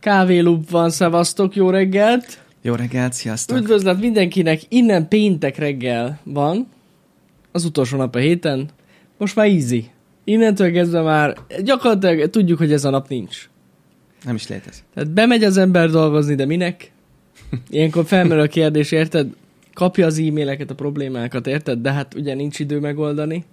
[0.00, 2.42] Kávélub van, szevasztok, jó reggelt!
[2.62, 3.56] Jó reggelt, sziasztok!
[3.56, 6.68] Üdvözlet mindenkinek, innen péntek reggel van,
[7.52, 8.68] az utolsó nap a héten,
[9.16, 9.90] most már easy.
[10.24, 13.48] Innentől kezdve már gyakorlatilag tudjuk, hogy ez a nap nincs.
[14.24, 14.84] Nem is létezik.
[14.94, 16.92] Tehát bemegy az ember dolgozni, de minek?
[17.70, 19.28] Ilyenkor felmerül a kérdés, érted?
[19.74, 21.78] Kapja az e-maileket, a problémákat, érted?
[21.78, 23.44] De hát ugye nincs idő megoldani.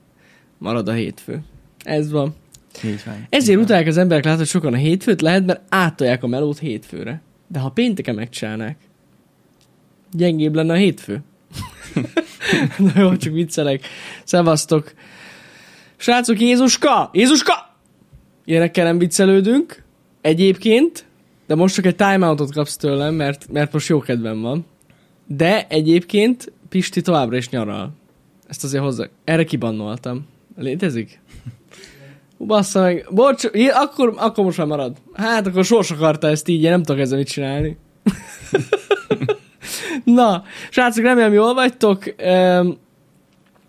[0.57, 1.41] Marad a hétfő.
[1.83, 2.35] Ez van.
[2.83, 3.27] Így van.
[3.29, 7.21] Ezért utálják az emberek látod sokan a hétfőt, lehet, mert átolják a melót hétfőre.
[7.47, 8.77] De ha pénteken megcsinálnák,
[10.11, 11.23] gyengébb lenne a hétfő.
[12.77, 13.87] Na jó, csak viccelek.
[14.23, 14.93] Szevasztok.
[15.97, 17.09] Srácok, Jézuska!
[17.13, 17.75] Jézuska!
[18.45, 19.83] Ilyenekkel nem viccelődünk.
[20.21, 21.05] Egyébként,
[21.47, 24.65] de most csak egy timeoutot kapsz tőlem, mert, mert most jó kedvem van.
[25.27, 27.93] De egyébként Pisti továbbra is nyaral.
[28.47, 29.05] Ezt azért hozzá.
[29.23, 30.27] Erre kibannoltam.
[30.57, 31.19] Létezik?
[32.37, 33.07] Bassza meg.
[33.11, 34.97] Bocs, í- akkor, akkor most már marad.
[35.13, 37.77] Hát akkor sors akarta ezt így, én nem tudok ezzel mit csinálni.
[40.03, 42.15] Na, srácok, remélem jól vagytok.
[42.25, 42.77] Um,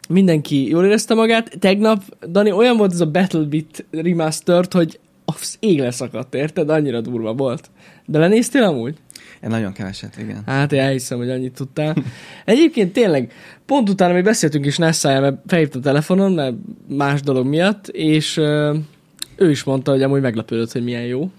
[0.09, 1.59] mindenki jól érezte magát.
[1.59, 6.71] Tegnap, Dani, olyan volt ez a BattleBit remastered, hogy az ég leszakadt, érted?
[6.71, 7.71] Annyira durva volt.
[8.07, 8.95] De lenéztél amúgy?
[9.43, 10.43] Én nagyon keveset, igen.
[10.47, 11.97] Hát én elhiszem, hogy annyit tudtál.
[12.45, 13.33] Egyébként tényleg,
[13.67, 16.55] pont utána mi beszéltünk is Nessáján, mert felhívtam telefonon, mert
[16.89, 18.37] más dolog miatt, és
[19.37, 21.31] ő is mondta, hogy amúgy meglepődött, hogy milyen jó.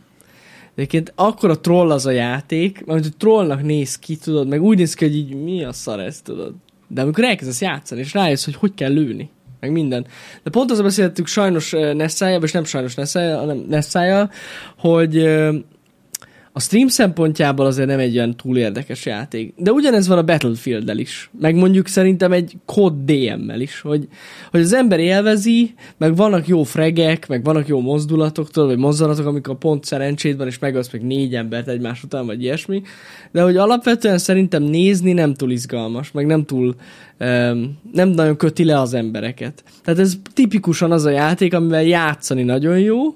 [0.75, 4.77] Egyébként akkor a troll az a játék, mert hogy trollnak néz ki, tudod, meg úgy
[4.77, 6.53] néz ki, hogy így mi a szar ez, tudod.
[6.87, 10.05] De amikor elkezdesz játszani, és rájössz, hogy hogy kell lőni, meg minden.
[10.43, 14.31] De pont azon beszéltük sajnos Nessájával, és nem sajnos Nessájával, hanem Nessájával,
[14.77, 15.15] hogy
[16.57, 19.53] a stream szempontjából azért nem egy olyan túl érdekes játék.
[19.57, 21.29] De ugyanez van a Battlefield-del is.
[21.39, 24.07] Meg mondjuk szerintem egy kod DM-mel is, hogy,
[24.51, 29.25] hogy az ember élvezi, meg vannak jó fregek, meg vannak jó mozdulatok, tudod, vagy mozdulatok,
[29.25, 32.81] amikor pont szerencséd van, és megölsz meg négy embert egymás után, vagy ilyesmi.
[33.31, 36.75] De hogy alapvetően szerintem nézni nem túl izgalmas, meg nem túl
[37.19, 39.63] um, nem nagyon köti le az embereket.
[39.83, 43.15] Tehát ez tipikusan az a játék, amivel játszani nagyon jó,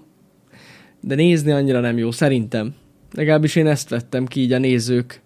[0.99, 2.73] de nézni annyira nem jó, szerintem.
[3.13, 5.21] Legalábbis én ezt vettem ki így a nézők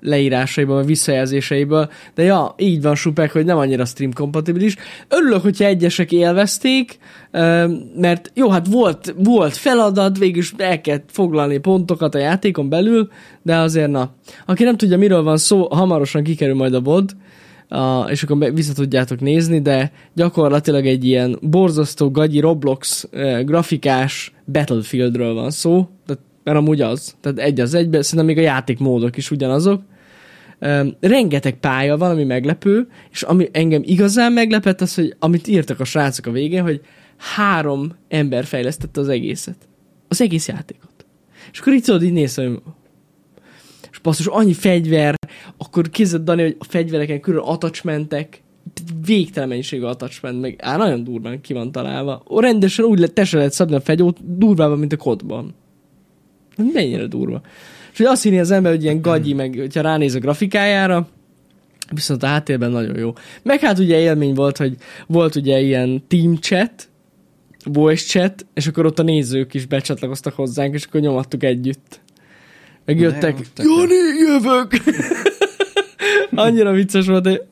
[0.00, 1.90] leírásaiból, vagy visszajelzéseiből.
[2.14, 4.76] De ja, így van Supek, hogy nem annyira stream kompatibilis.
[5.08, 6.98] Örülök, hogyha egyesek élvezték,
[7.96, 13.08] mert jó, hát volt, volt feladat, végül is el kell foglalni pontokat a játékon belül,
[13.42, 14.10] de azért na.
[14.46, 17.16] Aki nem tudja, miről van szó, hamarosan kikerül majd a VOD,
[17.68, 23.08] a, és akkor vissza tudjátok nézni, de gyakorlatilag egy ilyen borzasztó gagyi Roblox
[23.44, 28.48] grafikás Battlefieldről van szó, tehát, mert amúgy az, tehát egy az egybe, szerintem még a
[28.48, 29.82] játékmódok is ugyanazok.
[30.60, 35.80] Um, rengeteg pálya van, ami meglepő, és ami engem igazán meglepett az, hogy amit írtak
[35.80, 36.80] a srácok a végén, hogy
[37.16, 39.56] három ember fejlesztette az egészet.
[40.08, 41.06] Az egész játékot.
[41.52, 42.60] És akkor így tudod, így néz, hogy
[43.90, 45.14] és basszus, annyi fegyver,
[45.56, 48.42] akkor képzeld, Dani, hogy a fegyvereken körül attachmentek,
[49.04, 52.22] végtelen mennyiségű attachment, meg á, nagyon durván ki van találva.
[52.30, 55.54] Ó, rendesen úgy lehet, te se lehet szabni a fegyót, durvában, mint a kodban.
[56.72, 57.40] Mennyire durva.
[57.92, 61.08] És hogy azt hinni az ember, hogy ilyen gagyi, meg hogyha ránéz a grafikájára,
[61.94, 63.12] viszont a háttérben nagyon jó.
[63.42, 64.76] Meg hát ugye élmény volt, hogy
[65.06, 66.88] volt ugye ilyen team chat,
[67.64, 72.00] voice chat, és akkor ott a nézők is becsatlakoztak hozzánk, és akkor nyomattuk együtt.
[73.54, 73.78] Tök jó.
[73.80, 74.72] Jani, jövök!
[76.34, 77.42] Annyira vicces volt, hogy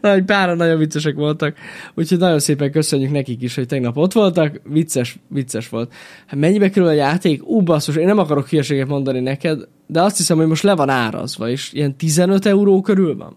[0.00, 1.56] nagy pára nagyon viccesek voltak.
[1.94, 4.60] Úgyhogy nagyon szépen köszönjük nekik is, hogy tegnap ott voltak.
[4.64, 5.92] Vicces, vicces volt.
[6.26, 7.48] Hát mennyibe kerül a játék?
[7.48, 10.88] Ú, basszus, én nem akarok hülyeséget mondani neked, de azt hiszem, hogy most le van
[10.88, 13.36] árazva, és ilyen 15 euró körül van.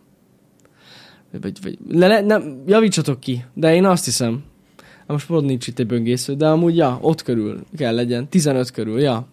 [1.41, 4.43] Vagy, vagy, le, le, nem, javítsatok ki, de én azt hiszem.
[4.99, 8.27] Hát most pont nincs itt egy böngésző, de amúgy, ja, ott körül kell legyen.
[8.27, 9.27] 15 körül, ja.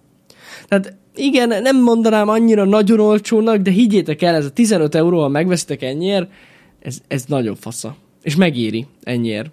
[0.69, 5.29] Tehát igen, nem mondanám annyira nagyon olcsónak, de higgyétek el, ez a 15 euró, ha
[5.29, 6.31] megveszitek ennyiért,
[6.81, 7.97] ez, ez nagyon fasza.
[8.23, 9.51] És megéri ennyiért.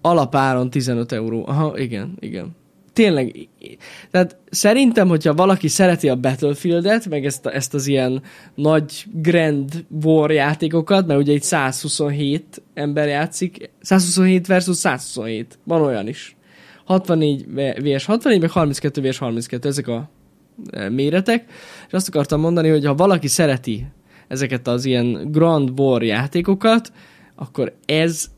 [0.00, 1.44] Alapáron 15 euró.
[1.46, 2.56] Aha, igen, igen.
[2.92, 3.48] Tényleg,
[4.10, 8.22] tehát szerintem, hogyha valaki szereti a Battlefieldet, meg ezt, a- ezt az ilyen
[8.54, 16.08] nagy Grand War játékokat, mert ugye itt 127 ember játszik, 127 versus 127, van olyan
[16.08, 16.36] is.
[16.90, 17.46] 64
[17.82, 20.10] vs 64, meg 32 vs 32, ezek a
[20.70, 21.44] e, méretek.
[21.86, 23.86] És azt akartam mondani, hogy ha valaki szereti
[24.28, 26.92] ezeket az ilyen Grand War játékokat,
[27.34, 28.30] akkor ez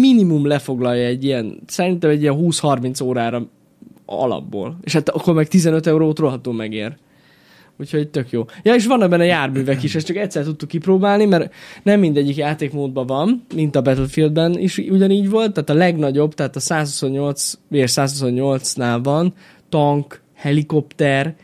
[0.00, 3.48] minimum lefoglalja egy ilyen, szerintem egy ilyen 20-30 órára
[4.06, 4.78] alapból.
[4.82, 6.96] És hát akkor meg 15 eurót rohadtul megér.
[7.80, 8.44] Úgyhogy tök jó.
[8.62, 13.06] Ja, és vannak benne járművek is, ezt csak egyszer tudtuk kipróbálni, mert nem mindegyik játékmódban
[13.06, 19.00] van, mint a Battlefieldben is ugyanígy volt, tehát a legnagyobb, tehát a 128 vs 128-nál
[19.02, 19.34] van
[19.68, 21.34] tank, helikopter,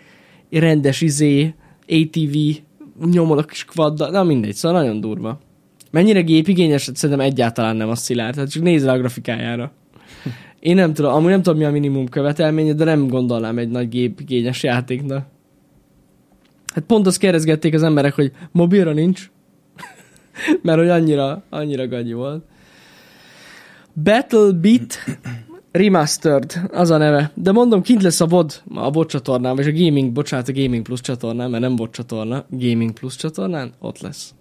[0.50, 1.54] rendes izé,
[1.88, 2.36] ATV,
[3.10, 5.40] nyomol a kis kvaddal, na mindegy, szóval nagyon durva.
[5.90, 9.72] Mennyire gépigényes, szerintem egyáltalán nem a szilárd, tehát csak nézd a grafikájára.
[10.60, 13.88] Én nem tudom, amúgy nem tudom mi a minimum követelménye, de nem gondolnám egy nagy
[13.88, 15.34] gépigényes játéknak.
[16.76, 19.30] Hát pont azt kérdezgették az emberek, hogy mobilra nincs,
[20.62, 22.44] mert hogy annyira, annyira gagyi volt.
[24.02, 24.98] Battle Beat
[25.70, 27.30] Remastered, az a neve.
[27.34, 30.82] De mondom, kint lesz a VOD, a VOD csatornán, vagy a Gaming, bocsánat, a Gaming
[30.82, 34.34] Plus csatornán, mert nem VOD csatorna, Gaming Plus csatornán, ott lesz.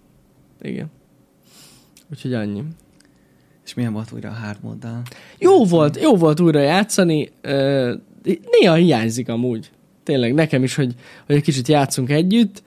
[0.60, 0.90] Igen.
[2.10, 2.62] Úgyhogy annyi.
[3.64, 5.02] És milyen volt újra a hard moddal?
[5.38, 7.30] Jó volt, jó volt újra játszani.
[8.50, 9.70] Néha hiányzik amúgy.
[10.06, 10.94] Tényleg, nekem is, hogy,
[11.26, 12.62] hogy egy kicsit játszunk együtt.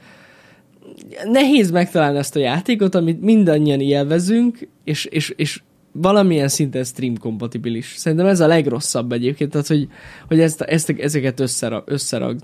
[1.24, 7.94] Nehéz megtalálni ezt a játékot, amit mindannyian élvezünk, és, és, és valamilyen szinten stream kompatibilis.
[7.98, 9.88] Szerintem ez a legrosszabb egyébként, tehát hogy,
[10.28, 12.44] hogy ezt, ezt, ezeket összera, összeragd.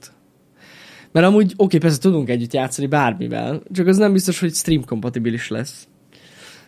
[1.11, 5.49] Mert amúgy, oké, persze tudunk együtt játszani bármivel, csak az nem biztos, hogy stream kompatibilis
[5.49, 5.87] lesz.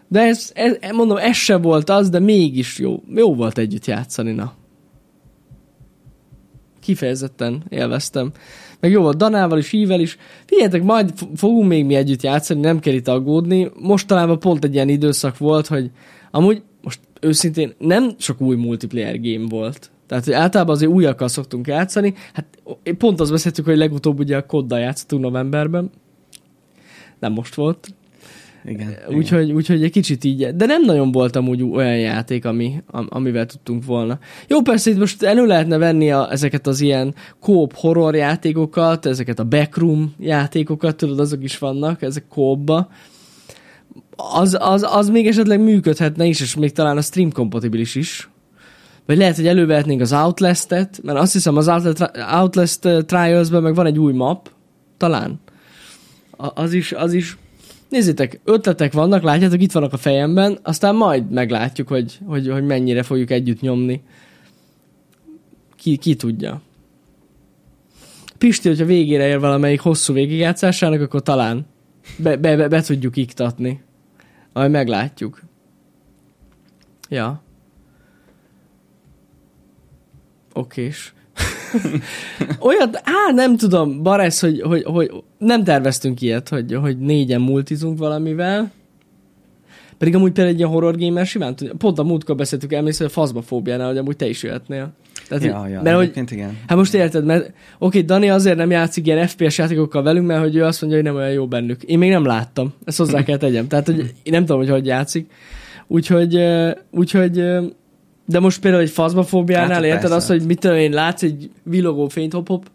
[0.08, 3.04] De ez, ez, mondom, ez se volt az, de mégis jó.
[3.16, 4.54] Jó volt együtt játszani, na.
[6.88, 8.32] Kifejezetten élveztem.
[8.80, 10.18] Meg jó volt Danával is, Ível is.
[10.46, 13.72] Figyeljetek, majd fogunk még mi együtt játszani, nem kell itt aggódni.
[13.80, 15.92] Mostanában pont egy ilyen időszak volt, hogy
[16.32, 19.92] amúgy most őszintén nem sok új multiplayer game volt.
[20.08, 22.14] Tehát, hogy általában azért újakkal szoktunk játszani.
[22.34, 22.46] Hát
[22.98, 25.92] pont azt beszéltük, hogy legutóbb ugye a koddal játszottunk novemberben.
[27.20, 27.88] Nem most volt.
[28.68, 28.98] Igen.
[29.10, 33.86] Úgyhogy, úgyhogy egy kicsit így, de nem nagyon voltam úgy olyan játék, ami, amivel tudtunk
[33.86, 34.20] volna.
[34.48, 39.40] Jó, persze itt most elő lehetne venni a, ezeket az ilyen kóp horror játékokat, ezeket
[39.40, 42.90] a backroom játékokat, tudod, azok is vannak, ezek kópba.
[44.16, 48.30] Az, az, az még esetleg működhetne is, és még talán a stream kompatibilis is.
[49.06, 51.68] Vagy lehet, hogy elővehetnénk az Outlast-et, mert azt hiszem az
[52.40, 54.50] Outlast Trials-ben meg van egy új map,
[54.98, 55.40] talán.
[56.38, 57.38] A, az is, az is
[57.90, 63.04] Nézzétek, ötletek vannak, látjátok, itt vannak a fejemben, aztán majd meglátjuk, hogy, hogy, hogy mennyire
[63.04, 64.02] fogjuk együtt nyomni.
[65.76, 66.62] Ki, ki tudja.
[68.38, 71.66] Pisti, hogyha végére ér valamelyik hosszú végigjátszásának, akkor talán
[72.18, 73.84] be, be, be, be tudjuk iktatni.
[74.54, 75.42] Majd meglátjuk.
[77.10, 77.42] Ja.
[80.54, 81.14] Okés.
[82.60, 87.98] Olyat, á, nem tudom, Baresz, hogy, hogy, hogy nem terveztünk ilyet, hogy, hogy négyen multizunk
[87.98, 88.72] valamivel.
[89.98, 91.74] Pedig amúgy például egy ilyen horror gamer simán tudja.
[91.78, 94.94] Pont a múltkor beszéltük, emlékszel, hogy a fazmafóbiánál, hogy amúgy te is jöhetnél.
[95.28, 96.58] Tehát, ja, ja, mert, hogy, igen.
[96.68, 100.56] Hát most érted, mert oké, Dani azért nem játszik ilyen FPS játékokkal velünk, mert hogy
[100.56, 101.84] ő azt mondja, hogy nem olyan jó bennük.
[101.84, 103.68] Én még nem láttam, ezt hozzá kell tegyem.
[103.68, 105.32] Tehát, hogy én nem tudom, hogy hogy játszik.
[105.88, 106.44] Úgyhogy,
[106.92, 107.44] úgyhogy
[108.30, 112.08] de most például egy fazmafóbiánál hát, érted azt, hogy mit tudom én, látsz egy villogó
[112.08, 112.70] fényt hop-hop,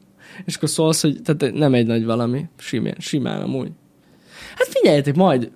[0.44, 3.70] és akkor szólsz, hogy tehát nem egy nagy valami, simán, simán amúgy.
[4.56, 5.50] Hát figyeljetek, majd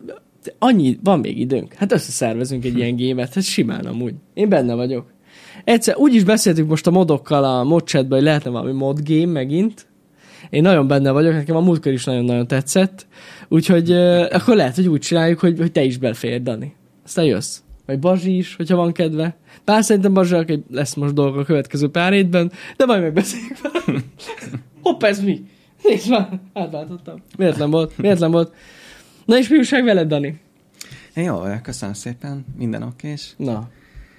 [0.58, 1.72] annyi, van még időnk.
[1.72, 4.14] Hát összeszervezünk egy ilyen gémet, hát simán amúgy.
[4.34, 5.06] Én benne vagyok.
[5.64, 9.86] Egyszer, úgy is beszéltük most a modokkal a modchatban, hogy lehetne valami mod game megint.
[10.50, 13.06] Én nagyon benne vagyok, nekem a múltkor is nagyon-nagyon tetszett.
[13.48, 16.74] Úgyhogy uh, akkor lehet, hogy úgy csináljuk, hogy, hogy te is belférj, Dani.
[17.04, 17.58] Aztán jössz.
[17.86, 19.36] Vagy Bazsi is, hogyha van kedve.
[19.64, 23.56] Bár szerintem Bazsiak lesz most dolga a következő pár hétben, de majd megbeszéljük
[24.82, 25.46] Hopp, ez mi?
[25.82, 27.22] Nézd már, átváltottam.
[27.36, 27.98] Miért volt?
[27.98, 28.54] Miért volt?
[29.24, 30.40] Na és mi újság veled, Dani?
[31.14, 33.34] Jó, köszönöm szépen, minden okés.
[33.36, 33.68] Na,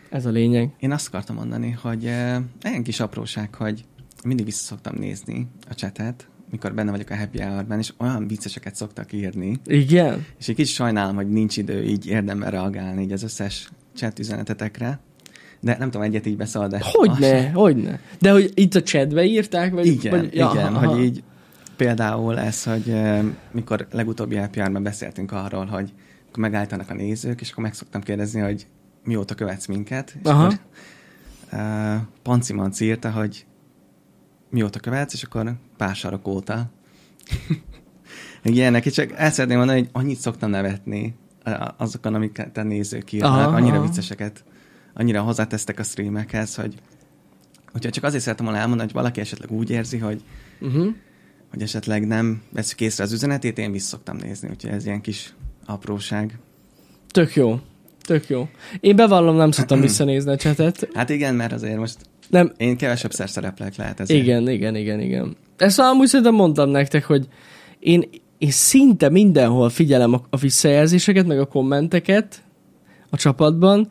[0.09, 0.69] ez a lényeg.
[0.79, 3.83] Én azt akartam mondani, hogy eh, ilyen kis apróság, hogy
[4.23, 8.75] mindig vissza szoktam nézni a csetet, mikor benne vagyok a happy hour és olyan vicceseket
[8.75, 9.59] szoktak írni.
[9.65, 10.25] Igen?
[10.39, 14.99] És egy kicsit sajnálom, hogy nincs idő így érdemben reagálni így az összes chat üzenetetekre.
[15.59, 16.79] De nem tudom, egyet így beszól, de...
[16.81, 17.99] Hogyne, hogyne.
[18.19, 19.73] De hogy itt a chatbe írták?
[19.73, 20.87] Vagy, igen, vagy, ja, igen, aha.
[20.87, 21.23] hogy így
[21.75, 22.95] például ez, hogy
[23.51, 25.93] mikor legutóbbi happy beszéltünk arról, hogy
[26.27, 28.67] akkor megállítanak a nézők, és akkor meg szoktam kérdezni, hogy
[29.03, 30.15] mióta követsz minket.
[30.23, 30.43] És Aha.
[30.43, 30.59] akkor
[31.51, 33.45] uh, Panci Manci írta, hogy
[34.49, 36.71] mióta követsz, és akkor pár sarok óta.
[38.43, 41.15] Ilyenek, csak el szeretném mondani, hogy annyit szoktam nevetni
[41.77, 44.43] azokon, amiket a nézők írnak, aha, annyira vicceseket,
[44.93, 46.75] annyira hozzátesztek a streamekhez, hogy
[47.73, 50.23] úgyhogy csak azért szeretem volna elmondani, hogy valaki esetleg úgy érzi, hogy
[50.59, 50.87] uh-huh.
[51.49, 55.33] hogy esetleg nem veszük észre az üzenetét, én vissza szoktam nézni, úgyhogy ez ilyen kis
[55.65, 56.39] apróság.
[57.11, 57.59] Tök jó.
[58.01, 58.49] Tök jó.
[58.79, 60.89] Én bevallom, nem szoktam visszanézni a csetet.
[60.93, 61.97] Hát igen, mert azért most
[62.29, 62.51] nem.
[62.57, 64.23] Én kevesebb szer szereplek lehet ezért.
[64.23, 65.35] Igen, igen, igen, igen.
[65.57, 67.27] Ezt amúgy szerintem mondtam nektek, hogy
[67.79, 72.43] én, én szinte mindenhol figyelem a, a visszajelzéseket, meg a kommenteket
[73.09, 73.89] a csapatban,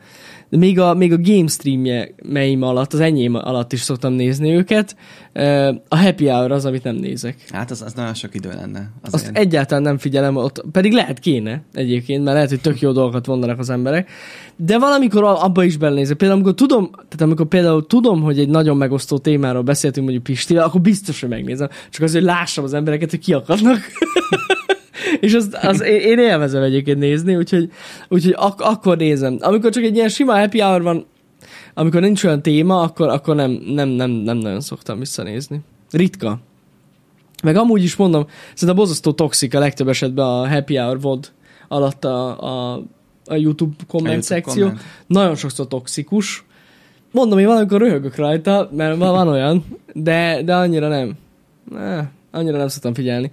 [0.49, 4.97] még a, még a game streamje meim alatt, az enyém alatt is szoktam nézni őket.
[5.89, 7.37] A happy hour az, amit nem nézek.
[7.51, 8.91] Hát az, az nagyon sok idő lenne.
[9.03, 9.39] Azt Azért.
[9.39, 13.59] egyáltalán nem figyelem, ott, pedig lehet kéne egyébként, mert lehet, hogy tök jó dolgokat mondanak
[13.59, 14.11] az emberek.
[14.57, 16.17] De valamikor abba is belenézek.
[16.17, 20.65] Például amikor tudom, tehát amikor például tudom, hogy egy nagyon megosztó témáról beszéltünk mondjuk Pistivel,
[20.65, 21.69] akkor biztos, hogy megnézem.
[21.91, 23.79] Csak azért, hogy lássam az embereket, hogy kiakadnak.
[25.21, 27.71] És az, az, én élvezem egyébként nézni, úgyhogy,
[28.09, 29.37] úgyhogy ak- akkor nézem.
[29.41, 31.07] Amikor csak egy ilyen sima happy hour van,
[31.75, 35.61] amikor nincs olyan téma, akkor, akkor nem, nem, nem, nem nagyon szoktam visszanézni.
[35.91, 36.39] Ritka.
[37.43, 41.33] Meg amúgy is mondom, szerintem bozasztó toxik a legtöbb esetben a happy hour VOD
[41.69, 42.83] alatt a, a,
[43.25, 44.63] a YouTube komment YouTube szekció.
[44.63, 44.83] komment.
[45.07, 46.45] Nagyon sokszor toxikus.
[47.13, 51.17] Mondom, én valamikor röhögök rajta, mert van, van olyan, de, de annyira nem.
[51.71, 53.31] Ne, annyira nem szoktam figyelni.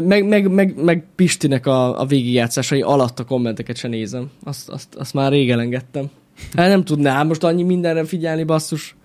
[0.00, 4.30] Meg, meg, meg, meg Pistinek a, a végigjátszásai alatt a kommenteket sem nézem.
[4.44, 6.10] Azt, azt, azt már rég elengedtem.
[6.54, 8.96] Hát nem tudnám most annyi mindenre figyelni, basszus.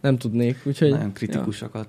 [0.00, 0.90] Nem tudnék, úgyhogy...
[0.90, 1.88] Nagyon kritikusokat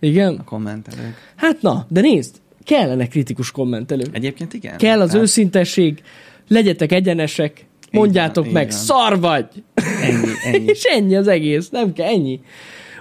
[0.00, 0.08] Ja.
[0.08, 0.34] Igen?
[0.34, 1.14] a kommentelők.
[1.36, 4.08] Hát na, de nézd, kellene kritikus kommentelők.
[4.12, 4.76] Egyébként igen.
[4.76, 6.02] Kell az Tehát őszintesség,
[6.48, 8.78] legyetek egyenesek, mondjátok van, meg, van.
[8.78, 9.46] szar vagy!
[10.02, 10.64] Ennyi, ennyi.
[10.72, 12.40] És ennyi az egész, nem kell, ennyi.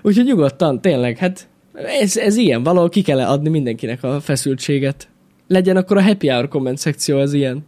[0.02, 1.48] Úgyhogy nyugodtan, tényleg, hát
[1.86, 5.08] ez, ez ilyen, valahol ki kell adni mindenkinek a feszültséget.
[5.48, 7.66] Legyen akkor a happy hour komment szekció az ilyen.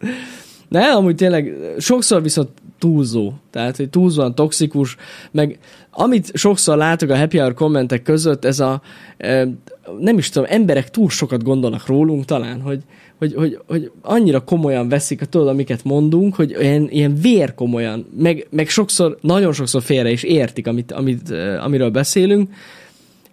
[0.68, 3.32] Ne, amúgy tényleg sokszor viszont túlzó.
[3.50, 4.96] Tehát, hogy túlzóan toxikus,
[5.30, 5.58] meg
[5.90, 8.82] amit sokszor látok a happy hour kommentek között, ez a,
[9.98, 12.82] nem is tudom, emberek túl sokat gondolnak rólunk talán, hogy,
[13.18, 18.06] hogy, hogy, hogy annyira komolyan veszik a tudod, amiket mondunk, hogy ilyen, ilyen vér komolyan,
[18.18, 21.30] meg, meg sokszor, nagyon sokszor félre is értik, amit, amit,
[21.60, 22.50] amiről beszélünk,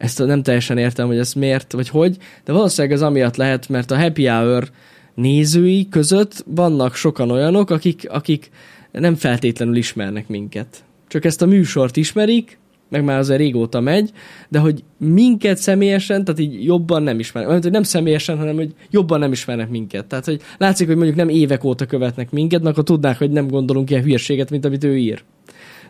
[0.02, 3.92] ezt nem teljesen értem, hogy ez miért, vagy hogy, de valószínűleg ez amiatt lehet, mert
[3.92, 4.70] a happy hour
[5.16, 8.50] nézői között vannak sokan olyanok, akik, akik
[8.92, 10.84] nem feltétlenül ismernek minket.
[11.08, 14.12] Csak ezt a műsort ismerik, meg már azért régóta megy,
[14.50, 17.52] de hogy minket személyesen, tehát így jobban nem ismernek.
[17.52, 20.06] Mert hogy nem személyesen, hanem hogy jobban nem ismernek minket.
[20.06, 23.90] Tehát, hogy látszik, hogy mondjuk nem évek óta követnek minket, akkor tudnák, hogy nem gondolunk
[23.90, 25.24] ilyen hülyeséget, mint amit ő ír.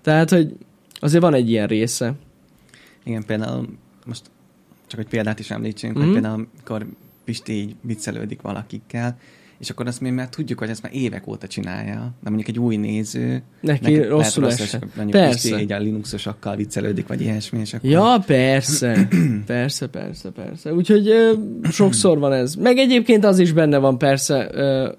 [0.01, 0.53] Tehát, hogy
[0.99, 2.13] azért van egy ilyen része.
[3.03, 3.67] Igen, például
[4.05, 4.21] most
[4.87, 6.03] csak egy példát is említsünk, Mhm.
[6.03, 6.85] hogy például amikor
[7.23, 9.17] Pisti így viccelődik valakikkel,
[9.57, 12.59] és akkor azt mi már tudjuk, hogy ezt már évek óta csinálja, de mondjuk egy
[12.59, 14.83] új néző, Neki lehet rosszul rossz, esett.
[14.83, 15.49] és mondjuk Persze.
[15.49, 17.89] Pisti így a Linuxosakkal viccelődik, vagy ilyesmi, és akkor...
[17.89, 19.07] Ja, persze.
[19.45, 20.73] Persze, persze, persze.
[20.73, 21.31] Úgyhogy ö,
[21.71, 22.55] sokszor van ez.
[22.55, 24.91] Meg egyébként az is benne van persze, ö,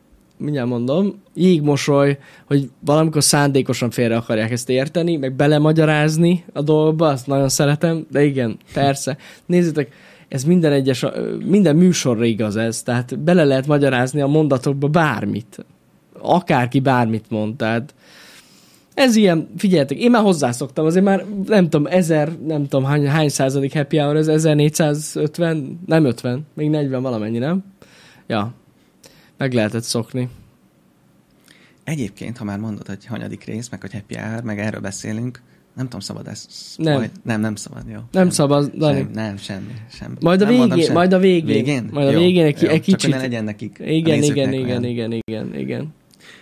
[0.42, 7.26] mindjárt mondom, jégmosoly, hogy valamikor szándékosan félre akarják ezt érteni, meg belemagyarázni a dolgba, azt
[7.26, 9.16] nagyon szeretem, de igen, persze.
[9.46, 9.92] Nézzétek,
[10.28, 11.06] ez minden egyes,
[11.44, 15.64] minden műsorra igaz ez, tehát bele lehet magyarázni a mondatokba bármit.
[16.20, 17.94] Akárki bármit mond, tehát
[18.94, 23.28] ez ilyen, figyeljetek, én már hozzászoktam, azért már nem tudom, ezer, nem tudom hány, hány
[23.28, 27.64] századik happy hour, ez 1450, nem 50, még 40 valamennyi, nem?
[28.26, 28.52] Ja,
[29.36, 30.28] meg lehetett szokni.
[31.84, 35.42] Egyébként, ha már mondod, hogy hanyadik rész, meg hogy happy hour, meg erről beszélünk,
[35.74, 36.46] nem tudom, szabad ez...
[36.76, 36.94] Nem.
[36.94, 37.98] Majd, nem, nem szabad, jó.
[38.10, 38.98] Nem szabad, Dani.
[38.98, 40.14] Sem, nem, semmi, semmi.
[40.20, 40.94] Majd a nem végén, semmi.
[40.94, 41.54] majd a végén.
[41.54, 41.88] Végén?
[41.92, 42.68] Majd a Jó, végén egy, jó.
[42.68, 43.10] egy Csak kicsit.
[43.10, 43.76] ne legyen nekik.
[43.84, 44.84] Igen, igen, igen, olyan.
[44.84, 45.94] igen, igen, igen.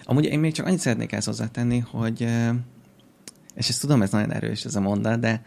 [0.05, 2.27] Amúgy én még csak annyit szeretnék ezt hozzátenni, hogy,
[3.55, 5.43] és ezt tudom, ez nagyon erős ez a mondat, de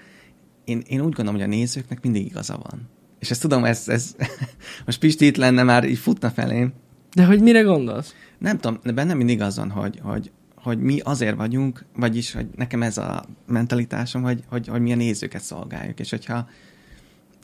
[0.65, 2.89] én, én úgy gondolom, hogy a nézőknek mindig igaza van.
[3.19, 4.15] És ezt tudom, ez, ez
[4.85, 6.73] most Pisti itt lenne, már így futna felém.
[7.15, 8.15] De hogy mire gondolsz?
[8.37, 12.47] Nem tudom, de bennem mindig az van, hogy, hogy, hogy mi azért vagyunk, vagyis, hogy
[12.55, 15.99] nekem ez a mentalitásom, hogy, hogy, hogy mi a nézőket szolgáljuk.
[15.99, 16.47] És hogyha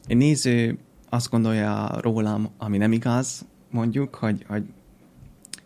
[0.08, 0.78] egy néző
[1.10, 4.64] azt gondolja rólam, ami nem igaz, mondjuk, hogy, hogy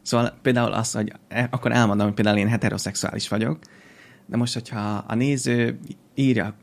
[0.02, 3.60] Szóval például az, hogy e- akkor elmondom, hogy például én heteroszexuális vagyok,
[4.26, 5.80] de most, hogyha a néző
[6.16, 6.56] írja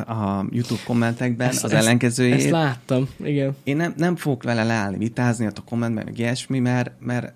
[0.00, 3.56] a, YouTube kommentekben Ezt- az ezt- ellenkezőjét, Ezt láttam, igen.
[3.64, 7.32] én nem, nem fogok vele leállni, vitázni ott a kommentben, meg ilyesmi, mert, mert,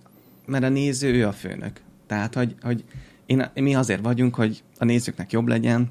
[0.47, 1.81] mert a néző ő a főnök.
[2.07, 2.85] Tehát, hogy, hogy
[3.27, 5.91] én, mi azért vagyunk, hogy a nézőknek jobb legyen,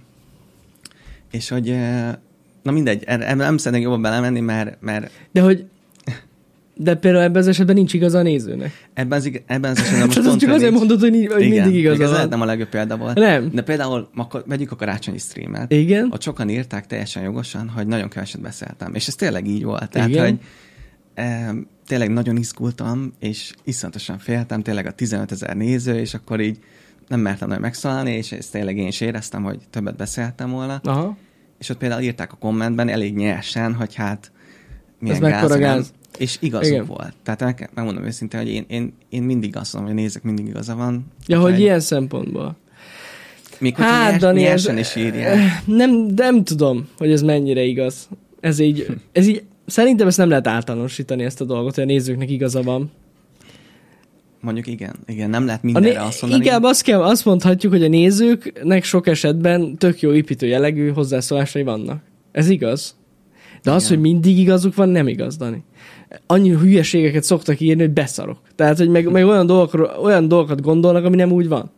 [1.31, 2.13] és hogy eh,
[2.63, 3.03] na mindegy,
[3.35, 5.65] nem szeretnék jobban belemenni, mert, mert De hogy
[6.79, 8.87] de például ebben az esetben nincs igaza a nézőnek.
[8.93, 11.25] ebben az, ig- ebben az esetben most Tehát azt pont csak azért mondod, hogy, ni-
[11.25, 12.27] hogy Igen, mindig igaza ez van.
[12.29, 13.17] nem a legjobb példa volt.
[13.17, 13.49] Nem.
[13.53, 15.71] De például akkor vegyük a karácsonyi streamet.
[15.71, 16.09] Igen?
[16.11, 18.93] Ott sokan írták teljesen jogosan, hogy nagyon keveset beszéltem.
[18.95, 19.89] És ez tényleg így volt.
[19.89, 20.23] Tehát, Igen.
[20.23, 20.37] hogy
[21.13, 21.53] e,
[21.87, 26.57] tényleg nagyon izgultam, és iszonyatosan féltem, tényleg a 15 ezer néző, és akkor így
[27.07, 30.79] nem mertem nagyon megszólalni, és ezt tényleg én is éreztem, hogy többet beszéltem volna.
[30.83, 31.17] Aha.
[31.59, 34.31] És ott például írták a kommentben elég nyersen, hogy hát
[34.99, 35.93] milyen Ez gáz, gáz.
[36.17, 36.85] És igazuk Igen.
[36.85, 37.13] volt.
[37.23, 40.75] Tehát meg, megmondom őszintén, hogy én, én, én mindig azt mondom, hogy nézek mindig igaza
[40.75, 41.05] van.
[41.27, 42.55] Ja, hogy ilyen szempontból.
[43.59, 45.37] Még Hát, nyers, Dani, ez- is írják.
[45.65, 48.07] Nem, nem tudom, hogy ez mennyire igaz.
[48.39, 52.29] Ez így, ez így, szerintem ezt nem lehet általánosítani ezt a dolgot, hogy a nézőknek
[52.29, 52.91] igaza van.
[54.41, 56.43] Mondjuk igen, igen, nem lehet A mindenre né- azt mondani.
[56.43, 61.63] inkább azt, kell, azt mondhatjuk, hogy a nézőknek sok esetben tök jó építő jellegű hozzászólásai
[61.63, 62.01] vannak.
[62.31, 62.95] Ez igaz.
[63.63, 63.93] De az, Igen.
[63.97, 65.63] hogy mindig igazuk van, nem igaz, Dani.
[66.27, 68.37] Annyi hülyeségeket szoktak írni, hogy beszarok.
[68.55, 71.71] Tehát, hogy meg, meg olyan, dolgokról, olyan dolgokat gondolnak, ami nem úgy van.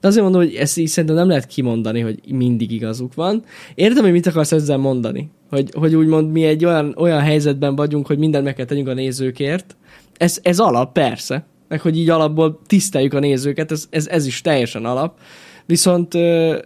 [0.00, 3.44] De azért mondom, hogy ezt így szerintem nem lehet kimondani, hogy mindig igazuk van.
[3.74, 5.30] Értem, hogy mit akarsz ezzel mondani.
[5.50, 8.94] Hogy, hogy úgymond mi egy olyan, olyan helyzetben vagyunk, hogy mindent meg kell tegyünk a
[8.94, 9.76] nézőkért.
[10.16, 11.46] Ez, ez alap, persze.
[11.68, 15.18] Meg hogy így alapból tiszteljük a nézőket, ez, ez, ez is teljesen alap.
[15.66, 16.14] Viszont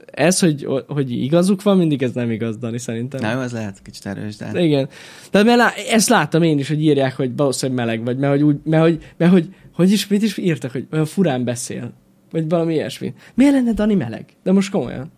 [0.07, 3.21] ez, hogy, hogy igazuk van, mindig ez nem igaz, Dani, szerintem.
[3.21, 4.63] Na jó, ez lehet kicsit erős, de...
[4.63, 4.89] Igen.
[5.31, 8.43] Tehát mert lá- ezt láttam én is, hogy írják, hogy valószínűleg meleg vagy, mert hogy,
[8.43, 11.93] úgy, mert hogy, mert hogy, hogy is, mit is írtak, hogy olyan furán beszél.
[12.31, 13.15] Vagy valami ilyesmi.
[13.35, 14.25] Miért lenne Dani meleg?
[14.43, 15.13] De most komolyan.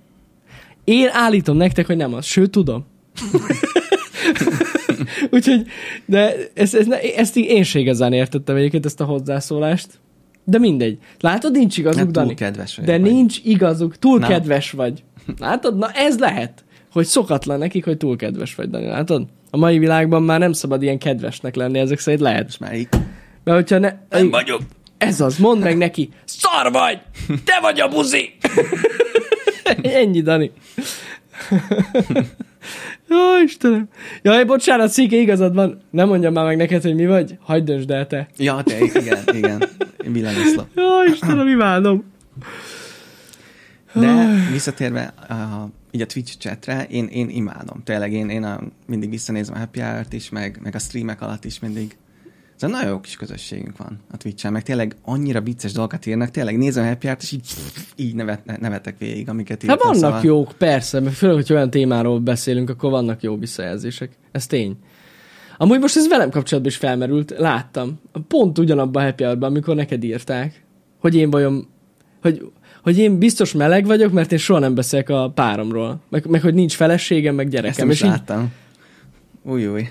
[0.84, 2.24] Én állítom nektek, hogy nem az.
[2.24, 2.86] Sőt, tudom.
[5.30, 5.66] Úgyhogy,
[6.06, 9.88] de ezt, ezt, ezt én se igazán értettem egyébként ezt a hozzászólást.
[10.44, 10.98] De mindegy.
[11.20, 12.34] Látod, nincs igazuk, Nem túl Dani.
[12.34, 12.84] kedves vagy.
[12.84, 13.12] De vagy.
[13.12, 14.26] nincs igazuk, túl Na.
[14.26, 15.02] kedves vagy.
[15.38, 15.78] Látod?
[15.78, 18.86] Na ez lehet, hogy szokatlan nekik, hogy túl kedves vagy, Dani.
[18.86, 19.26] Látod?
[19.50, 22.48] A mai világban már nem szabad ilyen kedvesnek lenni, ezek szerint lehet.
[22.48, 22.88] És már így...
[23.44, 23.92] Mert hogyha ne...
[24.10, 24.60] Nem vagyok.
[24.98, 27.00] Ez az, mondd meg neki, szar vagy!
[27.44, 28.30] Te vagy a buzi!
[29.82, 30.50] Ennyi, Dani.
[33.08, 33.88] Jó, Istenem.
[34.22, 35.80] Jaj, bocsánat, Szike, igazad van.
[35.90, 37.38] Nem mondjam már meg neked, hogy mi vagy.
[37.40, 38.28] Hagyd döntsd el te.
[38.36, 39.62] Ja, te, igen, igen.
[40.04, 40.66] Villanyoszlop.
[40.74, 42.04] Jó, Istenem, imádom.
[43.92, 47.82] De visszatérve a, így a Twitch chatre, én, én imádom.
[47.84, 51.44] Tényleg én, én a, mindig visszanézem a Happy Hour-t is, meg, meg a streamek alatt
[51.44, 51.96] is mindig.
[52.62, 56.58] Szóval nagyon jó kis közösségünk van a Twitch-en, meg tényleg annyira vicces dolgokat írnak, tényleg
[56.58, 57.50] nézem a Happy és így,
[57.96, 59.92] így nevet, nevetek végig, amiket Hát írtam.
[59.92, 64.10] vannak szóval, jók, persze, mert főleg, hogy olyan témáról beszélünk, akkor vannak jó visszajelzések.
[64.32, 64.76] Ez tény.
[65.56, 68.00] Amúgy most ez velem kapcsolatban is felmerült, láttam.
[68.28, 70.64] Pont ugyanabban a happy hour amikor neked írták,
[70.98, 71.68] hogy én vajon,
[72.20, 72.50] hogy,
[72.82, 76.00] hogy én biztos meleg vagyok, mert én soha nem beszélek a páromról.
[76.08, 77.86] Meg, meg hogy nincs feleségem, meg Ezt gyerekem.
[77.86, 78.52] nem is És így, láttam.
[79.42, 79.86] Új, új.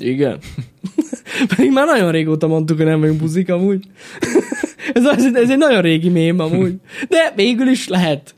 [0.00, 0.38] Igen.
[1.56, 3.84] Pedig már nagyon régóta mondtuk, hogy nem vagyunk buzik amúgy.
[4.94, 6.74] ez, az, ez egy nagyon régi mém amúgy.
[7.08, 8.34] De végül is lehet.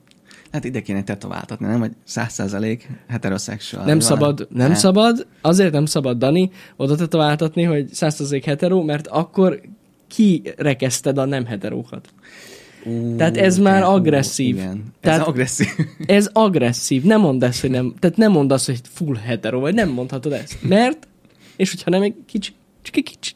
[0.52, 1.80] Hát ide kéne tetováltatni, nem?
[1.80, 3.84] Hogy száz százalék heteroszexuál.
[3.84, 4.74] Nem szabad, nem Ne.
[4.74, 9.60] szabad, azért nem szabad, Dani, oda tetováltatni, hogy 100% hetero, mert akkor
[10.08, 12.08] kirekeszted a nem heterókat.
[12.84, 14.56] Ú, Tehát ez már agresszív.
[14.56, 14.84] Igen.
[15.00, 15.20] Tehát...
[15.20, 15.68] Ez agresszív.
[16.06, 17.02] Ez agresszív.
[17.02, 20.32] Nem mondd ezt, hogy nem, tehát nem mondd azt, hogy full hetero vagy, nem mondhatod
[20.32, 20.56] ezt.
[20.62, 21.08] Mert,
[21.62, 23.34] és hogyha nem egy kicsi, csak egy kicsi.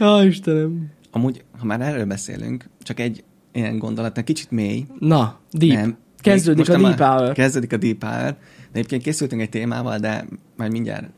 [0.06, 0.90] Ó, Istenem.
[1.10, 4.86] Amúgy, ha már erről beszélünk, csak egy ilyen gondolat, egy kicsit mély.
[4.98, 5.74] Na, deep.
[5.74, 5.96] Nem.
[6.18, 7.32] Kezdődik a deep hour.
[7.32, 8.22] Kezdődik a Deep Hour.
[8.32, 8.36] De
[8.72, 10.24] egyébként készültünk egy témával, de
[10.56, 11.10] majd mindjárt.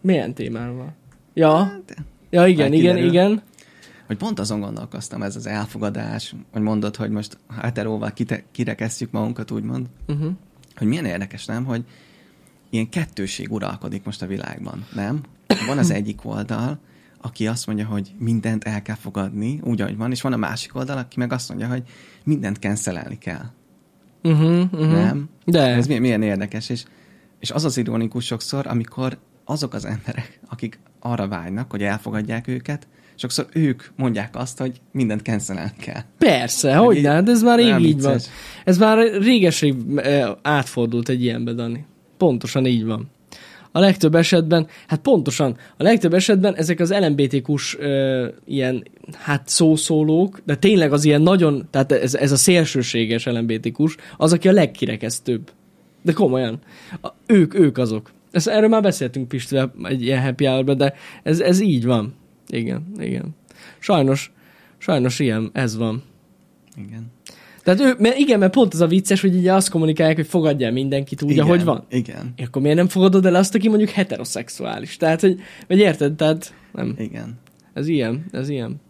[0.00, 0.94] Milyen témával?
[1.34, 1.96] Ja, Hát,
[2.30, 3.08] ja igen, igen, kiderül.
[3.08, 3.42] igen.
[4.06, 9.50] Hogy pont azon gondolkoztam, ez az elfogadás, hogy mondod, hogy most heteróval kite, kirekesztjük magunkat,
[9.50, 9.86] úgymond.
[10.06, 10.30] Uh-huh.
[10.76, 11.64] Hogy milyen érdekes, nem?
[11.64, 11.84] Hogy
[12.70, 15.20] ilyen kettőség uralkodik most a világban, nem?
[15.66, 16.78] Van az egyik oldal,
[17.20, 20.74] aki azt mondja, hogy mindent el kell fogadni, úgy, ahogy van, és van a másik
[20.74, 21.82] oldal, aki meg azt mondja, hogy
[22.24, 23.44] mindent cancelelni kell.
[24.22, 24.90] Uh-huh, uh-huh.
[24.92, 25.28] Nem?
[25.44, 25.60] De.
[25.66, 26.84] Ez milyen, milyen érdekes, és,
[27.38, 32.86] és az az ironikus sokszor, amikor azok az emberek, akik arra vágynak, hogy elfogadják őket,
[33.14, 36.02] sokszor ők mondják azt, hogy mindent cancelelni kell.
[36.18, 38.12] Persze, Hogy hogy így- ne, hát ez már rég így van.
[38.12, 38.28] vicces.
[38.64, 41.84] Ez már réges-rég eh, átfordult egy ilyenbe, Dani.
[42.18, 43.10] Pontosan így van.
[43.72, 50.40] A legtöbb esetben, hát pontosan, a legtöbb esetben ezek az LMBTQ-s ö, ilyen, hát szószólók,
[50.44, 55.50] de tényleg az ilyen nagyon, tehát ez, ez a szélsőséges LMBTQ-s, az, aki a legkirekesztőbb.
[56.02, 56.58] De komolyan.
[57.02, 58.10] A, ők, ők azok.
[58.30, 62.14] Ezt, erről már beszéltünk Pistivel egy ilyen happy hour de ez, ez így van.
[62.48, 63.36] Igen, igen.
[63.78, 64.32] Sajnos,
[64.78, 66.02] sajnos ilyen, ez van.
[66.76, 67.06] Igen.
[67.68, 70.72] Tehát ő, mert igen, mert pont az a vicces, hogy ugye azt kommunikálják, hogy fogadjál
[70.72, 71.44] mindenkit úgy, igen.
[71.44, 71.84] ahogy van.
[71.90, 72.32] Igen.
[72.36, 74.96] És akkor miért nem fogadod el azt, aki mondjuk heteroszexuális?
[74.96, 76.14] Tehát, hogy, vagy érted?
[76.14, 76.94] Tehát, nem.
[76.98, 77.38] Igen.
[77.74, 78.80] Ez ilyen, ez ilyen.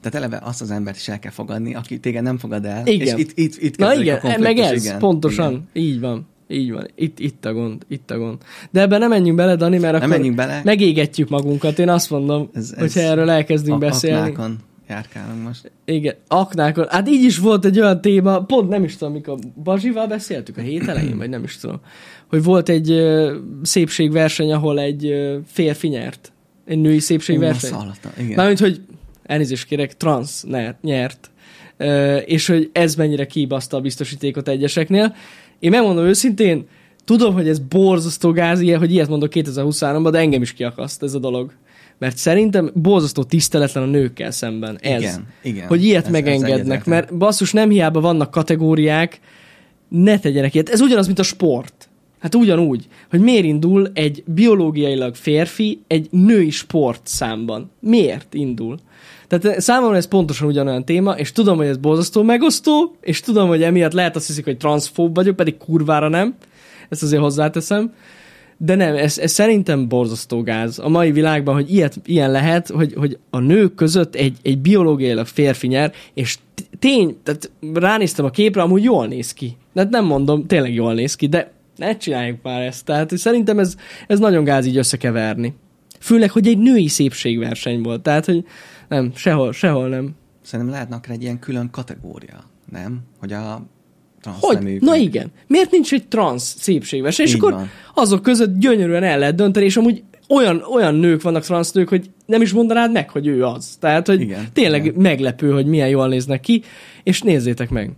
[0.00, 2.86] Tehát eleve azt az embert is el kell fogadni, aki téged nem fogad el.
[2.86, 3.16] Igen.
[3.16, 4.98] És itt, itt, itt Na igen, a konfliktus, meg ez, igen.
[4.98, 5.68] pontosan.
[5.72, 5.88] Igen.
[5.88, 6.26] Így van.
[6.48, 6.86] Így van.
[6.94, 8.38] Itt, itt a gond, itt a gond.
[8.70, 10.60] De ebben nem menjünk bele, Dani, mert Nem akkor menjünk bele.
[10.64, 11.78] megégetjük magunkat.
[11.78, 14.30] Én azt mondom, Ez- ez hogyha erről elkezdünk A- beszélni.
[14.30, 14.58] Aknákon
[14.88, 15.70] járkálunk most.
[15.84, 16.86] Igen, aknákon.
[16.88, 20.60] Hát így is volt egy olyan téma, pont nem is tudom, mikor Bazsival beszéltük a
[20.60, 21.80] hét elején, vagy nem is tudom,
[22.28, 26.32] hogy volt egy ö, szépségverseny, ahol egy ö, férfi nyert.
[26.66, 27.70] Egy női Ú, szépségverseny.
[27.70, 28.12] azt hallottam.
[28.18, 28.36] Igen.
[28.36, 28.80] Mármint, hogy
[29.22, 30.82] elnézést kérek, trans nyert.
[30.82, 31.30] nyert.
[32.24, 35.14] és hogy ez mennyire kibaszta a biztosítékot egyeseknél.
[35.58, 36.66] Én megmondom őszintén,
[37.04, 41.14] tudom, hogy ez borzasztó gáz, ilyen, hogy ilyet mondok 2023-ban, de engem is kiakaszt ez
[41.14, 41.52] a dolog.
[41.98, 45.00] Mert szerintem borzasztó tiszteletlen a nőkkel szemben ez.
[45.00, 45.66] Igen, igen.
[45.66, 49.20] Hogy ilyet Ez- megengednek, ez mert basszus nem hiába vannak kategóriák,
[49.88, 50.68] ne tegyenek ilyet.
[50.68, 51.88] Ez ugyanaz, mint a sport.
[52.18, 57.70] Hát ugyanúgy, hogy miért indul egy biológiailag férfi egy női sport számban.
[57.80, 58.78] Miért indul?
[59.28, 63.62] Tehát számomra ez pontosan ugyanolyan téma, és tudom, hogy ez borzasztó megosztó, és tudom, hogy
[63.62, 66.34] emiatt lehet azt hiszik, hogy transzfób vagyok, pedig kurvára nem.
[66.88, 67.92] Ezt azért hozzáteszem.
[68.58, 72.94] De nem, ez, ez szerintem borzasztó gáz a mai világban, hogy ilyet, ilyen lehet, hogy,
[72.94, 76.38] hogy a nők között egy, egy biológiailag férfi nyer, és
[76.78, 79.56] tény, tehát ránéztem a képre, amúgy jól néz ki.
[79.72, 82.84] De nem mondom, tényleg jól néz ki, de ne csináljuk már ezt.
[82.84, 85.54] Tehát szerintem ez, ez nagyon gáz így összekeverni.
[86.00, 88.02] Főleg, hogy egy női szépségverseny volt.
[88.02, 88.44] Tehát, hogy
[88.88, 90.14] nem, sehol, sehol nem.
[90.42, 93.00] Szerintem lehetne akár egy ilyen külön kategória, nem?
[93.18, 93.66] Hogy a
[94.32, 94.40] Hogy?
[94.40, 94.80] transzneműk...
[94.80, 95.32] Na igen.
[95.46, 97.26] Miért nincs egy transz szépségverseny?
[97.26, 97.70] És Így akkor van.
[97.94, 102.10] azok között gyönyörűen el lehet dönteni, és amúgy olyan, olyan nők vannak transz nők, hogy
[102.26, 103.76] nem is mondanád meg, hogy ő az.
[103.80, 105.00] Tehát, hogy Igen, tényleg igen.
[105.00, 106.62] meglepő, hogy milyen jól néznek ki,
[107.02, 107.90] és nézzétek meg.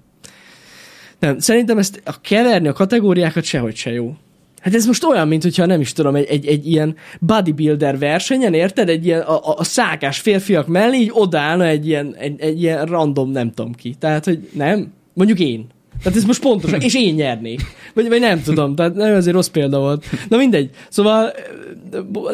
[1.19, 4.17] Nem, szerintem ezt a keverni a kategóriákat sehogy se jó.
[4.61, 8.55] Hát ez most olyan, mint hogyha nem is tudom, egy, egy, egy ilyen bodybuilder versenyen,
[8.55, 8.89] érted?
[8.89, 12.87] Egy ilyen a, a, a szákás férfiak mellé így odállna egy ilyen, egy, egy ilyen
[12.87, 13.95] random nem tudom ki.
[13.99, 14.93] Tehát, hogy nem?
[15.15, 15.67] Mondjuk én.
[16.03, 17.61] Tehát ez most pontosan, és én nyernék.
[17.95, 20.05] Vagy, vagy nem tudom, tehát nem azért rossz példa volt.
[20.29, 20.71] Na mindegy.
[20.89, 21.33] Szóval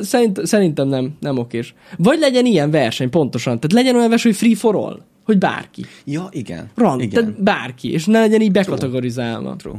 [0.00, 1.74] szerint, szerintem nem, nem okés.
[1.96, 3.60] Vagy legyen ilyen verseny, pontosan.
[3.60, 5.00] Tehát legyen olyan verseny, hogy free for all.
[5.24, 5.84] Hogy bárki.
[6.04, 6.70] Ja, igen.
[6.74, 7.24] Rand, igen.
[7.24, 7.92] tehát bárki.
[7.92, 9.56] És ne legyen így bekategorizálva.
[9.56, 9.76] True.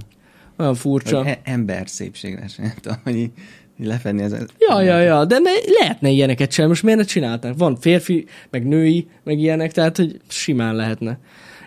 [0.57, 1.17] Olyan furcsa.
[1.17, 3.31] Vagy e- ember szépségverseny, nem tudom, hogy így,
[3.77, 4.35] lefedni ez.
[4.59, 5.39] Ja, ja, ja, de
[5.79, 7.53] lehetne ilyeneket sem, most miért ne csinálták?
[7.57, 11.19] Van férfi, meg női, meg ilyenek, tehát hogy simán lehetne.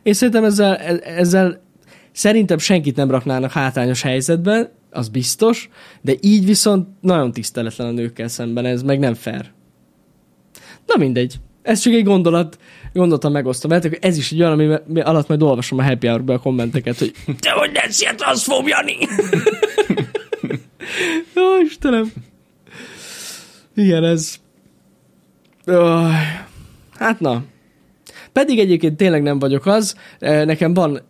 [0.03, 1.61] És szerintem ezzel, e- ezzel
[2.19, 5.69] szerintem senkit nem raknának hátrányos helyzetben, az biztos,
[6.01, 9.51] de így viszont nagyon tiszteletlen a nőkkel szemben, ez meg nem fair.
[10.87, 11.35] Na mindegy.
[11.63, 12.59] Ez csak egy gondolat,
[12.93, 13.71] gondoltam megosztom.
[13.71, 17.15] Mert ez is egy olyan, ami alatt majd olvasom a happy hour a kommenteket, hogy
[17.41, 18.97] te hogy lesz ilyen transzfób, Jani?
[21.35, 22.13] Jó, Istenem.
[23.75, 24.37] Igen, ez...
[25.65, 26.13] Öh,
[26.95, 27.45] hát na.
[28.33, 29.97] Pedig egyébként tényleg nem vagyok az.
[30.19, 31.01] Nekem van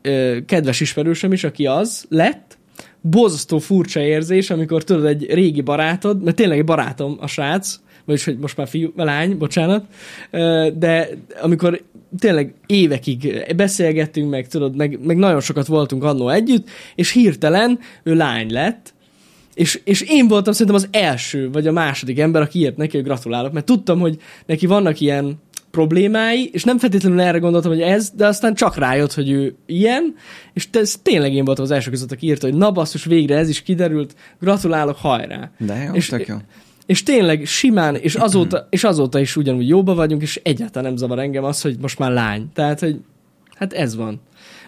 [0.46, 2.58] kedves ismerősöm is, aki az lett.
[3.00, 8.24] Borzasztó furcsa érzés, amikor tudod, egy régi barátod, mert tényleg egy barátom a srác, vagyis
[8.24, 9.84] hogy most már fiú, lány, bocsánat,
[10.74, 11.08] de
[11.40, 11.82] amikor
[12.18, 18.14] tényleg évekig beszélgettünk meg, tudod, meg, meg nagyon sokat voltunk annó együtt, és hirtelen ő
[18.14, 18.94] lány lett,
[19.54, 23.06] és, és én voltam szerintem az első, vagy a második ember, aki írt neki, hogy
[23.06, 28.10] gratulálok, mert tudtam, hogy neki vannak ilyen problémái, és nem feltétlenül erre gondoltam, hogy ez,
[28.10, 30.14] de aztán csak rájött, hogy ő ilyen,
[30.52, 33.48] és ez tényleg én voltam az első között, aki írta, hogy na basszus, végre ez
[33.48, 35.50] is kiderült, gratulálok, hajrá.
[35.58, 36.36] De jó, És- jó.
[36.86, 41.18] És tényleg simán, és azóta, és azóta is ugyanúgy jóba vagyunk, és egyáltalán nem zavar
[41.18, 42.46] engem az, hogy most már lány.
[42.52, 43.00] Tehát, hogy
[43.54, 44.20] hát ez van.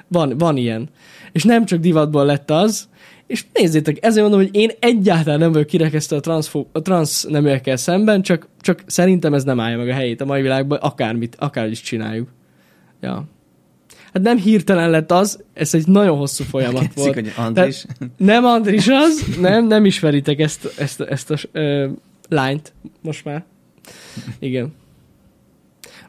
[0.08, 0.88] Van, van ilyen.
[1.32, 2.88] És nem csak divatból lett az,
[3.30, 7.76] és nézzétek, ezért mondom, hogy én egyáltalán nem vagyok kirekesztve a, transzfó, a transz neműekkel
[7.76, 11.72] szemben, csak, csak szerintem ez nem állja meg a helyét a mai világban, akármit, akárhogy
[11.72, 12.28] is csináljuk.
[13.00, 13.24] Ja.
[14.12, 17.14] Hát nem hirtelen lett az, ez egy nagyon hosszú folyamat Kezdjük, volt.
[17.14, 17.84] hogy Andris.
[18.16, 21.88] Nem Andris az, nem, nem ismeritek ezt, ezt, ezt a ö,
[22.28, 23.44] lányt most már.
[24.38, 24.72] Igen.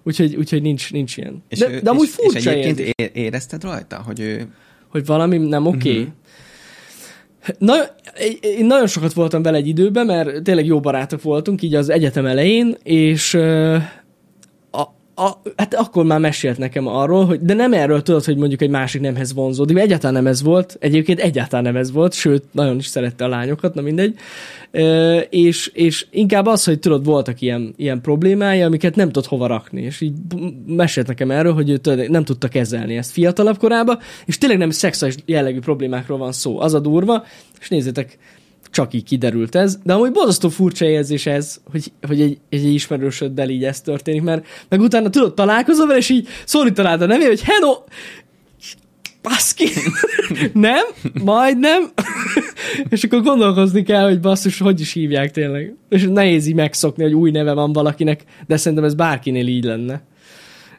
[0.04, 1.44] Úgyhogy, úgyhogy nincs, nincs ilyen.
[1.48, 4.48] És, de, ő- de amúgy és, és furcsa egyébként érzés, érezted rajta, hogy ő...
[4.88, 5.78] hogy valami nem oké.
[5.78, 6.02] Okay.
[6.02, 6.10] Mhm.
[7.58, 7.74] Na,
[8.42, 12.26] én nagyon sokat voltam vele egy időben, mert tényleg jó barátok voltunk, így az egyetem
[12.26, 13.38] elején, és
[15.16, 18.70] a, hát akkor már mesélt nekem arról, hogy de nem erről tudod, hogy mondjuk egy
[18.70, 22.86] másik nemhez vonzódik, egyáltalán nem ez volt, egyébként egyáltalán nem ez volt, sőt, nagyon is
[22.86, 24.16] szerette a lányokat, na mindegy,
[24.72, 29.48] Ö, és, és inkább az, hogy tudod, voltak ilyen, ilyen problémái, amiket nem tudott hova
[29.48, 30.14] rakni, és így
[30.66, 34.70] mesélt nekem erről, hogy ő tudod, nem tudta kezelni ezt fiatalabb korában, és tényleg nem
[34.70, 37.26] szexuális jellegű problémákról van szó, az a durva,
[37.60, 38.18] és nézzétek,
[38.72, 43.50] csak így kiderült ez, de amúgy borzasztó furcsa érzés ez, hogy, hogy egy, egy ismerősöddel
[43.50, 47.42] így ez történik, mert meg utána tudod, találkozol vele, és így szólítanád a nevét, hogy
[47.42, 47.84] hello,
[49.22, 49.68] baszki,
[50.54, 50.86] nem,
[51.24, 51.92] majd nem,
[52.90, 55.76] és akkor gondolkozni kell, hogy basszus, hogy is hívják tényleg.
[55.90, 60.02] És nehéz így megszokni, hogy új neve van valakinek, de szerintem ez bárkinél így lenne.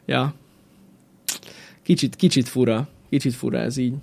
[0.05, 0.33] Ja.
[1.83, 2.87] Kicsit, kicsit fura.
[3.09, 3.93] Kicsit fura ez így.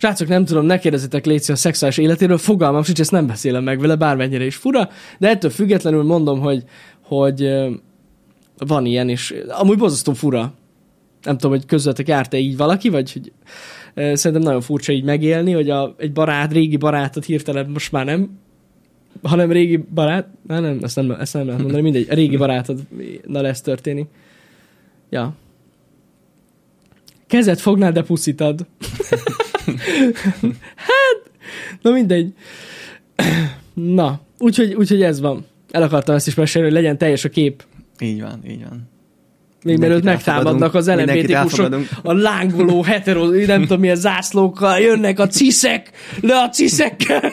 [0.00, 3.80] Srácok, nem tudom, ne kérdezzetek Léci a szexuális életéről, fogalmam sincs, ezt nem beszélem meg
[3.80, 6.64] vele, bármennyire is fura, de ettől függetlenül mondom, hogy,
[7.00, 7.50] hogy
[8.58, 10.52] van ilyen, és amúgy borzasztó fura.
[11.22, 13.32] Nem tudom, hogy közöttek járt-e így valaki, vagy hogy
[13.94, 18.38] szerintem nagyon furcsa így megélni, hogy a, egy barát, régi barátot hirtelen most már nem,
[19.22, 22.80] hanem régi barát, nem, nem, ezt nem, ezt nem lehet mondani, mindegy, a régi barátod,
[23.26, 24.06] na lesz történik.
[25.10, 25.34] Ja.
[27.30, 28.66] Kezet fognál, de puszit ad.
[30.88, 31.30] hát,
[31.82, 32.32] na mindegy.
[33.74, 35.46] Na, úgyhogy, úgyhogy ez van.
[35.70, 37.64] El akartam ezt is mesélni, hogy legyen teljes a kép.
[38.00, 38.88] Így van, így van.
[39.64, 45.90] Még mielőtt megtámadnak az LMBT-kusok, a lángoló hetero, nem tudom milyen zászlókkal, jönnek a ciszek,
[46.20, 47.32] le a ciszekkel.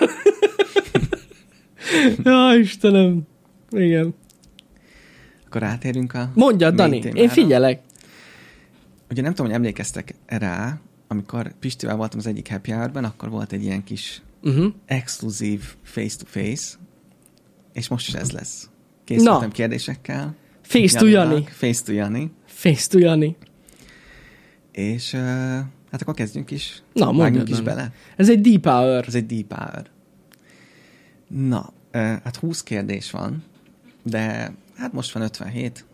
[2.23, 3.21] ja, Istenem.
[3.69, 4.15] Igen.
[5.45, 7.21] Akkor átérünk a Mondja, Dani, témára.
[7.21, 7.79] én figyelek.
[9.09, 13.51] Ugye nem tudom, hogy emlékeztek rá, amikor Pistivel voltam az egyik happy hour akkor volt
[13.51, 14.73] egy ilyen kis uh-huh.
[14.85, 16.77] exkluzív face-to-face,
[17.73, 18.69] és most is ez lesz.
[19.03, 19.47] Készültem Na.
[19.47, 20.35] kérdésekkel.
[20.61, 21.43] Face to Jani.
[21.43, 22.31] Face to Jani.
[22.45, 23.35] Face to Jani.
[24.71, 25.19] És uh,
[25.91, 26.83] hát akkor kezdjünk is.
[26.93, 27.91] Na, mondjuk is bele.
[28.15, 29.03] Ez egy deep hour.
[29.07, 29.89] Ez egy deep hour.
[31.27, 33.43] Na, uh, hát 20 kérdés van,
[34.03, 35.85] de hát most van 57.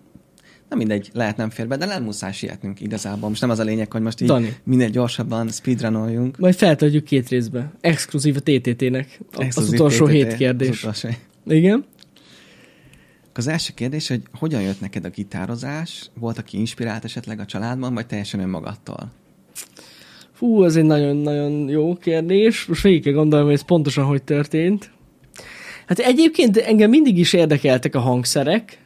[0.73, 3.29] Na mindegy, lehet nem fér be, de nem muszáj sietnünk igazából.
[3.29, 4.55] Most nem az a lényeg, hogy most így Dani.
[4.63, 6.37] minél gyorsabban speedrunoljunk.
[6.37, 7.71] Majd feltöltjük két részbe.
[7.81, 9.19] Exkluzív a TTT-nek.
[9.31, 10.69] Az utolsó TTT, hét kérdés.
[10.69, 11.09] Az utolsó.
[11.47, 11.85] Igen.
[13.33, 16.09] Az első kérdés, hogy hogyan jött neked a gitározás?
[16.19, 19.11] Volt, aki inspirált esetleg a családban, vagy teljesen önmagattól?
[20.31, 22.65] Fú, ez egy nagyon-nagyon jó kérdés.
[22.65, 24.91] Most végig kell gondolom, hogy ez pontosan hogy történt.
[25.87, 28.81] Hát egyébként engem mindig is érdekeltek a hangszerek.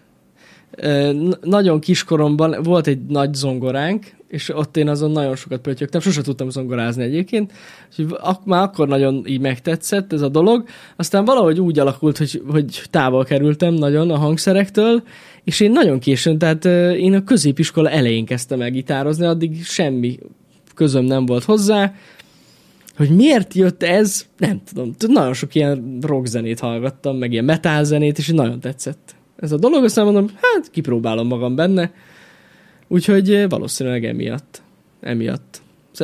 [1.42, 6.50] Nagyon kiskoromban volt egy nagy zongoránk, és ott én azon nagyon sokat pötyögtem, sose tudtam
[6.50, 7.54] zongorázni egyébként,
[7.90, 10.64] úgyhogy ak- már akkor nagyon így megtetszett ez a dolog.
[10.96, 15.04] Aztán valahogy úgy alakult, hogy, hogy távol kerültem nagyon a hangszerektől,
[15.44, 20.20] és én nagyon későn, tehát én a középiskola elején kezdtem el gitározni, addig semmi
[20.76, 21.94] közöm nem volt hozzá,
[22.98, 24.96] hogy miért jött ez, nem tudom.
[25.08, 29.84] Nagyon sok ilyen rockzenét hallgattam, meg ilyen metal zenét, és nagyon tetszett ez a dolog,
[29.84, 31.92] aztán mondom, hát kipróbálom magam benne,
[32.88, 34.62] Úgyhogy eh, valószínűleg emiatt.
[35.02, 35.62] Emiatt.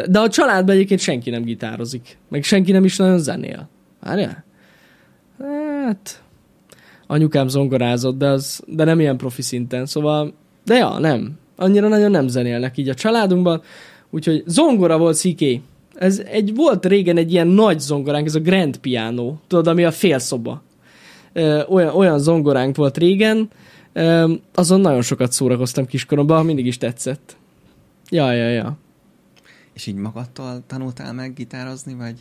[0.09, 2.17] De a családban egyébként senki nem gitározik.
[2.29, 3.69] Meg senki nem is nagyon zenél.
[4.01, 4.43] Várjál?
[5.39, 6.21] Hát...
[7.07, 10.33] Anyukám zongorázott, de, az, de nem ilyen profi szinten, szóval...
[10.65, 11.39] De ja, nem.
[11.55, 13.61] Annyira nagyon nem zenélnek így a családunkban.
[14.09, 15.43] Úgyhogy zongora volt CK.
[15.95, 19.35] Ez egy, volt régen egy ilyen nagy zongoránk, ez a Grand Piano.
[19.47, 20.61] Tudod, ami a félszoba.
[21.67, 23.49] Olyan, olyan zongoránk volt régen,
[24.53, 27.37] azon nagyon sokat szórakoztam kiskoromban, mindig is tetszett.
[28.09, 28.77] Ja, ja, ja.
[29.73, 32.15] És így magadtól tanultál meg gitározni, vagy?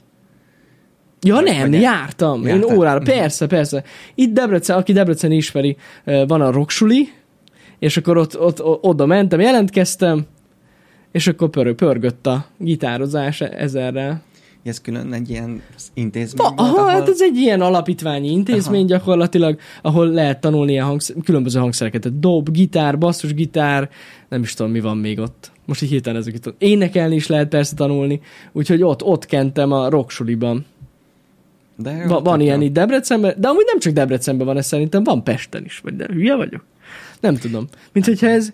[1.20, 2.42] Ja nem, vagy jártam.
[2.46, 2.70] Jártál?
[2.70, 3.84] Én órára, persze, persze.
[4.14, 7.12] Itt Debrecen, aki Debrecen ismeri, van a rocksuli,
[7.78, 10.26] és akkor ott, ott, ott, oda mentem, jelentkeztem,
[11.12, 14.22] és akkor pörög, pörgött a gitározás ezerrel
[14.64, 15.62] ez külön egy ilyen
[15.94, 16.90] intézmény volt, Aha, ahol...
[16.90, 18.88] hát ez egy ilyen alapítványi intézmény Aha.
[18.88, 22.18] gyakorlatilag, ahol lehet tanulni ilyen hangszer, különböző hangszereket.
[22.18, 23.90] Dob, gitár, basszusgitár,
[24.28, 25.50] nem is tudom, mi van még ott.
[25.66, 26.54] Most így hirtelen ezek itt.
[26.58, 28.20] Énekelni is lehet persze tanulni,
[28.52, 30.64] úgyhogy ott, ott kentem a rocksuliban.
[31.76, 35.04] De jó, Va, van ilyen itt Debrecenben, de amúgy nem csak Debrecenben van ez szerintem,
[35.04, 36.64] van Pesten is, vagy de hülye vagyok.
[37.22, 37.66] Nem tudom.
[37.92, 38.52] Mint hogyha ez,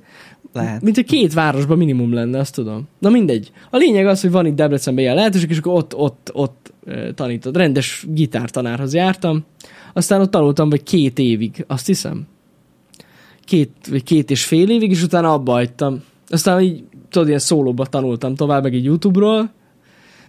[0.52, 0.83] lehet.
[0.83, 2.88] Mint egy két városban minimum lenne, azt tudom.
[2.98, 3.50] Na mindegy.
[3.70, 6.72] A lényeg az, hogy van itt Debrecenben ilyen lehetőség, és akkor ott, ott, ott
[7.14, 7.57] tanítod.
[7.57, 9.44] Rendes gitártanárhoz jártam.
[9.92, 12.26] Aztán ott tanultam, vagy két évig, azt hiszem.
[13.44, 16.02] Két, vagy két és fél évig, és utána abba hagytam.
[16.28, 19.50] Aztán így, tudod, ilyen szólóba tanultam tovább, meg egy YouTube-ról.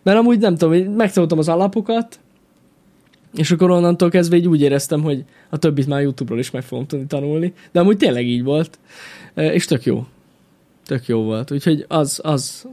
[0.03, 2.19] Mert amúgy nem tudom, megtanultam az alapokat,
[3.33, 6.85] és akkor onnantól kezdve így úgy éreztem, hogy a többit már YouTube-ról is meg fogom
[6.85, 7.53] tudni tanulni.
[7.71, 8.79] De amúgy tényleg így volt.
[9.33, 10.05] És tök jó.
[10.85, 11.51] Tök jó volt.
[11.51, 12.67] Úgyhogy az, az,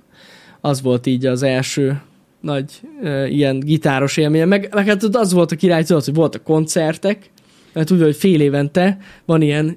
[0.61, 2.01] az volt így az első
[2.41, 2.81] nagy
[3.29, 4.47] ilyen gitáros élmény.
[4.47, 7.31] Meg, meg hát az volt a király, tudod, hogy voltak koncertek,
[7.73, 9.77] mert úgy, hogy fél évente van ilyen,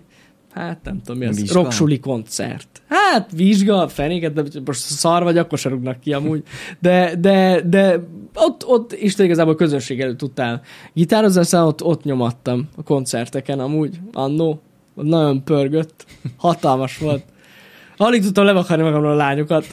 [0.54, 2.82] hát nem tudom mi az, rocksuli koncert.
[2.88, 6.44] Hát vizsga, fenéket, de most szar vagy, akkor se rúgnak ki amúgy.
[6.80, 8.00] De, de, de
[8.36, 10.62] ott, ott Isten igazából közönség előtt tudtál
[10.94, 14.62] gitározni, aztán ott, ott nyomattam a koncerteken amúgy, annó.
[14.94, 16.06] Nagyon pörgött.
[16.38, 17.24] Hatalmas volt.
[17.98, 19.66] Alig tudtam levakarni magamról a lányokat.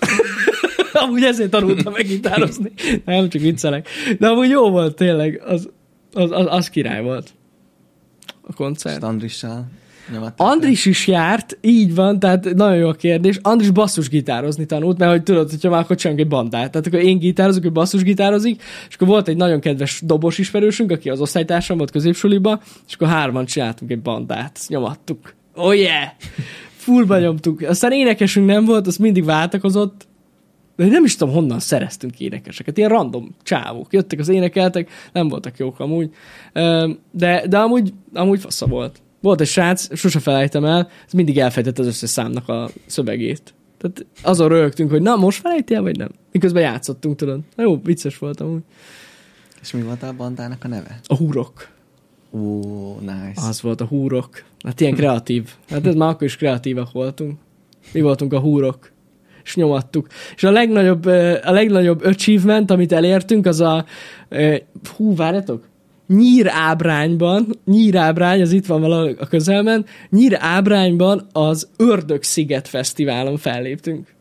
[0.92, 2.72] amúgy ezért tanultam gitározni.
[3.04, 3.88] Nem, csak viccelek.
[4.18, 5.42] De amúgy jó volt tényleg.
[5.46, 5.68] Az,
[6.12, 7.34] az, az, az király volt.
[8.42, 8.96] A koncert.
[8.96, 9.66] Standrissal.
[10.36, 13.38] Andris is járt, így van, tehát nagyon jó a kérdés.
[13.42, 16.70] Andris basszus gitározni tanult, mert hogy tudod, hogyha már akkor csinálunk egy bandát.
[16.70, 20.90] Tehát akkor én gitározok, ő basszus gitározik, és akkor volt egy nagyon kedves dobos ismerősünk,
[20.90, 25.34] aki az osztálytársam volt középsuliba, és akkor hárman csináltunk egy bandát, nyomattuk.
[25.54, 26.08] Oh yeah!
[26.76, 27.60] fullba nyomtuk.
[27.60, 30.06] Aztán énekesünk nem volt, az mindig váltakozott,
[30.76, 32.78] de nem is tudom, honnan szereztünk énekeseket.
[32.78, 33.92] Ilyen random csávók.
[33.92, 36.10] Jöttek az énekeltek, nem voltak jók amúgy.
[37.10, 39.00] De, de amúgy, amúgy fasza volt.
[39.26, 43.54] Volt egy srác, sose felejtem el, ez mindig elfejtett az összes számnak a szövegét.
[43.78, 46.08] Tehát azon rögtünk, hogy na, most felejti el, vagy nem?
[46.32, 47.40] Miközben játszottunk, tudod.
[47.56, 48.60] Na jó, vicces volt amúgy.
[49.62, 51.00] És mi volt a bandának a neve?
[51.06, 51.68] A húrok.
[52.30, 53.46] Ó, oh, nice.
[53.48, 54.44] Az volt a húrok.
[54.64, 55.50] Hát ilyen kreatív.
[55.68, 57.38] Hát ez már akkor is kreatívak voltunk.
[57.92, 58.90] Mi voltunk a húrok.
[59.44, 60.06] És nyomattuk.
[60.36, 61.06] És a legnagyobb,
[61.44, 63.84] a legnagyobb achievement, amit elértünk, az a...
[64.96, 65.64] Hú, várjatok?
[66.06, 72.68] Nyír ábrányban, Nyír ábrány, az itt van valahol a közelben, Nyír ábrányban az Ördög Sziget
[72.68, 74.14] Fesztiválon felléptünk.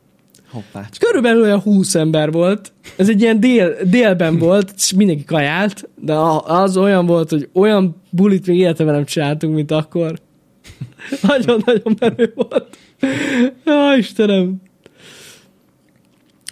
[0.49, 1.05] Hoppácska.
[1.05, 2.71] Körülbelül olyan 20 ember volt.
[2.95, 6.13] Ez egy ilyen dél, délben volt, és mindenki kajált, de
[6.45, 10.19] az olyan volt, hogy olyan bulit még életemben nem csináltunk, mint akkor.
[11.27, 12.77] Nagyon-nagyon menő volt.
[13.65, 14.61] Ja, Istenem.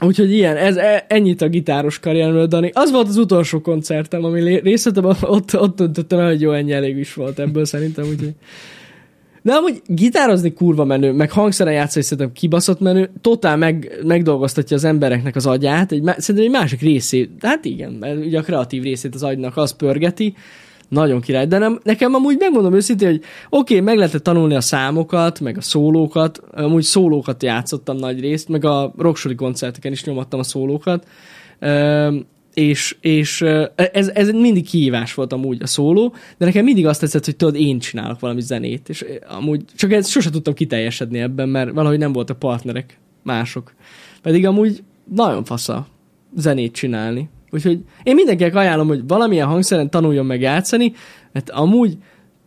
[0.02, 2.72] Úgyhogy ilyen, ez e, ennyit a gitáros karrieremről, Dani.
[2.74, 6.98] Az volt az utolsó koncertem, ami részletem, ott, ott döntöttem el, hogy jó, ennyi elég
[6.98, 8.34] is volt ebből szerintem, úgyhogy
[9.44, 14.84] de amúgy gitározni kurva menő, meg hangszeren játszani szerintem kibaszott menő, totál meg, megdolgoztatja az
[14.84, 19.24] embereknek az agyát, egy, szerintem egy másik részét, hát igen, ugye a kreatív részét az
[19.24, 20.36] agynak az pörgeti,
[20.90, 21.48] nagyon király.
[21.48, 25.58] De nem, nekem amúgy megmondom őszintén, hogy oké, okay, meg lehetett tanulni a számokat, meg
[25.58, 31.08] a szólókat, amúgy szólókat játszottam nagy részt, meg a rocksori koncerteken is nyomattam a szólókat,
[32.54, 33.42] és, és
[33.76, 37.56] ez, ez mindig kihívás volt amúgy a szóló, de nekem mindig azt tetszett, hogy tudod,
[37.56, 42.12] én csinálok valami zenét, és amúgy csak ezt sose tudtam kiteljesedni ebben, mert valahogy nem
[42.12, 43.74] voltak partnerek mások.
[44.22, 45.88] Pedig amúgy nagyon fasza
[46.36, 47.30] zenét csinálni.
[47.54, 50.94] Úgyhogy én mindenkinek ajánlom, hogy valamilyen hangszeren tanuljon meg játszani,
[51.32, 51.98] mert amúgy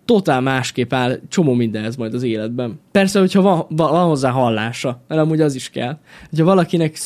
[0.05, 2.81] totál másképp áll csomó mindenhez majd az életben.
[2.91, 5.99] Persze, hogyha van, van hozzá hallása, mert amúgy az is kell.
[6.37, 6.97] Ha valakinek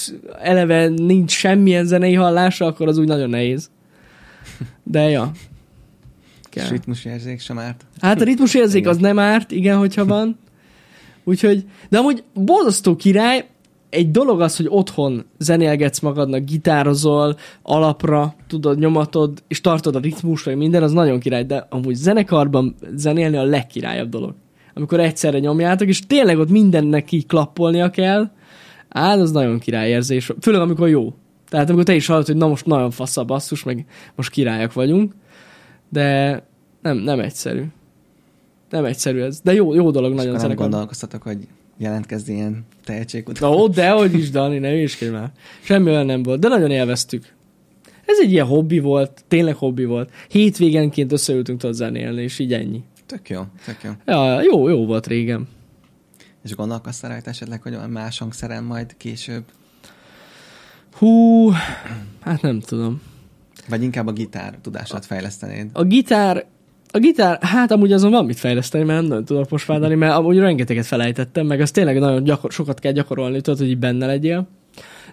[0.42, 3.70] eleve nincs semmilyen zenei hallása, akkor az úgy nagyon nehéz.
[4.82, 5.30] De ja.
[6.42, 6.64] Kell.
[6.64, 7.84] És ritmusérzék sem árt.
[8.00, 10.38] Hát a ritmusérzék az nem árt, igen, hogyha van.
[11.24, 13.46] Úgyhogy, de amúgy borzasztó király,
[13.90, 20.42] egy dolog az, hogy otthon zenélgetsz magadnak, gitározol, alapra tudod, nyomatod, és tartod a ritmus,
[20.42, 24.34] vagy minden, az nagyon király, de amúgy zenekarban zenélni a legkirályabb dolog.
[24.74, 28.30] Amikor egyszerre nyomjátok, és tényleg ott mindennek így klappolnia kell,
[28.88, 31.14] á, az nagyon király érzés, főleg amikor jó.
[31.48, 34.72] Tehát amikor te is hallod, hogy na most nagyon fasz a basszus, meg most királyak
[34.72, 35.14] vagyunk,
[35.88, 36.42] de
[36.82, 37.62] nem, nem egyszerű.
[38.70, 40.70] Nem egyszerű ez, de jó, jó dolog és nagyon zenekarban.
[40.70, 41.48] gondolkoztatok, hogy
[41.80, 43.54] jelentkezni ilyen tehetségkutató.
[43.54, 45.32] Na, ó, dehogy is, Dani, ne is már.
[45.62, 47.32] Semmi olyan nem volt, de nagyon élveztük.
[48.04, 50.10] Ez egy ilyen hobbi volt, tényleg hobbi volt.
[50.28, 52.82] Hétvégenként összeültünk tudod zenélni, és így ennyi.
[53.06, 53.90] Tök jó, tök jó.
[54.06, 55.48] Ja, jó, jó volt régen.
[56.44, 59.44] És gondolkoztál rajta esetleg, hogy olyan más hangszeren majd később?
[60.92, 61.50] Hú,
[62.20, 63.02] hát nem tudom.
[63.68, 65.70] Vagy inkább a gitár tudását fejlesztenéd?
[65.72, 66.46] A gitár,
[66.92, 70.38] a gitár, hát amúgy azon van mit fejleszteni, mert nem tudok most fádani, mert amúgy
[70.38, 74.48] rengeteget felejtettem, meg az tényleg nagyon gyakor- sokat kell gyakorolni, tudod, hogy így benne legyél.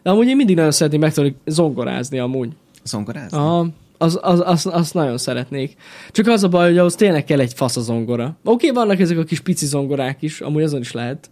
[0.03, 2.49] De amúgy én mindig nagyon szeretném megtanulni zongorázni amúgy.
[2.83, 3.37] Zongorázni?
[3.37, 5.75] Aha, az, az, az, azt nagyon szeretnék.
[6.11, 8.23] Csak az a baj, hogy ahhoz tényleg kell egy fasz a zongora.
[8.23, 11.29] Oké, okay, vannak ezek a kis pici zongorák is, amúgy azon is lehet.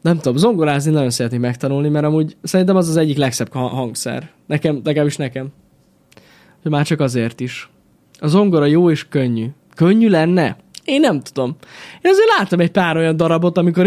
[0.00, 4.30] Nem tudom, zongorázni nagyon szeretném megtanulni, mert amúgy szerintem az az egyik legszebb hangszer.
[4.46, 5.48] Nekem, legalábbis nekem.
[6.62, 7.68] Már csak azért is.
[8.24, 9.46] A zongora jó és könnyű.
[9.74, 10.56] Könnyű lenne?
[10.84, 11.56] Én nem tudom.
[12.02, 13.86] Én azért láttam egy pár olyan darabot, amikor,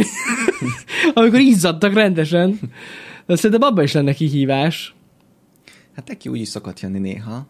[1.13, 2.59] amikor izzadtak rendesen.
[3.25, 4.95] De szerintem abban is lenne kihívás.
[5.95, 7.47] Hát teki úgy is szokott jönni néha.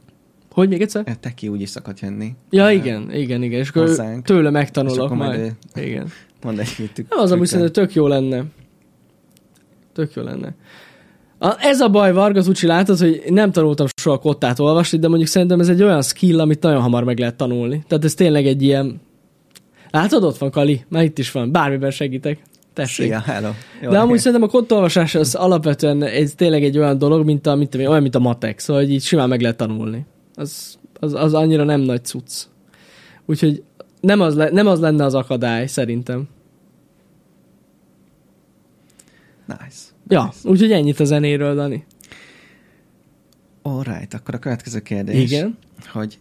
[0.52, 1.04] Hogy még egyszer?
[1.08, 2.36] Hát teki úgy is szokott jönni.
[2.50, 3.60] Ja, igen, igen, igen.
[3.60, 4.26] És akkor hozzánk.
[4.26, 5.40] tőle megtanulok majd.
[5.40, 5.56] majd.
[5.88, 6.12] Igen.
[6.44, 7.06] Mondd egy mit.
[7.10, 8.44] Nem az, amit szerintem tök jó lenne.
[9.94, 10.56] Tök jó lenne.
[11.40, 15.30] A, ez a baj, Vargas Ucsi, látod, hogy nem tanultam soha kottát olvasni, de mondjuk
[15.30, 17.84] szerintem ez egy olyan skill, amit nagyon hamar meg lehet tanulni.
[17.88, 19.02] Tehát ez tényleg egy ilyen...
[19.92, 22.40] Látod, ott van Kali, már itt is van, bármiben segítek.
[22.74, 23.06] Tessék.
[23.06, 23.50] Szia, hello.
[23.82, 27.56] Jó, de amúgy szerintem a kottolvasás az alapvetően ez tényleg egy olyan dolog, mint a,
[27.56, 30.06] mint a, olyan, mint a matek, szóval hogy így simán meg lehet tanulni.
[30.36, 32.44] Az, az, az annyira nem nagy cucc.
[33.26, 33.64] Úgyhogy
[34.02, 36.28] nem az, le, nem az lenne az akadály, szerintem.
[39.46, 39.87] Nice.
[40.08, 41.86] Ja, úgyhogy ennyit a zenéről, Dani.
[43.62, 45.32] Alright, akkor a következő kérdés.
[45.32, 45.58] Igen.
[45.92, 46.20] Hogy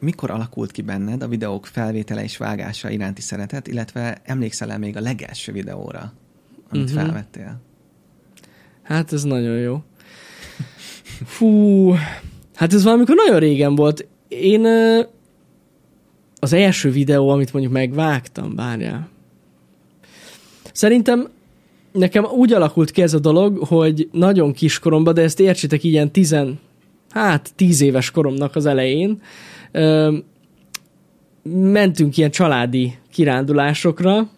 [0.00, 5.00] mikor alakult ki benned a videók felvétele és vágása iránti szeretet, illetve emlékszel-e még a
[5.00, 6.12] legelső videóra,
[6.70, 7.02] amit uh-huh.
[7.02, 7.60] felvettél?
[8.82, 9.82] Hát ez nagyon jó.
[11.24, 11.92] Fú,
[12.54, 14.06] hát ez valamikor nagyon régen volt.
[14.28, 14.66] Én
[16.40, 19.08] az első videó, amit mondjuk megvágtam, várjál.
[20.72, 21.28] Szerintem
[21.92, 26.58] nekem úgy alakult ki ez a dolog, hogy nagyon kiskoromban, de ezt értsétek ilyen tizen,
[27.10, 29.20] hát tíz éves koromnak az elején,
[29.72, 30.16] ö,
[31.52, 34.28] mentünk ilyen családi kirándulásokra,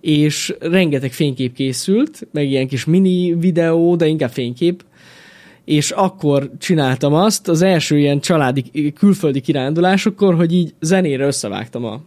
[0.00, 4.84] és rengeteg fénykép készült, meg ilyen kis mini videó, de inkább fénykép,
[5.64, 12.00] és akkor csináltam azt az első ilyen családi külföldi kirándulásokkor, hogy így zenére összevágtam a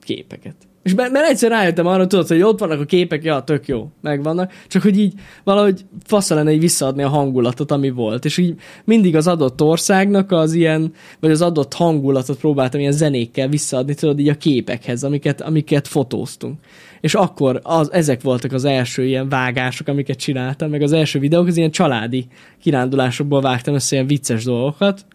[0.00, 0.56] képeket.
[0.86, 3.90] És mert, mert egyszer rájöttem arra, tudod, hogy ott vannak a képek, ja, tök jó,
[4.00, 5.12] megvannak, csak hogy így
[5.44, 8.24] valahogy fasza lenne így visszaadni a hangulatot, ami volt.
[8.24, 13.48] És így mindig az adott országnak az ilyen, vagy az adott hangulatot próbáltam ilyen zenékkel
[13.48, 16.58] visszaadni, tudod, így a képekhez, amiket, amiket fotóztunk.
[17.00, 21.46] És akkor az, ezek voltak az első ilyen vágások, amiket csináltam, meg az első videók,
[21.46, 22.26] az ilyen családi
[22.62, 25.06] kirándulásokból vágtam össze ilyen vicces dolgokat,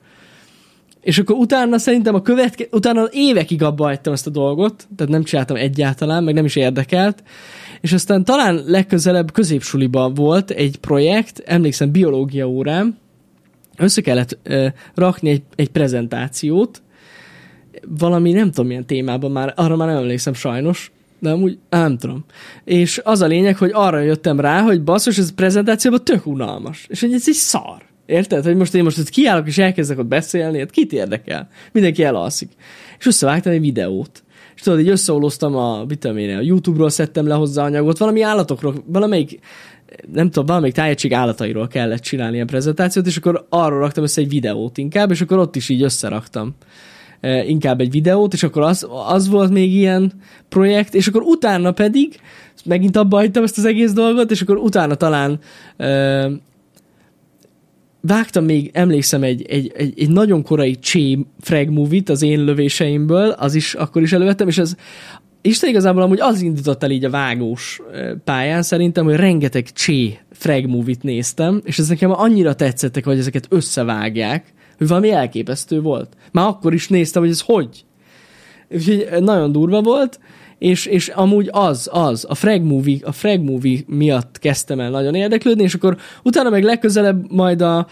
[1.02, 5.24] és akkor utána szerintem a követke, utána évekig abba hagytam ezt a dolgot, tehát nem
[5.24, 7.24] csináltam egyáltalán, meg nem is érdekelt,
[7.82, 12.98] és aztán talán legközelebb középsuliban volt egy projekt, emlékszem biológia órám,
[13.78, 16.82] össze kellett ö, rakni egy, egy prezentációt,
[17.88, 22.26] valami nem tudom milyen témában már, arra már nem emlékszem sajnos, de amúgy nem tudom.
[22.64, 26.86] És az a lényeg, hogy arra jöttem rá, hogy basszus, ez a prezentációban tök unalmas.
[26.90, 27.91] És hogy ez egy szar.
[28.12, 28.44] Érted?
[28.44, 31.50] Hogy most én most ott kiállok és elkezdek ott beszélni, hát kit érdekel?
[31.72, 32.50] Mindenki elalszik.
[33.00, 34.24] És összevágtam egy videót.
[34.56, 39.40] És tudod, így összeolóztam a, mit a YouTube-ról szedtem le hozzá anyagot, valami állatokról, valamelyik
[40.12, 44.30] nem tudom, valamelyik tájegység állatairól kellett csinálni ilyen prezentációt, és akkor arról raktam össze egy
[44.30, 46.56] videót inkább, és akkor ott is így összeraktam
[47.20, 50.12] e, inkább egy videót, és akkor az, az volt még ilyen
[50.50, 52.20] projekt, és akkor utána pedig
[52.66, 55.40] megint abba hagytam ezt az egész dolgot, és akkor utána talán
[55.78, 56.30] e,
[58.02, 63.30] vágtam még, emlékszem, egy, egy, egy, egy nagyon korai Csé frag movie az én lövéseimből,
[63.30, 64.76] az is akkor is elővettem, és ez
[65.42, 67.82] Isten igazából amúgy az indított el így a vágós
[68.24, 73.48] pályán szerintem, hogy rengeteg Csé frag movie-t néztem, és ez nekem annyira tetszettek, hogy ezeket
[73.50, 76.14] összevágják, hogy valami elképesztő volt.
[76.32, 77.86] Már akkor is néztem, hogy ez hogy.
[78.70, 80.20] Úgyhogy nagyon durva volt,
[80.62, 85.16] és, és amúgy az, az, a Frag Movie, a Frag Movie miatt kezdtem el nagyon
[85.16, 87.88] érdeklődni, és akkor utána meg legközelebb majd a,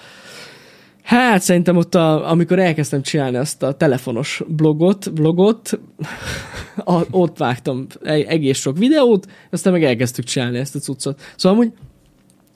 [1.03, 5.79] Hát szerintem ott, a, amikor elkezdtem csinálni azt a telefonos blogot, blogot
[6.85, 11.21] a, ott vágtam egész sok videót, aztán meg elkezdtük csinálni ezt a cuccot.
[11.35, 11.73] Szóval amúgy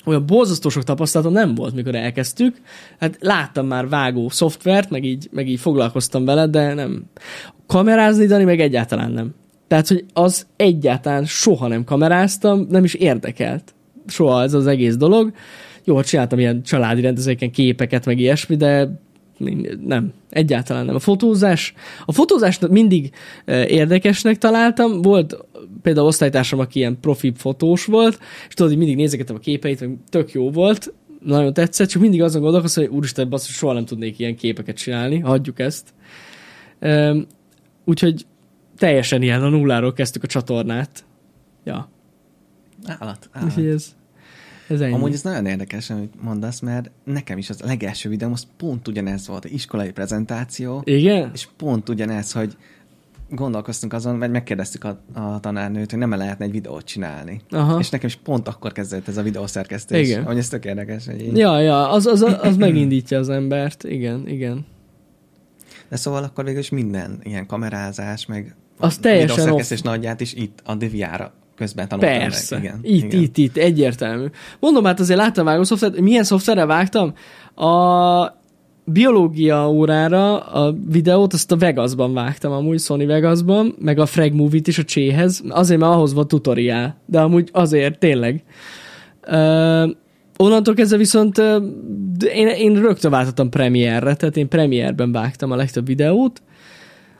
[0.05, 2.61] olyan borzasztó sok tapasztalatom nem volt, mikor elkezdtük.
[2.99, 7.03] Hát láttam már vágó szoftvert, meg így, meg így foglalkoztam vele, de nem.
[7.67, 9.33] Kamerázni, Dani, meg egyáltalán nem.
[9.73, 13.73] Tehát, hogy az egyáltalán soha nem kameráztam, nem is érdekelt.
[14.07, 15.33] Soha ez az egész dolog.
[15.83, 19.01] Jó, csináltam ilyen családi rendezőken képeket, meg ilyesmi, de
[19.85, 20.95] nem, egyáltalán nem.
[20.95, 21.73] A fotózás,
[22.05, 23.11] a fotózást mindig
[23.45, 25.37] eh, érdekesnek találtam, volt
[25.81, 29.97] például osztálytársam, aki ilyen profi fotós volt, és tudod, hogy mindig nézegettem a képeit, meg
[30.09, 30.93] tök jó volt,
[31.23, 35.19] nagyon tetszett, csak mindig azon gondolkoztam, hogy úristen, basszus, soha nem tudnék ilyen képeket csinálni,
[35.19, 35.93] hagyjuk ezt.
[37.85, 38.25] Úgyhogy
[38.77, 41.05] teljesen ilyen, a nulláról kezdtük a csatornát.
[41.63, 41.89] Ja.
[42.85, 43.57] Állat, állat.
[43.57, 43.95] ez,
[44.67, 44.93] ez ennyi.
[44.93, 49.27] Amúgy ez nagyon érdekes, amit mondasz, mert nekem is az legelső videóm, az pont ugyanez
[49.27, 50.81] volt, iskolai prezentáció.
[50.85, 51.31] Igen?
[51.33, 52.57] És pont ugyanez, hogy
[53.29, 57.41] gondolkoztunk azon, vagy megkérdeztük a, a tanárnőt, hogy nem -e lehetne egy videót csinálni.
[57.49, 57.79] Aha.
[57.79, 60.07] És nekem is pont akkor kezdett ez a videószerkesztés.
[60.07, 60.23] Igen.
[60.23, 61.05] Hogy ez tök érdekes.
[61.05, 61.37] Hogy így...
[61.37, 63.83] Ja, ja, az, az, az megindítja az embert.
[63.83, 64.65] Igen, igen.
[65.89, 69.69] De szóval akkor végül is minden ilyen kamerázás, meg az teljesen off.
[69.83, 72.55] nagyját is itt a Diviára közben tanultam Persze.
[72.55, 72.63] Meg.
[72.63, 72.79] Igen.
[72.81, 73.21] Itt, igen.
[73.21, 74.25] itt, itt, egyértelmű.
[74.59, 77.13] Mondom, hát azért láttam vágó szoftvert, milyen szoftverre vágtam?
[77.55, 78.41] A
[78.85, 84.67] biológia órára a videót, azt a Vegasban vágtam amúgy, Sony Vegasban, meg a Frag Movie-t
[84.67, 88.43] is a cséhez, azért, mert ahhoz van tutoriál, de amúgy azért, tényleg.
[89.27, 89.91] Uh,
[90.37, 91.63] onnantól kezdve viszont uh,
[92.33, 96.41] én, én rögtön váltottam Premiere-re, tehát én Premiere-ben vágtam a legtöbb videót,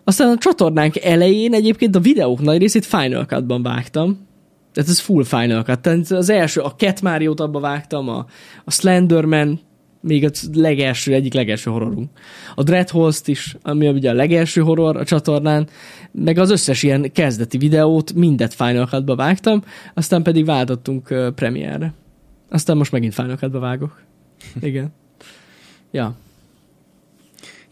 [0.03, 4.27] aztán a csatornánk elején egyébként a videók nagy részét Final Cut-ban vágtam.
[4.73, 5.79] Tehát ez full Final Cut.
[5.79, 8.25] Tehát az első, a Cat Mario-t abba vágtam, a,
[8.63, 9.59] a Slenderman,
[10.01, 12.09] még a legelső, egyik legelső horrorunk.
[12.55, 15.67] A Dreadholst is, ami ugye a legelső horror a csatornán,
[16.11, 21.93] meg az összes ilyen kezdeti videót mindet Final Cut-ba vágtam, aztán pedig váltottunk Premiere-re.
[22.49, 24.01] Aztán most megint Final Cut-ba vágok.
[24.61, 24.93] Igen.
[25.91, 26.15] Ja.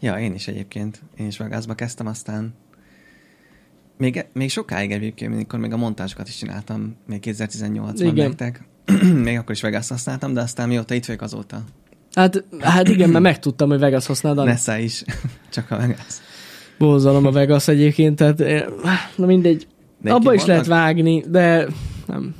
[0.02, 1.02] Ja, én is egyébként.
[1.16, 2.54] Én is Vegasba kezdtem, aztán
[3.96, 8.62] még, még sokáig egyébként, amikor még a montázsokat is csináltam, még 2018-ban nektek.
[9.24, 11.64] még akkor is Vegas használtam, de aztán mióta itt vagyok azóta.
[12.14, 14.44] Hát, hát igen, mert megtudtam, hogy Vegas használod.
[14.44, 15.04] Nessa is,
[15.54, 16.20] csak a Vegas.
[16.78, 18.68] Bózalom a Vegas egyébként, tehát
[19.16, 19.66] na mindegy.
[20.00, 20.46] De Abba is vannak?
[20.46, 21.66] lehet vágni, de
[22.06, 22.34] nem.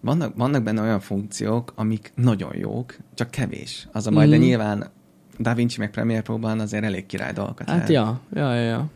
[0.00, 3.88] Vannak, vannak benne olyan funkciók, amik nagyon jók, csak kevés.
[3.92, 4.30] Az a majd, mm.
[4.30, 4.46] de Mhm.
[4.46, 4.90] nyilván
[5.38, 7.90] Da Vinci meg Premiere Pro-ban azért elég király dolgokat Hát lehet.
[7.90, 8.90] ja, ja, ja, ja.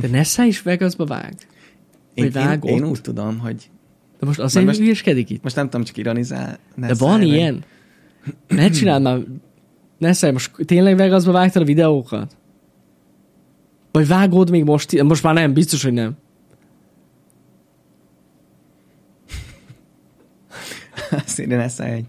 [0.00, 1.34] De Nessa is Vegasba vág?
[2.14, 3.70] én, vagy én, én, úgy tudom, hogy
[4.18, 5.42] De most azért most- hülyeskedik itt?
[5.42, 6.58] most nem tudom, csak ironizál.
[6.76, 7.64] De van ilyen?
[8.48, 9.18] Ne csináld már.
[9.98, 12.36] Nessa, most tényleg Vegasba vágtad a videókat?
[13.90, 15.02] Vagy vágod még most?
[15.02, 16.16] Most már nem, biztos, hogy nem.
[21.10, 21.38] Lesz
[21.78, 22.06] egy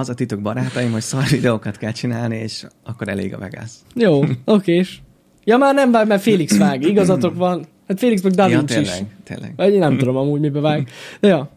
[0.00, 3.70] az a titok barátaim, hogy szar videókat kell csinálni, és akkor elég a Vegas.
[3.94, 5.02] Jó, okés.
[5.44, 6.82] Ja már nem vág, mert Félix vág.
[6.82, 7.64] Igazatok van.
[7.88, 8.88] Hát Félix meg Da ja, Vinci is.
[8.88, 9.52] tényleg, tényleg.
[9.56, 10.88] Vagy én nem tudom amúgy mibe vág.
[11.20, 11.50] De ja,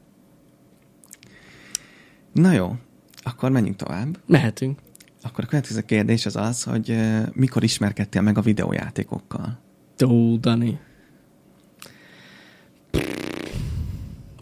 [2.34, 2.76] Na jó,
[3.24, 4.18] akkor menjünk tovább.
[4.26, 4.80] mehetünk.
[5.24, 9.60] Akkor a következő kérdés az az, hogy uh, mikor ismerkedtél meg a videójátékokkal?
[10.06, 10.80] Ó, Dani.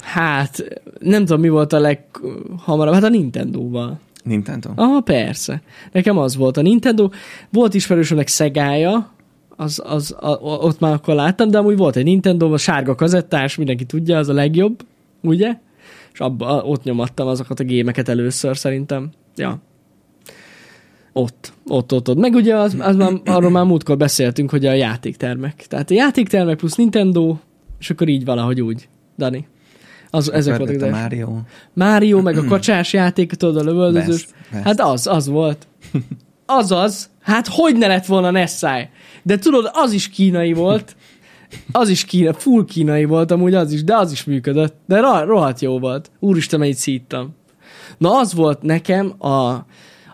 [0.01, 0.63] Hát,
[1.01, 2.93] nem tudom, mi volt a leghamarabb.
[2.93, 3.99] Hát a Nintendo-val.
[4.23, 4.69] Nintendo?
[4.75, 5.61] Ah, persze.
[5.91, 7.09] Nekem az volt a Nintendo.
[7.49, 9.11] Volt ismerősömnek Szegája,
[9.55, 13.55] az, az, a, ott már akkor láttam, de amúgy volt egy Nintendo, a sárga kazettás,
[13.55, 14.85] mindenki tudja, az a legjobb,
[15.21, 15.57] ugye?
[16.13, 19.09] És abba, ott nyomattam azokat a gémeket először szerintem.
[19.35, 19.61] Ja.
[21.13, 22.17] Ott, ott, ott, ott.
[22.17, 25.65] Meg ugye az, az már, arról már múltkor beszéltünk, hogy a játéktermek.
[25.67, 27.35] Tehát a játéktermek plusz Nintendo,
[27.79, 28.87] és akkor így valahogy úgy.
[29.17, 29.47] Dani.
[30.13, 30.93] Az, ezek Akkor voltak.
[30.93, 31.29] a Mario.
[31.73, 34.27] Mario, meg a kacsás játék, tudod, a lövöldözős.
[34.63, 35.67] Hát az, az volt.
[36.45, 38.89] Azaz, hát hogy ne lett volna Nessai?
[39.23, 40.95] De tudod, az is kínai volt.
[41.71, 44.75] Az is kína, full kínai volt amúgy az is, de az is működött.
[44.87, 46.11] De ro- rohadt jó volt.
[46.19, 47.35] Úristen, mennyit szíttam.
[47.97, 49.65] Na az volt nekem a,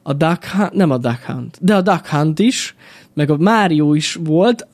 [0.03, 2.75] a Duck Hunt, nem a Duck Hunt, de a Duck Hunt is,
[3.17, 4.67] meg a Mario is volt,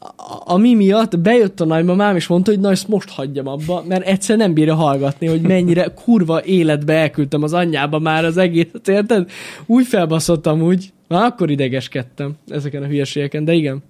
[0.46, 4.38] ami miatt bejött a nagymamám, és mondta, hogy na ezt most hagyjam abba, mert egyszer
[4.38, 9.30] nem bírja hallgatni, hogy mennyire kurva életbe elküldtem az anyjába már az egészet, érted?
[9.66, 13.84] Úgy felbaszottam úgy, már akkor idegeskedtem ezeken a hülyeségeken, de igen.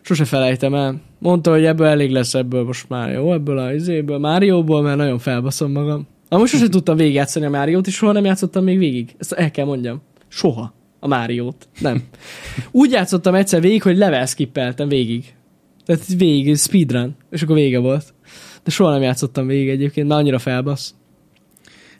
[0.00, 1.00] Sose felejtem el.
[1.18, 3.32] Mondta, hogy ebből elég lesz ebből most már, jó?
[3.32, 6.06] Ebből a izéből, Márióból, mert nagyon felbaszom magam.
[6.28, 9.14] Amúgy sose tudtam végigjátszani a Máriót, és soha nem játszottam még végig.
[9.18, 10.02] Ezt el kell mondjam.
[10.28, 10.72] Soha.
[11.04, 11.68] A Máriót.
[11.80, 12.02] Nem.
[12.70, 15.34] Úgy játszottam egyszer végig, hogy level skippeltem végig.
[15.84, 17.16] Tehát végig, speedrun.
[17.30, 18.14] És akkor vége volt.
[18.62, 20.94] De soha nem játszottam végig egyébként, mert annyira felbasz.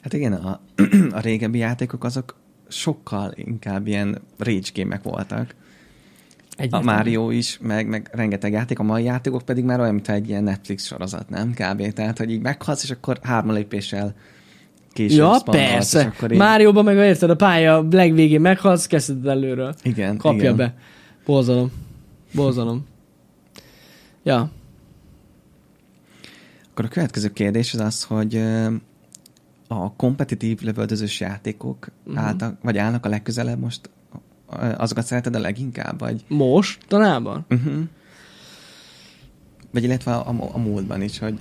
[0.01, 0.61] Hát igen, a,
[1.17, 2.35] a régebbi játékok azok
[2.67, 5.55] sokkal inkább ilyen rage gémek voltak.
[6.49, 6.85] A Egyértelmű.
[6.85, 10.43] Mario is, meg, meg rengeteg játék, a mai játékok pedig már olyan, mint egy ilyen
[10.43, 11.53] Netflix sorozat, nem?
[11.53, 11.93] Kb.
[11.93, 14.15] Tehát, hogy így meghalsz, és akkor három lépéssel
[14.95, 16.01] később Ja, persze.
[16.15, 16.37] Akkor így...
[16.37, 19.75] Márióban meg érted, a pálya legvégén meghalsz, kezded előről.
[19.83, 20.55] Igen, Kapja igen.
[20.55, 20.75] be.
[21.25, 21.71] Borzalom.
[22.33, 22.85] Borzalom.
[24.23, 24.49] Ja.
[26.71, 28.41] Akkor a következő kérdés az az, hogy
[29.67, 32.13] a kompetitív lövöldözős játékok Mhm.
[32.13, 32.27] uh-huh.
[32.27, 33.89] álltak, vagy állnak a legközelebb most,
[34.77, 36.79] azokat szereted a leginkább, vagy, Most?
[36.87, 37.45] Tanában?
[37.49, 37.73] uh-huh.
[39.71, 41.39] vagy illetve a, a, a múltban is, hogy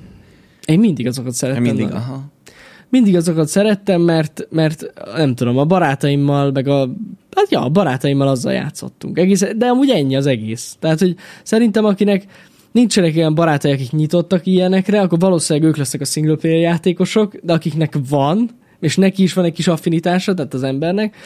[0.65, 1.63] Én mindig azokat szerettem.
[1.63, 2.33] mindig, aha,
[2.95, 6.89] mindig azokat szerettem, mert, mert nem tudom, a barátaimmal, meg a
[7.37, 9.19] hát ja, a barátaimmal azzal játszottunk.
[9.19, 10.77] Egész, de amúgy ennyi az egész.
[10.81, 12.25] Tehát, hogy szerintem akinek
[12.73, 17.53] nincsenek olyan barátai, akik nyitottak ilyenekre, akkor valószínűleg ők lesznek a single player játékosok, de
[17.53, 21.17] akiknek van, és neki is van egy kis affinitása, tehát az embernek,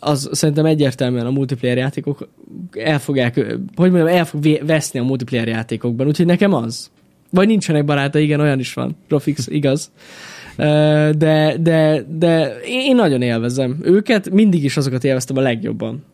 [0.00, 2.28] az szerintem egyértelműen a multiplayer játékok
[2.72, 3.34] el fogják,
[3.74, 6.90] hogy mondjam, el fog veszni a multiplayer játékokban, úgyhogy nekem az.
[7.30, 8.96] Vagy nincsenek barátai, igen, olyan is van.
[9.08, 9.90] Rofix, igaz.
[10.58, 16.04] De, de, de én nagyon élvezem őket, mindig is azokat élveztem a legjobban.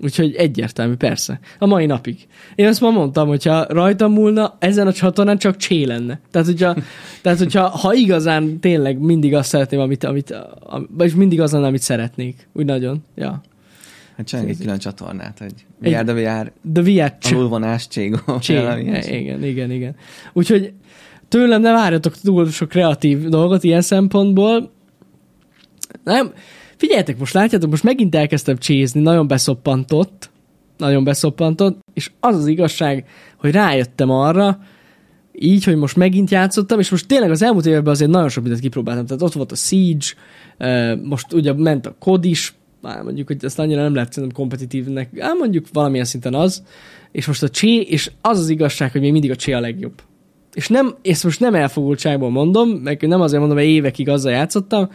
[0.00, 1.40] Úgyhogy egyértelmű, persze.
[1.58, 2.26] A mai napig.
[2.54, 6.20] Én azt ma mondtam, hogyha rajtam múlna, ezen a csatornán csak csé lenne.
[6.30, 6.76] Tehát, hogyha,
[7.22, 10.34] tehát, hogyha ha igazán tényleg mindig azt szeretném, amit, amit,
[10.88, 12.48] vagy mindig az lenne, amit szeretnék.
[12.52, 13.04] Úgy nagyon.
[13.14, 13.42] Ja.
[14.16, 18.18] hát csináljunk egy külön csatornát, hogy VR, de VR, De VR alulvonás, cségó,
[19.08, 19.96] igen, igen, igen.
[20.32, 20.72] Úgyhogy
[21.34, 24.70] tőlem ne várjatok túl sok kreatív dolgot ilyen szempontból.
[26.04, 26.32] Nem,
[26.76, 30.30] figyeljetek, most látjátok, most megint elkezdtem csézni, nagyon beszoppantott,
[30.76, 33.06] nagyon beszoppantott, és az az igazság,
[33.38, 34.58] hogy rájöttem arra,
[35.32, 38.62] így, hogy most megint játszottam, és most tényleg az elmúlt években azért nagyon sok mindent
[38.62, 39.06] kipróbáltam.
[39.06, 40.06] Tehát ott volt a Siege,
[41.02, 45.38] most ugye ment a COD is, mondjuk, hogy ezt annyira nem lehet szerintem kompetitívnek, ám
[45.38, 46.62] mondjuk valamilyen szinten az,
[47.12, 50.02] és most a Csé, és az az igazság, hogy még mindig a Csé a legjobb.
[50.54, 54.90] És nem, ezt most nem elfogultságból mondom, meg nem azért mondom, hogy évekig azzal játszottam,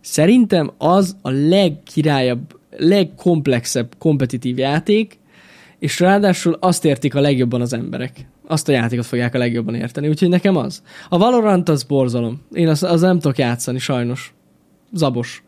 [0.00, 5.18] szerintem az a legkirályabb, legkomplexebb kompetitív játék,
[5.78, 8.26] és ráadásul azt értik a legjobban az emberek.
[8.46, 10.82] Azt a játékot fogják a legjobban érteni, úgyhogy nekem az.
[11.08, 12.40] A Valorant az borzalom.
[12.52, 14.34] Én az, az nem tudok játszani, sajnos.
[14.92, 15.42] Zabos.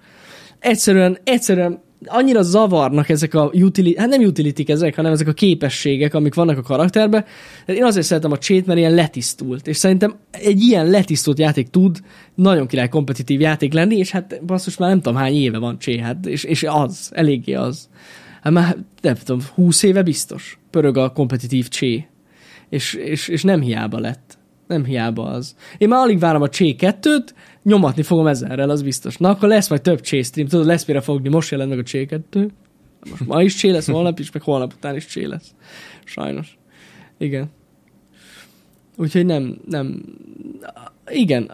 [0.59, 6.15] Egyszerűen, egyszerűen annyira zavarnak ezek a utility, hát nem utility ezek, hanem ezek a képességek,
[6.15, 7.25] amik vannak a karakterben.
[7.67, 12.01] Én azért szeretem a csét, mert ilyen letisztult, és szerintem egy ilyen letisztult játék tud
[12.35, 15.99] nagyon király kompetitív játék lenni, és hát basszus már nem tudom hány éve van csé,
[15.99, 17.89] hát, és, és az, eléggé az.
[18.43, 22.07] Hát már nem tudom, húsz éve biztos pörög a kompetitív csé,
[22.69, 24.39] és, és, és nem hiába lett.
[24.67, 25.55] Nem hiába az.
[25.79, 27.29] Én már alig várom a Csé 2-t,
[27.67, 29.17] nyomatni fogom ezerrel, az biztos.
[29.17, 31.83] Na, akkor lesz majd több Csé stream, tudod, lesz mire fogni, most jelent meg a
[31.83, 32.51] Csé 2.
[33.11, 35.55] Most ma is Csé lesz, holnap is, meg holnap után is Csé lesz.
[36.05, 36.59] Sajnos.
[37.19, 37.51] Igen.
[38.97, 40.05] Úgyhogy nem, nem,
[41.11, 41.51] igen,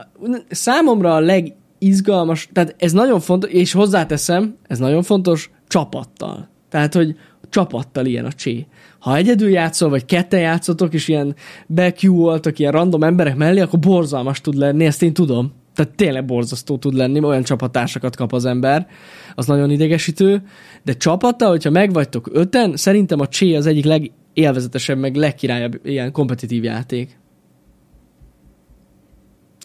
[0.49, 6.49] számomra a legizgalmas, tehát ez nagyon fontos, és hozzáteszem, ez nagyon fontos, csapattal.
[6.69, 7.17] Tehát, hogy
[7.49, 8.67] csapattal ilyen a csé.
[8.99, 11.35] Ha egyedül játszol, vagy kette játszotok, és ilyen
[11.67, 15.53] bekiúoltak ilyen random emberek mellé, akkor borzalmas tud lenni, ezt én tudom.
[15.75, 18.87] Tehát tényleg borzasztó tud lenni, olyan csapattársakat kap az ember,
[19.35, 20.43] az nagyon idegesítő,
[20.83, 26.65] de csapattal, hogyha megvagytok öten, szerintem a Csé az egyik legélvezetesebb, meg legkirályabb ilyen kompetitív
[26.65, 27.19] játék.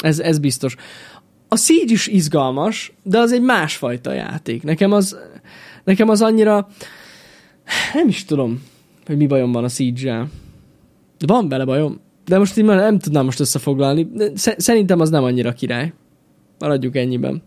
[0.02, 0.76] Ez, ez biztos.
[1.48, 4.64] A Siege is izgalmas, de az egy másfajta játék.
[4.64, 5.18] Nekem az,
[5.84, 6.68] nekem az annyira,
[7.94, 8.64] nem is tudom,
[9.06, 10.30] hogy mi bajom van a Siege-el.
[11.26, 12.00] Van bele bajom.
[12.28, 14.08] De most így már nem tudnám most összefoglalni.
[14.36, 15.94] Szerintem az nem annyira király.
[16.60, 17.42] Maradjuk ennyiben.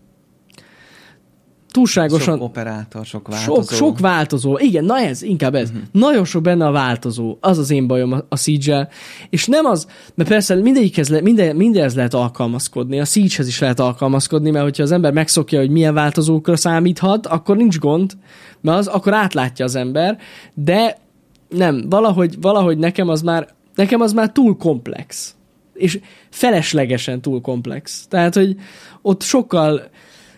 [1.71, 2.37] Túlságosan...
[2.37, 3.55] Sok operátor, sok változó.
[3.55, 4.57] Sok, sok változó.
[4.57, 5.69] Igen, na ez, inkább ez.
[5.69, 5.83] Uh-huh.
[5.91, 7.37] Nagyon sok benne a változó.
[7.39, 8.87] Az az én bajom a, a siege
[9.29, 12.99] És nem az, mert persze mindegyikhez le, minden, mindenhez lehet alkalmazkodni.
[12.99, 17.57] A Siege-hez is lehet alkalmazkodni, mert hogyha az ember megszokja, hogy milyen változókra számíthat, akkor
[17.57, 18.11] nincs gond,
[18.61, 20.17] mert az akkor átlátja az ember,
[20.53, 20.97] de
[21.49, 25.35] nem, valahogy, valahogy nekem az már nekem az már túl komplex.
[25.73, 25.99] És
[26.29, 28.05] feleslegesen túl komplex.
[28.07, 28.55] Tehát, hogy
[29.01, 29.89] ott sokkal,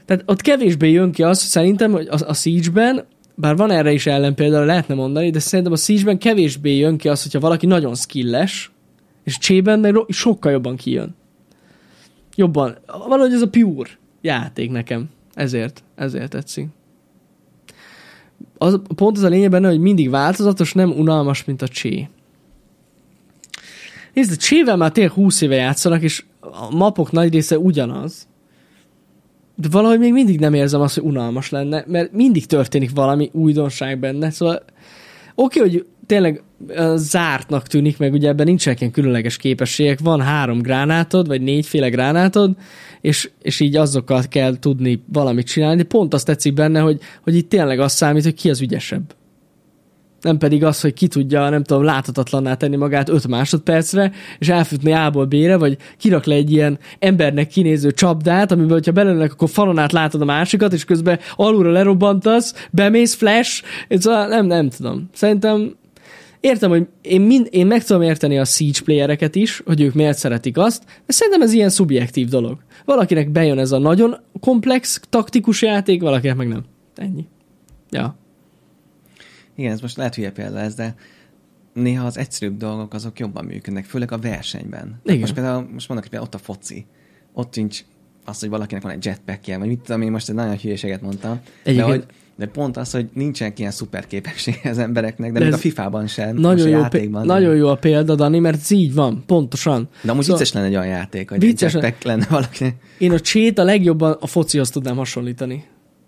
[0.06, 3.06] tehát ott kevésbé jön ki az, szerintem, hogy a, a Siege-ben,
[3.36, 7.10] bár van erre is ellen például, lehetne mondani, de szerintem a Siege-ben kevésbé jön ki
[7.10, 8.72] az, hogyha valaki nagyon skilles,
[9.24, 11.16] és csében meg sokkal jobban kijön.
[12.36, 12.78] Jobban.
[13.08, 13.90] Valahogy ez a pure
[14.22, 15.10] játék nekem.
[15.34, 16.68] Ezért, ezért tetszik.
[18.58, 22.10] Az, pont az a lényeg benne, hogy mindig változatos, nem unalmas, mint a csé.
[24.14, 28.28] Nézd, csével már tényleg 20 éve játszanak, és a mapok nagy része ugyanaz.
[29.56, 34.00] De valahogy még mindig nem érzem azt, hogy unalmas lenne, mert mindig történik valami újdonság
[34.00, 34.30] benne.
[34.30, 34.64] Szóval
[35.36, 36.44] oké, okay, hogy tényleg
[36.96, 42.56] zártnak tűnik, meg ugye ebben nincsenek ilyen különleges képességek, van három gránátod, vagy négyféle gránátod,
[43.02, 47.36] és, és így azokkal kell tudni valamit csinálni, de pont azt tetszik benne, hogy, hogy
[47.36, 49.16] itt tényleg az számít, hogy ki az ügyesebb
[50.24, 54.92] nem pedig az, hogy ki tudja, nem tudom, láthatatlanná tenni magát 5 másodpercre, és elfutni
[54.94, 59.78] A-ból B-re, vagy kirak le egy ilyen embernek kinéző csapdát, amiben, hogyha belőlek, akkor falon
[59.78, 65.10] át látod a másikat, és közben alulra lerobbantasz, bemész, flash, szóval nem, nem tudom.
[65.14, 65.76] Szerintem
[66.40, 70.18] értem, hogy én, mind, én meg tudom érteni a Siege playereket is, hogy ők miért
[70.18, 72.58] szeretik azt, de szerintem ez ilyen szubjektív dolog.
[72.86, 76.64] Valakinek bejön ez a nagyon komplex, taktikus játék, valakinek meg nem.
[76.96, 77.26] Ennyi.
[77.90, 78.16] Ja.
[79.56, 80.96] Igen, ez most lehet hülye példa ez, de
[81.74, 85.00] néha az egyszerűbb dolgok azok jobban működnek, főleg a versenyben.
[85.04, 85.20] Igen.
[85.20, 86.86] Most például, most mondok, hogy ott a foci.
[87.34, 87.84] Ott nincs
[88.26, 91.40] az, hogy valakinek van egy jetpackje, vagy mit tudom, én most egy nagyon hülyeséget mondtam.
[91.64, 91.88] Egyébként...
[91.88, 95.54] De, hogy, de pont az, hogy nincsenek ilyen szuper képessége az embereknek, de, de még
[95.54, 97.26] a FIFA-ban sem, nagyon jó, játékban.
[97.26, 99.90] Nagyon jó a példa, Dani, mert ez így van, pontosan.
[100.02, 102.76] De amúgy szóval vicces lenne egy olyan játék, hogy vicces lenne valaki.
[102.98, 105.64] Én a csét a legjobban a focihoz tudnám hasonlítani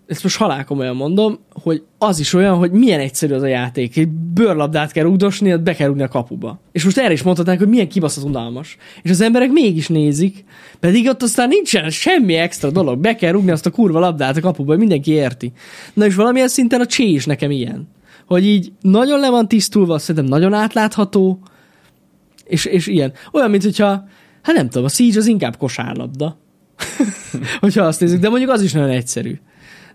[0.08, 3.98] ezt most halálkomolyan mondom, hogy az is olyan, hogy milyen egyszerű az a játék.
[3.98, 6.60] Egy bőrlabdát kell rúgdosni, be kell rúgni a kapuba.
[6.72, 8.78] És most erre is mondhatnánk, hogy milyen kibaszott unalmas.
[9.02, 10.44] És az emberek mégis nézik,
[10.80, 13.00] pedig ott aztán nincsen semmi extra dolog.
[13.00, 15.52] Be kell rúgni azt a kurva labdát a kapuba, hogy mindenki érti.
[15.94, 17.88] Na és valamilyen szinten a csé is nekem ilyen.
[18.26, 21.40] Hogy így nagyon le van tisztulva, szerintem nagyon átlátható,
[22.44, 23.14] és, és ilyen.
[23.32, 24.08] Olyan, mint hogyha,
[24.42, 26.38] hát nem tudom, a Siege az inkább kosárlabda.
[27.60, 29.40] hogyha azt nézzük, de mondjuk az is nagyon egyszerű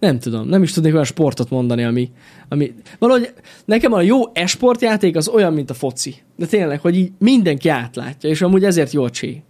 [0.00, 2.10] nem tudom, nem is tudnék olyan sportot mondani, ami,
[2.48, 3.32] ami valahogy
[3.64, 6.16] nekem a jó esportjáték az olyan, mint a foci.
[6.36, 9.42] De tényleg, hogy így mindenki átlátja, és amúgy ezért jó a csé.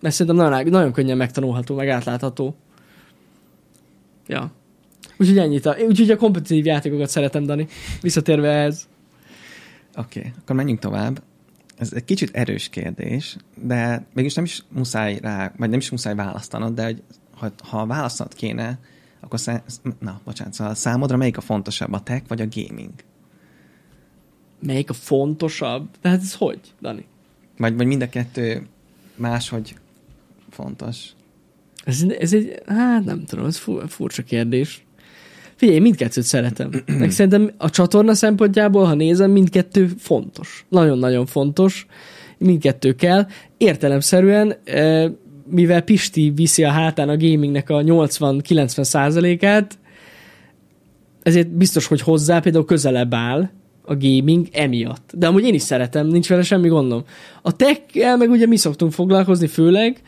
[0.00, 2.56] Mert szerintem nagyon, nagyon könnyen megtanulható, meg átlátható.
[4.26, 4.52] Ja.
[5.16, 5.66] Úgyhogy ennyit.
[5.66, 7.66] A, úgyhogy a kompetitív játékokat szeretem, Dani.
[8.00, 8.88] Visszatérve ehhez.
[9.96, 11.22] Oké, okay, akkor menjünk tovább.
[11.76, 16.14] Ez egy kicsit erős kérdés, de mégis nem is muszáj rá, vagy nem is muszáj
[16.14, 17.02] választanod, de hogy,
[17.34, 18.78] ha, ha választanod kéne,
[19.24, 19.62] akkor szá...
[19.98, 22.92] na, bocsánat, szóval számodra melyik a fontosabb, a tech vagy a gaming?
[24.60, 25.88] Melyik a fontosabb?
[26.00, 27.04] De hát ez hogy, Dani?
[27.56, 28.66] Vagy, vagy mind a kettő
[29.16, 29.76] máshogy
[30.50, 31.08] fontos?
[31.84, 34.84] Ez, ez egy, hát nem tudom, ez furcsa kérdés.
[35.54, 36.70] Figyelj, mindkettőt szeretem.
[36.98, 40.66] Meg szerintem a csatorna szempontjából, ha nézem, mindkettő fontos.
[40.68, 41.86] Nagyon-nagyon fontos.
[42.38, 43.26] Mindkettő kell.
[43.56, 45.10] Értelemszerűen, eh,
[45.46, 49.78] mivel Pisti viszi a hátán a gamingnek a 80-90 százalékát,
[51.22, 53.50] ezért biztos, hogy hozzá például közelebb áll
[53.86, 55.12] a gaming emiatt.
[55.14, 57.04] De amúgy én is szeretem, nincs vele semmi gondom.
[57.42, 57.80] A tech
[58.18, 60.00] meg ugye mi szoktunk foglalkozni főleg,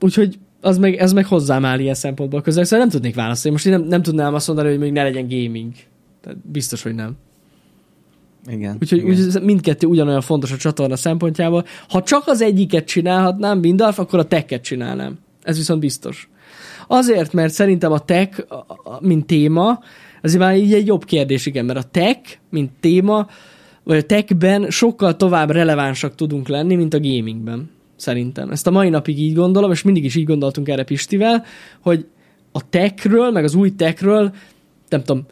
[0.00, 3.50] úgyhogy az meg, ez meg hozzám áll ilyen szempontból közel, szóval nem tudnék válaszolni.
[3.50, 5.72] Most én nem, nem tudnám azt mondani, hogy még ne legyen gaming.
[6.20, 7.16] Tehát biztos, hogy nem.
[8.50, 8.76] Igen.
[8.80, 9.26] Úgyhogy igen.
[9.26, 11.64] Úgy, mindkettő ugyanolyan fontos a csatorna szempontjából.
[11.88, 15.18] Ha csak az egyiket csinálhatnám, Bindalf, akkor a teket csinálnám.
[15.42, 16.28] Ez viszont biztos.
[16.86, 18.46] Azért, mert szerintem a tech,
[19.00, 19.80] mint téma,
[20.22, 22.20] ez már így egy jobb kérdés, igen, mert a tech,
[22.50, 23.26] mint téma,
[23.82, 28.50] vagy a techben sokkal tovább relevánsak tudunk lenni, mint a gamingben szerintem.
[28.50, 31.44] Ezt a mai napig így gondolom, és mindig is így gondoltunk erre Pistivel,
[31.80, 32.06] hogy
[32.52, 34.32] a techről, meg az új techről
[34.88, 35.26] nem tudom,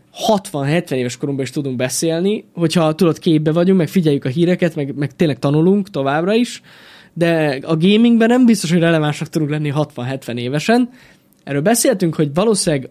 [0.53, 4.95] 60-70 éves korunkban is tudunk beszélni, hogyha tudod, képbe vagyunk, meg figyeljük a híreket, meg,
[4.95, 6.63] meg tényleg tanulunk továbbra is,
[7.13, 10.91] de a gamingben nem biztos, hogy relevánsak tudunk lenni 60-70 évesen.
[11.45, 12.91] Erről beszéltünk, hogy valószínűleg,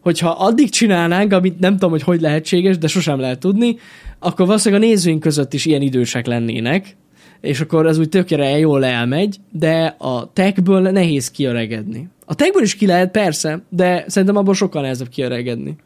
[0.00, 3.76] hogyha addig csinálnánk, amit nem tudom, hogy hogy lehetséges, de sosem lehet tudni,
[4.18, 6.96] akkor valószínűleg a nézőink között is ilyen idősek lennének,
[7.40, 12.08] és akkor az úgy tökére jól elmegy, de a techből nehéz kiöregedni.
[12.30, 15.76] A techből is ki lehet, persze, de szerintem abból sokkal nehezebb kiöregedni.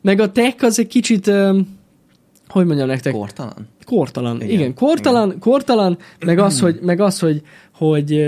[0.00, 1.26] Meg a tech az egy kicsit,
[2.48, 3.12] hogy mondjam nektek?
[3.12, 3.68] Kortalan?
[3.84, 4.48] Kortalan, igen.
[4.48, 5.38] igen kortalan, igen.
[5.38, 8.20] kortalan, meg az, hogy, meg az, hogy, hogy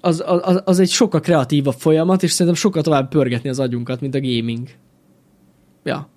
[0.00, 4.14] az, az, az egy sokkal kreatívabb folyamat, és szerintem sokkal tovább pörgetni az agyunkat, mint
[4.14, 4.68] a gaming.
[5.84, 6.08] Ja.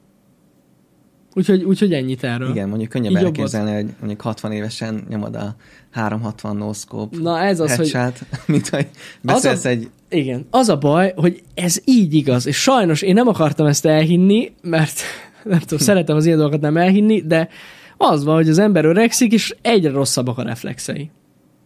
[1.34, 2.50] Úgyhogy, úgyhogy ennyit erről.
[2.50, 5.56] Igen, mondjuk könnyebb Így elképzelni, hogy mondjuk 60 évesen nyomod a
[5.92, 8.40] 360 no scope Na ez az, headshot, hogy...
[8.54, 8.88] mint hogy
[9.22, 9.90] beszélsz az a, egy...
[10.10, 14.52] Igen, az a baj, hogy ez így igaz, és sajnos én nem akartam ezt elhinni,
[14.62, 15.02] mert
[15.44, 17.50] nem tudom, szeretem az ilyen dolgokat nem elhinni, de
[17.98, 21.10] az van, hogy az ember öregszik, és egyre rosszabbak a reflexei.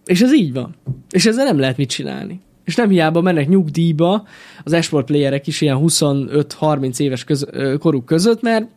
[0.06, 0.76] És ez így van.
[1.12, 2.40] És ezzel nem lehet mit csinálni.
[2.64, 4.28] És nem hiába mennek nyugdíjba
[4.64, 7.48] az esport playerek is ilyen 25-30 éves köz,
[7.80, 8.68] koruk között, mert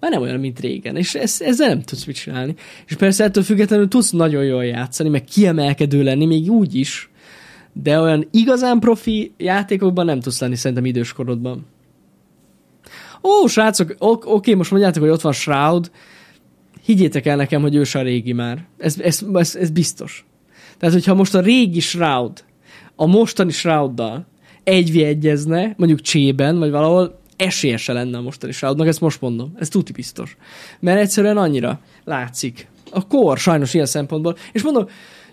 [0.00, 2.54] már nem olyan, mint régen, és ez, ezzel nem tudsz mit csinálni.
[2.86, 7.10] És persze ettől függetlenül tudsz nagyon jól játszani, meg kiemelkedő lenni, még úgy is,
[7.72, 11.66] de olyan igazán profi játékokban nem tudsz lenni szerintem időskorodban.
[13.22, 15.90] Ó, srácok, oké, okay, most mondjátok, hogy ott van Shroud,
[16.84, 18.66] higgyétek el nekem, hogy ő a régi már.
[18.78, 20.26] Ez, ez, ez, ez biztos.
[20.78, 22.44] Tehát, hogyha most a régi Shroud
[22.96, 24.26] a mostani Shrouddal
[24.64, 29.92] egyezne, mondjuk csében, vagy valahol, esélyese lenne a mostani Shroudnak, ezt most mondom, ez tuti
[29.92, 30.36] biztos.
[30.80, 32.68] Mert egyszerűen annyira látszik.
[32.90, 34.36] A kor sajnos ilyen szempontból.
[34.52, 34.86] És mondom,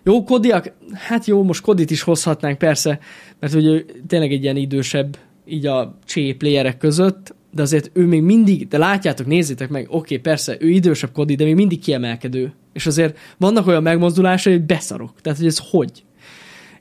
[0.04, 3.00] jó, Kodiak, hát jó, most Kodit is hozhatnánk persze,
[3.40, 8.22] mert ugye tényleg egy ilyen idősebb így a csé playerek között, de azért ő még
[8.22, 12.54] mindig, de látjátok, nézzétek meg, oké, okay, persze, ő idősebb Kodi, de még mindig kiemelkedő.
[12.74, 15.22] És azért vannak olyan megmozdulásai, hogy beszarok.
[15.22, 16.04] Tehát, hogy ez hogy?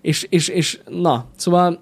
[0.00, 1.80] És, és, és na, szóval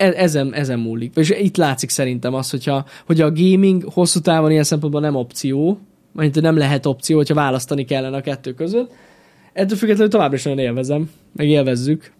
[0.00, 1.16] ezen, ezen múlik.
[1.16, 5.78] És itt látszik szerintem az, hogyha, hogy a gaming hosszú távon ilyen szempontból nem opció,
[6.12, 8.92] vagy nem lehet opció, hogyha választani kellene a kettő között.
[9.52, 12.12] Ettől függetlenül továbbra is nagyon élvezem, meg élvezzük.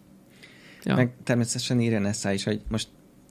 [0.84, 0.94] Ja.
[0.94, 2.88] Meg természetesen írja Nessa is, hogy most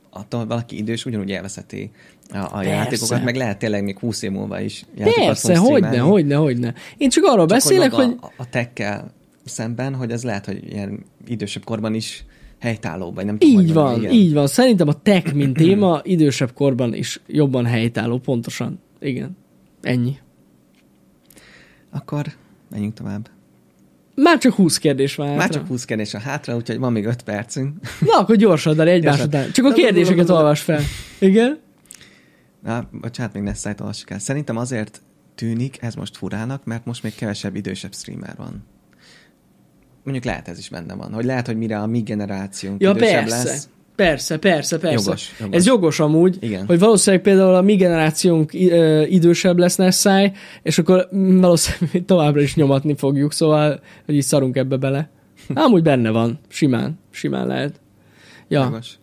[0.09, 1.91] attól, hogy valaki idős, ugyanúgy élvezheti
[2.33, 6.35] a, a játékokat, meg lehet tényleg még 20 év múlva is játékokat Persze, hogyne, hogyne,
[6.35, 6.73] hogyne.
[6.97, 8.15] Én csak arról csak beszélek, hogy...
[8.21, 9.11] A, a tekkel
[9.45, 12.25] szemben, hogy ez lehet, hogy ilyen idősebb korban is
[12.59, 14.11] helytálló, vagy nem tudom, Így van, igen.
[14.11, 14.47] így van.
[14.47, 18.79] Szerintem a tech, mint téma, idősebb korban is jobban helytálló, pontosan.
[18.99, 19.37] Igen.
[19.81, 20.17] Ennyi.
[21.91, 22.25] Akkor
[22.69, 23.29] menjünk tovább.
[24.15, 25.41] Már csak 20 kérdés van hátra.
[25.41, 27.75] Már csak 20 kérdés van hátra, úgyhogy van még 5 percünk.
[27.99, 29.51] Na, akkor gyorsan, de egymás után.
[29.51, 30.81] Csak a kérdéseket olvas fel.
[31.19, 31.59] Igen?
[32.63, 34.19] Na, bocsánat, még ne szájt olvassuk el.
[34.19, 35.01] Szerintem azért
[35.35, 38.63] tűnik ez most furának, mert most még kevesebb idősebb streamer van
[40.09, 43.19] mondjuk lehet ez is benne van, hogy lehet, hogy mire a mi generációnk ja, idősebb
[43.19, 43.43] persze.
[43.43, 43.69] lesz.
[43.95, 45.03] Persze, persze, persze.
[45.03, 45.55] Jogos, jogos.
[45.55, 46.65] Ez jogos amúgy, Igen.
[46.65, 48.53] hogy valószínűleg például a mi generációnk
[49.09, 50.31] idősebb lesz Nessai,
[50.61, 55.09] és akkor valószínűleg továbbra is nyomatni fogjuk, szóval, hogy így szarunk ebbe bele.
[55.53, 57.79] Amúgy benne van, simán, simán lehet.
[58.47, 58.63] Ja.
[58.63, 58.97] Jogos.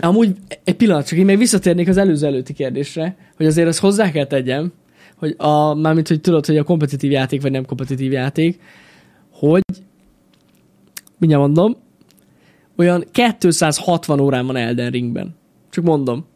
[0.00, 4.10] Amúgy egy pillanat, csak én még visszatérnék az előző előtti kérdésre, hogy azért azt hozzá
[4.10, 4.72] kell tegyem,
[5.16, 8.60] hogy a, mármint, hogy tudod, hogy a kompetitív játék vagy nem kompetitív játék,
[9.34, 9.62] hogy
[11.18, 11.76] mindjárt mondom,
[12.76, 15.36] olyan 260 órán van Elden Ringben.
[15.70, 16.26] Csak mondom.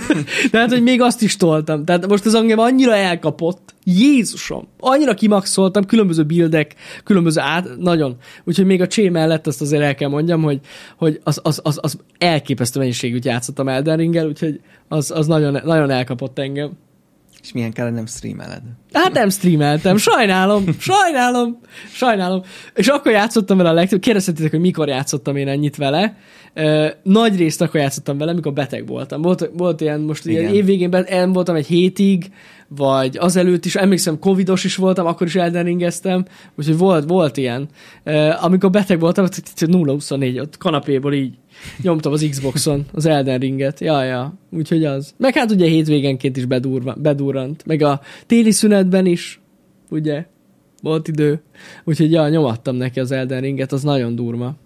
[0.50, 1.84] Tehát, hogy még azt is toltam.
[1.84, 3.74] Tehát most az engem annyira elkapott.
[3.84, 4.68] Jézusom!
[4.80, 6.74] Annyira kimaxoltam, különböző bildek,
[7.04, 8.16] különböző át, nagyon.
[8.44, 10.60] Úgyhogy még a csé mellett azt azért el kell mondjam, hogy,
[10.96, 15.90] hogy az, az, az, az elképesztő mennyiségűt játszottam Elden Ringgel, úgyhogy az, az nagyon, nagyon
[15.90, 16.70] elkapott engem.
[17.46, 18.62] És milyen kell, nem streameled?
[18.92, 21.58] Hát nem streameltem, sajnálom, sajnálom,
[21.92, 22.42] sajnálom.
[22.74, 26.16] És akkor játszottam vele a legtöbb, kérdezhetitek, hogy mikor játszottam én ennyit vele.
[27.02, 29.22] Nagy részt akkor játszottam vele, mikor beteg voltam.
[29.22, 32.30] Volt, volt ilyen, most ilyen évvégén el voltam egy hétig,
[32.68, 36.24] vagy azelőtt is, emlékszem, covidos is voltam, akkor is eldeningeztem,
[36.54, 37.68] úgyhogy volt, volt ilyen.
[38.40, 41.34] Amikor beteg voltam, 0-24, ott kanapéból így
[41.82, 43.80] nyomtam az Xboxon az Elden Ringet.
[43.80, 45.14] Ja, ja, úgyhogy az.
[45.16, 47.66] Meg hát ugye hétvégenként is bedurva, bedurrant.
[47.66, 49.40] Meg a téli szünetben is,
[49.90, 50.26] ugye,
[50.82, 51.42] volt idő.
[51.84, 54.56] Úgyhogy ja, nyomattam neki az Elden Ringet, az nagyon durva.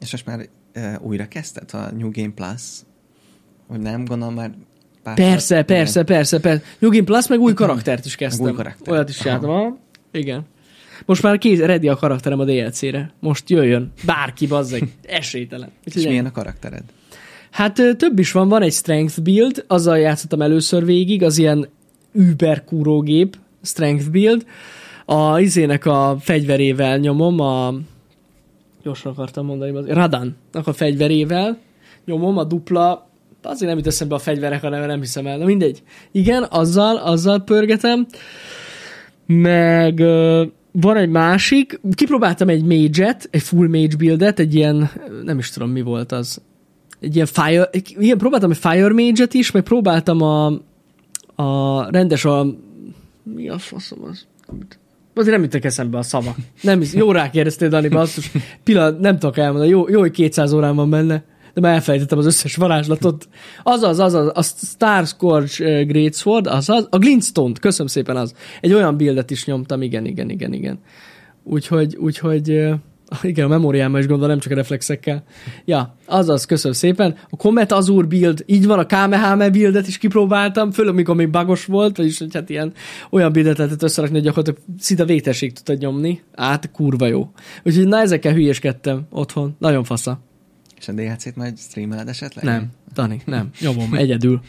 [0.00, 2.62] És most már e, újra kezdted a New Game Plus?
[3.68, 4.50] Hogy nem, gondolom már
[5.02, 6.64] pár Persze, persze, persze, persze.
[6.78, 8.46] New Game Plus, meg új karaktert is kezdtem.
[8.46, 8.92] Új karakter.
[8.92, 9.78] Olyat is jártam.
[10.12, 10.46] Igen.
[11.06, 13.12] Most már kész, ready a karakterem a DLC-re.
[13.20, 13.92] Most jöjjön.
[14.04, 14.88] Bárki, bazzeg.
[15.02, 15.70] Esélytelen.
[15.84, 16.82] És milyen a karaktered?
[17.50, 18.48] Hát több is van.
[18.48, 21.68] Van egy strength build, azzal játszottam először végig, az ilyen
[22.12, 22.64] über
[23.02, 24.46] gép, strength build.
[25.04, 27.74] A izének a fegyverével nyomom, a
[28.82, 31.58] gyorsan akartam mondani, az Radan, a fegyverével
[32.04, 33.08] nyomom a dupla,
[33.42, 35.82] azért nem jut eszembe a fegyverek a neve, nem hiszem el, de mindegy.
[36.12, 38.06] Igen, azzal, azzal pörgetem,
[39.26, 40.02] meg
[40.80, 44.90] van egy másik, kipróbáltam egy mage-et, egy full mage buildet, egy ilyen,
[45.24, 46.40] nem is tudom mi volt az,
[47.00, 50.46] egy ilyen fire, ilyen, próbáltam egy fire mage-et is, meg próbáltam a,
[51.34, 52.46] a rendes a,
[53.22, 54.26] mi a faszom az?
[55.14, 56.36] Azért nem jutok eszembe a szava.
[56.60, 58.30] Nem, jó rákérdeztél, Dani, basszus.
[58.64, 59.70] Pillanat, nem tudok elmondani.
[59.70, 61.24] Jó, jó, hogy 200 órán van benne
[61.56, 63.28] de már elfelejtettem az összes varázslatot.
[63.62, 68.34] Azaz, azaz, a Star uh, Great Sword, azaz, a glintstone köszönöm szépen az.
[68.60, 70.78] Egy olyan bildet is nyomtam, igen, igen, igen, igen.
[71.44, 72.48] Úgyhogy, úgyhogy
[73.22, 75.24] igen, a memóriámmal is gondolom, nem csak a reflexekkel.
[75.64, 77.16] Ja, azaz, köszönöm szépen.
[77.30, 81.64] A Comet Azur build, így van, a Kamehame buildet is kipróbáltam, főleg amikor még bagos
[81.64, 82.72] volt, vagyis hogy hát ilyen
[83.10, 86.22] olyan buildet lehetett összerakni, hogy gyakorlatilag szinte vétesség tudtad nyomni.
[86.34, 87.30] Át, kurva jó.
[87.64, 89.56] Úgyhogy na ezekkel hülyéskedtem otthon.
[89.58, 90.25] Nagyon fasza.
[90.78, 92.44] És a DHC-t majd streameled esetleg?
[92.44, 93.50] Nem, Dani, nem.
[93.60, 94.40] Nyomom, egyedül.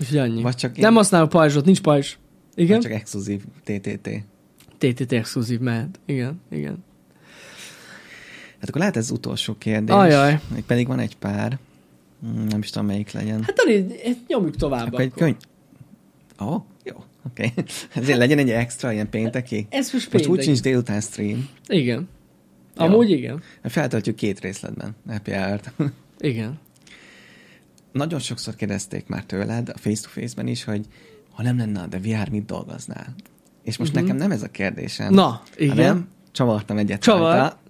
[0.00, 0.42] Úgyhogy annyi.
[0.42, 2.16] Vagy csak nem használok pajzsot, nincs pajzs.
[2.54, 2.80] Igen?
[2.80, 4.08] Vagy csak exkluzív TTT.
[4.78, 6.00] TTT exkluzív mehet.
[6.06, 6.84] Igen, igen.
[8.60, 9.94] Hát akkor lehet ez az utolsó kérdés.
[9.94, 10.40] Ajaj.
[10.54, 11.58] Még pedig van egy pár.
[12.20, 13.42] Hmm, nem is tudom, melyik legyen.
[13.42, 13.86] Hát Dani,
[14.26, 14.92] nyomjuk tovább akkor.
[14.92, 15.00] akkor.
[15.00, 15.36] Egy könyv...
[16.40, 17.04] Ó, oh, jó.
[17.26, 17.52] Oké.
[17.56, 17.64] Okay.
[18.02, 19.66] Ezért legyen egy extra ilyen pénteki.
[19.70, 20.28] Ez most pénteki.
[20.28, 21.48] Most úgy sincs délután stream.
[21.66, 22.08] Igen.
[22.76, 23.16] Amúgy Jó.
[23.16, 23.42] igen.
[23.62, 24.94] Feltöltjük két részletben.
[25.08, 25.60] Happy hour
[26.18, 26.58] Igen.
[27.92, 30.86] Nagyon sokszor kérdezték már tőled, a face-to-face-ben is, hogy
[31.32, 33.14] ha nem lenne a de VR, mit dolgoznál?
[33.62, 34.06] És most uh-huh.
[34.06, 35.14] nekem nem ez a kérdésem.
[35.14, 35.76] Na, igen.
[35.76, 37.36] Nem, csavartam egyet Csavar.
[37.36, 37.60] Rajta.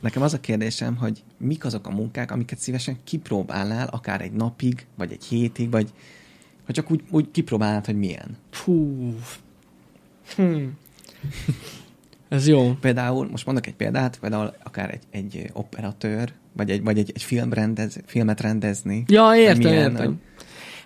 [0.00, 4.86] Nekem az a kérdésem, hogy mik azok a munkák, amiket szívesen kipróbálnál, akár egy napig,
[4.96, 5.92] vagy egy hétig, vagy
[6.64, 8.36] hogy csak úgy, úgy kipróbálnád, hogy milyen.
[8.50, 9.14] Fú.
[10.36, 10.64] Hm.
[12.28, 12.76] Ez jó.
[12.80, 17.22] Például, most mondok egy példát, például akár egy, egy operatőr, vagy egy, vagy egy, egy
[17.22, 19.04] film rendez, filmet rendezni.
[19.06, 20.06] Ja, értem, milyen, értem.
[20.06, 20.14] Hogy...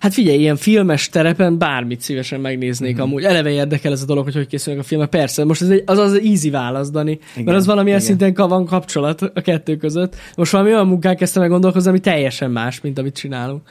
[0.01, 3.03] Hát figyelj, ilyen filmes terepen bármit szívesen megnéznék mm-hmm.
[3.03, 3.23] amúgy.
[3.25, 5.09] Eleve érdekel ez a dolog, hogy hogy készülnek a filmek.
[5.09, 7.19] Persze, most ez egy, az az easy válasz, Dani.
[7.33, 8.17] Igen, mert az valamilyen igen.
[8.17, 10.17] szinten van kapcsolat a kettő között.
[10.37, 13.63] Most valami olyan munkák kezdtem meg gondolkozni, ami teljesen más, mint amit csinálunk.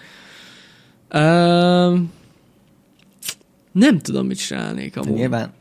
[1.13, 1.99] Uh,
[3.71, 5.17] nem tudom, mit csinálnék amúgy.
[5.17, 5.51] Nyilván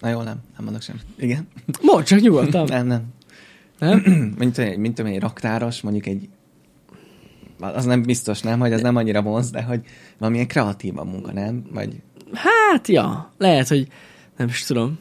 [0.00, 1.00] Na jó, nem, nem mondok sem.
[1.18, 1.48] Igen.
[1.82, 2.64] Mondd csak nyugodtan.
[2.64, 3.14] nem, nem.
[3.78, 3.98] Nem?
[4.38, 6.28] mint, mint, mint egy raktáros, mondjuk egy
[7.60, 9.80] az nem biztos, nem, hogy az nem annyira vonz, de hogy
[10.18, 11.64] valamilyen kreatív a munka, nem?
[11.72, 12.02] Vagy...
[12.32, 13.88] Hát, ja, lehet, hogy
[14.36, 14.98] nem is tudom.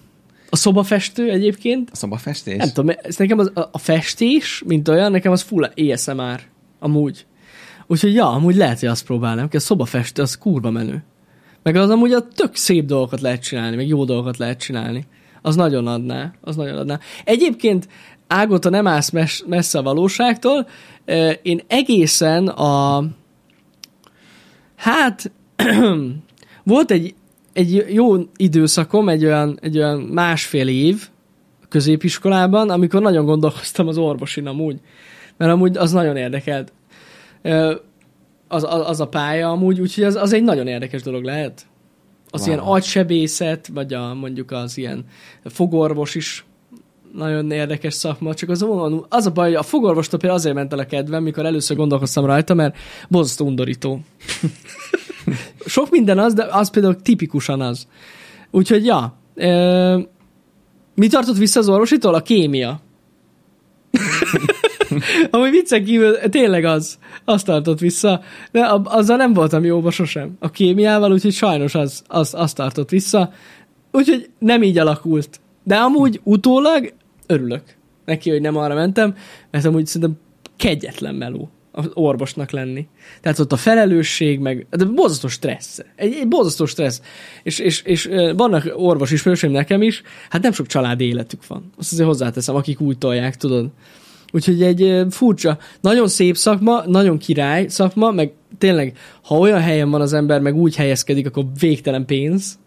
[0.49, 1.89] A szobafestő egyébként?
[1.91, 2.57] A szobafestés?
[2.57, 6.41] Nem tudom, ez nekem az, a, a festés, mint olyan, nekem az full ASMR,
[6.79, 7.25] amúgy.
[7.87, 11.03] Úgyhogy ja, amúgy lehet, hogy azt próbálnám, hogy a szobafestő az kurva menő.
[11.65, 15.05] Meg az amúgy a tök szép dolgokat lehet csinálni, meg jó dolgokat lehet csinálni.
[15.41, 16.99] Az nagyon adná, az nagyon adná.
[17.23, 17.87] Egyébként
[18.27, 19.11] Ágota nem állsz
[19.45, 20.67] messze a valóságtól,
[21.41, 23.03] én egészen a
[24.75, 25.31] hát
[26.63, 27.13] volt egy,
[27.53, 31.07] egy jó időszakom, egy olyan, egy olyan másfél év
[31.69, 34.79] középiskolában, amikor nagyon gondolkoztam az orvosin amúgy,
[35.37, 36.73] mert amúgy az nagyon érdekelt
[38.47, 41.65] az, az, az a pálya amúgy, úgyhogy az, az egy nagyon érdekes dolog lehet.
[42.29, 42.49] Az wow.
[42.49, 45.05] ilyen agysebészet, vagy a, mondjuk az ilyen
[45.43, 46.45] fogorvos is
[47.13, 48.65] nagyon érdekes szakma, csak az,
[49.09, 52.25] az a baj, hogy a fogorvostól például azért ment el a kedvem, mikor először gondolkoztam
[52.25, 52.77] rajta, mert
[53.09, 53.99] borzasztó undorító.
[55.65, 57.87] Sok minden az, de az például tipikusan az.
[58.51, 59.17] Úgyhogy, ja.
[59.35, 59.95] E,
[60.95, 62.13] mi tartott vissza az orvositól?
[62.13, 62.79] A kémia.
[65.29, 70.35] Amúgy viccen kívül tényleg az, azt tartott vissza, de azzal nem voltam jóba sosem.
[70.39, 73.31] A kémiával, úgyhogy sajnos az, az, az tartott vissza.
[73.91, 75.39] Úgyhogy nem így alakult.
[75.63, 76.93] De amúgy utólag
[77.27, 77.63] örülök
[78.05, 79.15] neki, hogy nem arra mentem,
[79.51, 80.19] mert amúgy szerintem
[80.57, 82.87] kegyetlen meló az orvosnak lenni.
[83.21, 85.79] Tehát ott a felelősség, meg de borzasztó stressz.
[85.95, 87.01] Egy, egy borzasztó stressz.
[87.43, 91.71] És, és, és vannak orvos ismerőseim nekem is, hát nem sok család életük van.
[91.77, 93.69] Azt azért hozzáteszem, akik úgy tolják, tudod.
[94.35, 100.01] Úgyhogy egy furcsa, nagyon szép szakma, nagyon király szakma, meg tényleg, ha olyan helyen van
[100.01, 102.59] az ember, meg úgy helyezkedik, akkor végtelen pénz,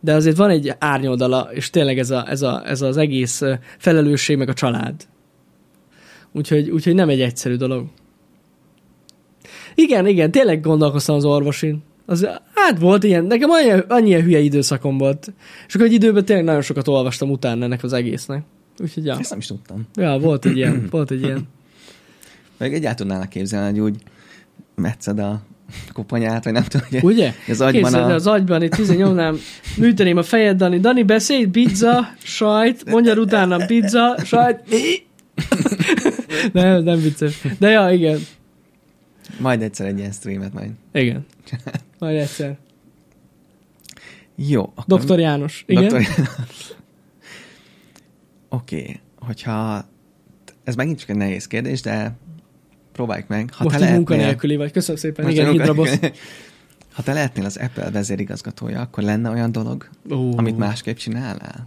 [0.00, 3.42] de azért van egy árnyoldala, és tényleg ez, a, ez, a, ez az egész
[3.78, 4.94] felelősség, meg a család.
[6.32, 7.86] Úgyhogy, úgyhogy nem egy egyszerű dolog.
[9.74, 11.82] Igen, igen, tényleg gondolkoztam az orvosin.
[12.06, 15.32] Az, hát volt ilyen, nekem annyi, annyi hülye időszakom volt.
[15.66, 18.42] És akkor egy időben tényleg nagyon sokat olvastam utána ennek az egésznek.
[18.82, 19.18] Úgyhogy, ja.
[19.18, 19.86] Ezt nem is tudtam.
[19.94, 21.48] Ja, volt egy ilyen, volt egy ilyen.
[22.56, 24.02] Meg egyáltalán tudnálak képzelni, hogy úgy
[24.74, 25.40] metszed a
[25.92, 27.34] koponyát, vagy nem tudom, hogy Ugye?
[27.48, 28.14] Az agyban, a...
[28.14, 29.38] az agyban itt nyomnám,
[29.76, 30.78] műteném a fejed, Dani.
[30.78, 34.60] Dani, beszélj, pizza, sajt, mondja utána pizza, sajt.
[36.52, 37.40] nem, nem vicces.
[37.58, 38.18] De ja, igen.
[39.38, 40.70] Majd egyszer egy ilyen streamet majd.
[40.92, 41.26] Igen.
[41.98, 42.58] Majd egyszer.
[44.36, 44.62] Jó.
[44.62, 44.84] Akkor...
[44.86, 45.64] Doktor János.
[45.66, 45.82] Igen?
[45.82, 46.78] Doktor János.
[48.50, 49.00] Oké, okay.
[49.18, 49.84] hogyha
[50.64, 52.12] ez megint csak egy nehéz kérdés, de
[52.92, 53.50] próbáljuk meg.
[53.52, 54.06] Ha Most te lehetnél...
[54.06, 54.72] munkanélküli vagy.
[54.72, 55.24] Köszönöm szépen.
[55.24, 55.98] Most Igen, Hidrabosz.
[56.92, 60.32] Ha te lehetnél az Apple vezérigazgatója, akkor lenne olyan dolog, uh.
[60.36, 61.66] amit másképp csinálnál?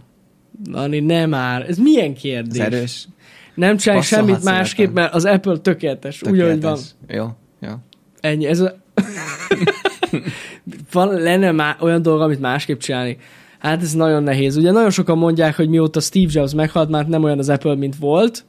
[0.64, 1.68] Nani, nem már.
[1.68, 2.60] Ez milyen kérdés?
[2.60, 3.08] Ez erős.
[3.54, 6.18] Nem csinálj semmit másképp, mert az Apple tökéletes.
[6.18, 6.32] tökéletes.
[6.32, 6.78] Úgy, ahogy van.
[7.16, 7.28] Jó,
[7.68, 7.74] jó.
[8.20, 8.46] Ennyi.
[8.46, 8.74] Ez a...
[10.92, 13.18] van, lenne má- olyan dolog, amit másképp csinálni.
[13.64, 14.56] Hát ez nagyon nehéz.
[14.56, 17.96] Ugye nagyon sokan mondják, hogy mióta Steve Jobs meghalt, már nem olyan az Apple, mint
[17.96, 18.44] volt.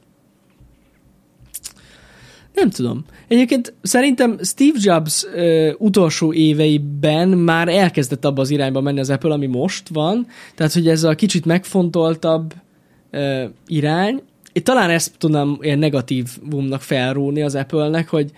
[2.54, 3.04] Nem tudom.
[3.28, 9.32] Egyébként szerintem Steve Jobs ö, utolsó éveiben már elkezdett abba az irányba menni az Apple,
[9.32, 10.26] ami most van.
[10.54, 12.54] Tehát, hogy ez a kicsit megfontoltabb
[13.10, 14.22] ö, irány.
[14.52, 18.30] Én talán ezt tudnám ilyen negatív bumnak felrúni az Apple-nek, hogy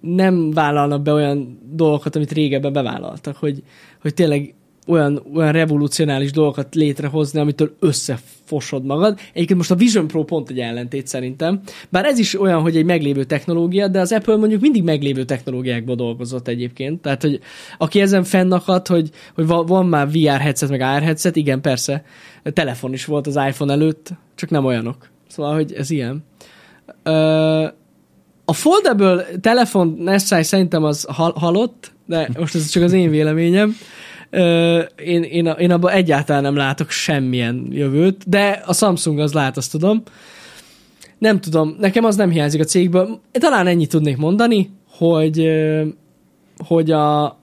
[0.00, 3.62] nem vállalnak be olyan dolgokat, amit régebben bevállaltak, hogy,
[4.00, 4.54] hogy tényleg
[4.86, 9.18] olyan, olyan revolucionális dolgokat létrehozni, amitől összefosod magad.
[9.32, 11.60] Egyébként most a Vision Pro pont egy ellentét szerintem.
[11.88, 15.94] Bár ez is olyan, hogy egy meglévő technológia, de az Apple mondjuk mindig meglévő technológiákból
[15.94, 17.02] dolgozott egyébként.
[17.02, 17.40] Tehát, hogy
[17.78, 22.04] aki ezen fennakad, hogy, hogy van már VR headset, meg AR headset, igen, persze.
[22.42, 25.08] Telefon is volt az iPhone előtt, csak nem olyanok.
[25.28, 26.24] Szóval, hogy ez ilyen.
[28.44, 33.76] a foldable telefon Nessai szerintem az hal- halott, de most ez csak az én véleményem
[35.04, 39.70] én, én, én abban egyáltalán nem látok semmilyen jövőt, de a Samsung az lát, azt
[39.70, 40.02] tudom.
[41.18, 43.20] Nem tudom, nekem az nem hiányzik a cégből.
[43.32, 45.50] Talán ennyit tudnék mondani, hogy,
[46.66, 47.38] hogy a,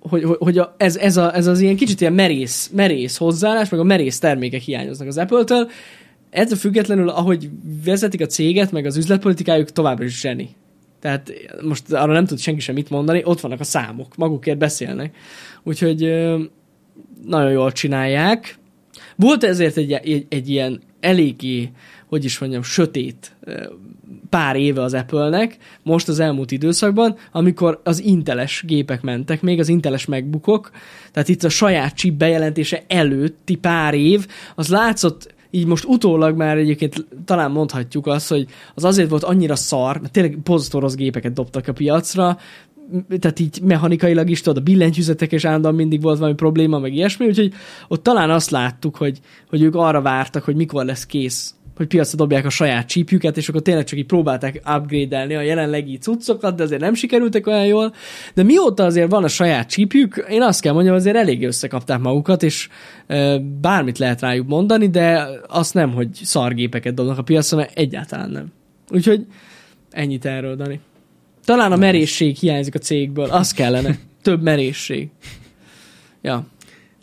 [0.00, 3.68] hogy, hogy, hogy a, ez, ez, a, ez az ilyen kicsit ilyen merész, merész hozzáállás,
[3.68, 5.70] meg a merész termékek hiányoznak az Apple-től.
[6.30, 7.50] Ettől függetlenül, ahogy
[7.84, 10.48] vezetik a céget, meg az üzletpolitikájuk továbbra is zseni.
[11.00, 11.32] Tehát
[11.62, 15.16] most arra nem tud senki sem mit mondani, ott vannak a számok, magukért beszélnek.
[15.62, 15.98] Úgyhogy
[17.26, 18.58] nagyon jól csinálják.
[19.16, 21.70] Volt ezért egy, egy, egy ilyen eléggé,
[22.06, 23.36] hogy is mondjam, sötét
[24.30, 29.68] pár éve az Apple-nek, most az elmúlt időszakban, amikor az inteles gépek mentek, még az
[29.68, 30.70] inteles megbukok,
[31.12, 36.56] tehát itt a saját chip bejelentése előtti pár év, az látszott így most utólag már
[36.56, 41.68] egyébként talán mondhatjuk azt, hogy az azért volt annyira szar, mert tényleg borzasztó gépeket dobtak
[41.68, 42.38] a piacra,
[43.18, 47.26] tehát így mechanikailag is tudod, a billentyűzetek és állandóan mindig volt valami probléma, meg ilyesmi,
[47.26, 47.52] úgyhogy
[47.88, 52.16] ott talán azt láttuk, hogy, hogy ők arra vártak, hogy mikor lesz kész hogy piacra
[52.16, 56.62] dobják a saját csípjüket, és akkor tényleg csak így próbálták upgrade-elni a jelenlegi cuccokat, de
[56.62, 57.94] azért nem sikerültek olyan jól.
[58.34, 62.42] De mióta azért van a saját csípjük, én azt kell mondjam, azért elég összekapták magukat,
[62.42, 62.68] és
[63.60, 68.52] bármit lehet rájuk mondani, de azt nem, hogy szargépeket dobnak a piacra, mert egyáltalán nem.
[68.90, 69.26] Úgyhogy
[69.90, 70.80] ennyit erről, Dani.
[71.44, 73.98] Talán a merészség hiányzik a cégből, az kellene.
[74.22, 75.08] Több merészség.
[76.22, 76.46] Ja.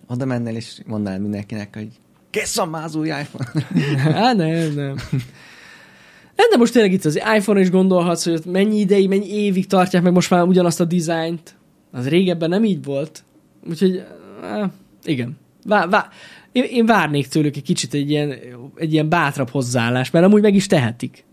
[0.07, 1.89] Oda mennél és mondanál mindenkinek, hogy
[2.30, 3.65] kész a már új iPhone.
[4.21, 4.95] hát nem, nem.
[6.36, 10.03] Nem, de most tényleg itt az iPhone is gondolhatsz, hogy mennyi ideig, mennyi évig tartják
[10.03, 11.55] meg most már ugyanazt a dizájnt.
[11.91, 13.23] Az régebben nem így volt.
[13.69, 14.03] Úgyhogy,
[15.03, 15.38] igen.
[15.65, 16.09] Vá, vá,
[16.51, 18.36] én, én várnék tőlük egy kicsit egy ilyen,
[18.75, 21.25] egy ilyen bátrabb hozzáállás, mert amúgy meg is tehetik.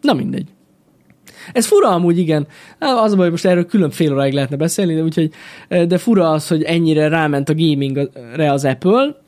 [0.00, 0.48] Na mindegy.
[1.52, 2.46] Ez fura amúgy, igen.
[2.78, 5.30] Az a baj, most erről külön fél óráig lehetne beszélni, de, úgyhogy,
[5.68, 9.21] de fura az, hogy ennyire ráment a gamingre az Apple.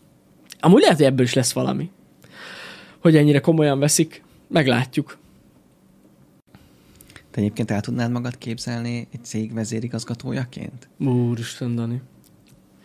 [0.64, 1.90] Amúgy lehet, hogy ebből is lesz valami.
[2.98, 4.22] Hogy ennyire komolyan veszik.
[4.48, 5.18] Meglátjuk.
[7.30, 10.88] Te egyébként el tudnád magad képzelni egy cég vezérigazgatójaként?
[10.98, 12.00] Úristen, Dani.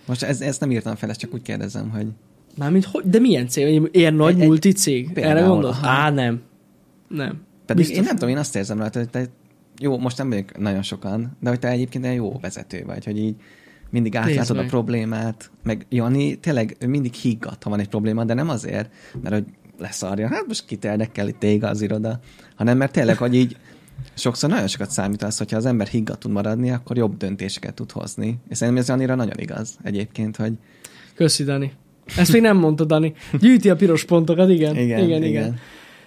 [0.06, 2.08] Most ez, ezt nem írtam fel, ezt csak úgy kérdezem, hogy...
[2.58, 3.90] Mármint, hogy, de milyen cég?
[3.92, 5.12] Ilyen nagy egy, multicég?
[5.14, 5.78] Erre gondolsz?
[5.82, 6.42] Á, nem.
[7.08, 7.42] Nem.
[7.66, 7.98] Pedig Biztos.
[7.98, 9.26] én nem tudom, én azt érzem rajta, hogy te
[9.80, 13.18] jó, most nem vagyok nagyon sokan, de hogy te egyébként egy jó vezető vagy, hogy
[13.18, 13.36] így
[13.90, 18.34] mindig átlátod a problémát, meg Jani tényleg ő mindig higgadt, ha van egy probléma, de
[18.34, 19.46] nem azért, mert hogy
[19.78, 22.20] leszarja, hát most kit érdekel itt ég az iroda,
[22.56, 23.58] hanem mert tényleg, hogy így
[24.14, 27.92] sokszor nagyon sokat számít az, hogyha az ember higgadt tud maradni, akkor jobb döntéseket tud
[27.92, 28.38] hozni.
[28.50, 30.54] És szerintem ez Janira nagyon igaz egyébként, hogy...
[31.16, 31.72] Köszi, Dani.
[32.18, 33.14] Ezt még nem mondta, Dani.
[33.40, 34.76] Gyűjti a piros pontokat, igen.
[34.76, 35.08] Igen, igen.
[35.08, 35.24] igen.
[35.24, 35.60] igen.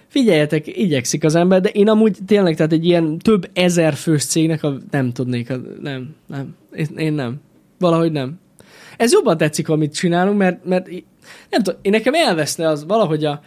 [0.07, 4.63] Figyeljetek, igyekszik az ember, de én amúgy tényleg, tehát egy ilyen több ezer fős cégnek
[4.63, 7.39] a, nem tudnék, a, nem, nem, én, én nem.
[7.83, 8.39] Valahogy nem.
[8.97, 10.89] Ez jobban tetszik, amit csinálunk, mert, mert
[11.49, 13.41] nem tudom, én nekem elveszne az valahogy a,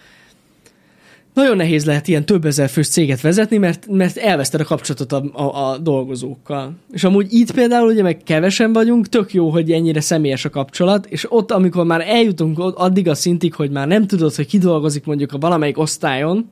[1.35, 5.25] nagyon nehéz lehet ilyen több ezer fős céget vezetni, mert, mert elveszted a kapcsolatot a,
[5.33, 6.73] a, a dolgozókkal.
[6.93, 11.07] És amúgy itt például ugye meg kevesen vagyunk, tök jó, hogy ennyire személyes a kapcsolat,
[11.07, 15.05] és ott, amikor már eljutunk addig a szintig, hogy már nem tudod, hogy ki dolgozik
[15.05, 16.51] mondjuk a valamelyik osztályon,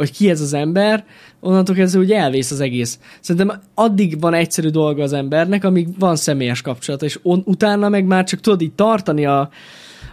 [0.00, 1.04] vagy ki ez az ember,
[1.40, 2.98] onnantól kezdve úgy elvész az egész.
[3.20, 8.04] Szerintem addig van egyszerű dolga az embernek, amíg van személyes kapcsolata, és on, utána meg
[8.04, 9.50] már csak tudod így tartani a,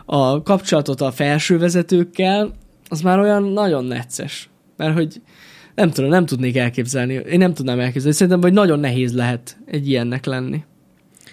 [0.05, 2.51] a kapcsolatot a felsővezetőkkel,
[2.89, 4.49] az már olyan nagyon necces.
[4.77, 5.21] Mert hogy
[5.75, 7.13] nem tudom, nem tudnék elképzelni.
[7.13, 8.15] Én nem tudnám elképzelni.
[8.15, 10.63] Szerintem, hogy nagyon nehéz lehet egy ilyennek lenni.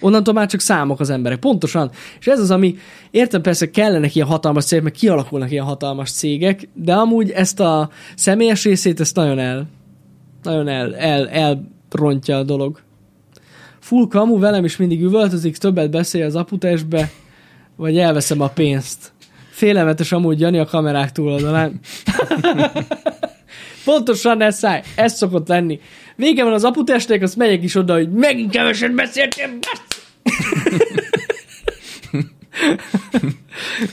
[0.01, 1.39] Onnantól már csak számok az emberek.
[1.39, 1.91] Pontosan.
[2.21, 2.77] És ez az, ami,
[3.11, 7.89] értem persze kellenek ilyen hatalmas cégek, meg kialakulnak ilyen hatalmas cégek, de amúgy ezt a
[8.15, 9.67] személyes részét, ezt nagyon el,
[10.43, 12.81] nagyon el, el, elrontja a dolog.
[13.79, 17.11] Full kamu velem is mindig üvöltözik, többet beszél az aputesbe,
[17.77, 19.13] vagy elveszem a pénzt.
[19.51, 21.81] Félelmetes amúgy Jani a kamerák túloldalán.
[23.85, 24.83] Pontosan ez száj.
[24.97, 25.81] Ez szokott lenni.
[26.17, 29.59] Vége van az aputestek, azt megyek is oda, hogy megint keveset beszéltem.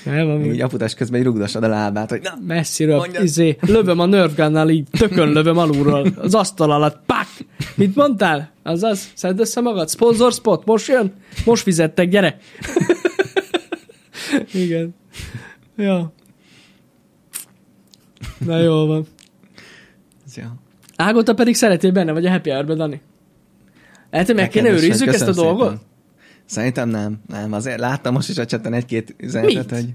[0.03, 0.53] Nem, ami...
[0.53, 4.87] Így aputás közben így rugdasod a lábát, hogy na, Messziről, izé, lövöm a nerfgunnal így,
[4.97, 7.27] tökön lövöm alulról, az asztal alatt, pak!
[7.75, 8.51] Mit mondtál?
[8.63, 11.13] Azaz, szedd össze magad, sponsor spot, most jön?
[11.45, 12.37] Most fizettek, gyere!
[14.53, 14.95] Igen.
[15.75, 16.13] Ja.
[18.45, 19.07] Na jól van.
[21.01, 23.01] Ágota pedig szereti benne, vagy a happy hour Dani?
[24.11, 25.69] Lehet, hogy meg kéne őrizzük ezt a dolgot?
[25.69, 25.81] Szépen.
[26.45, 27.21] Szerintem nem.
[27.27, 29.71] Nem, azért láttam most is a cseten egy-két üzenetet, Mit?
[29.71, 29.93] hogy...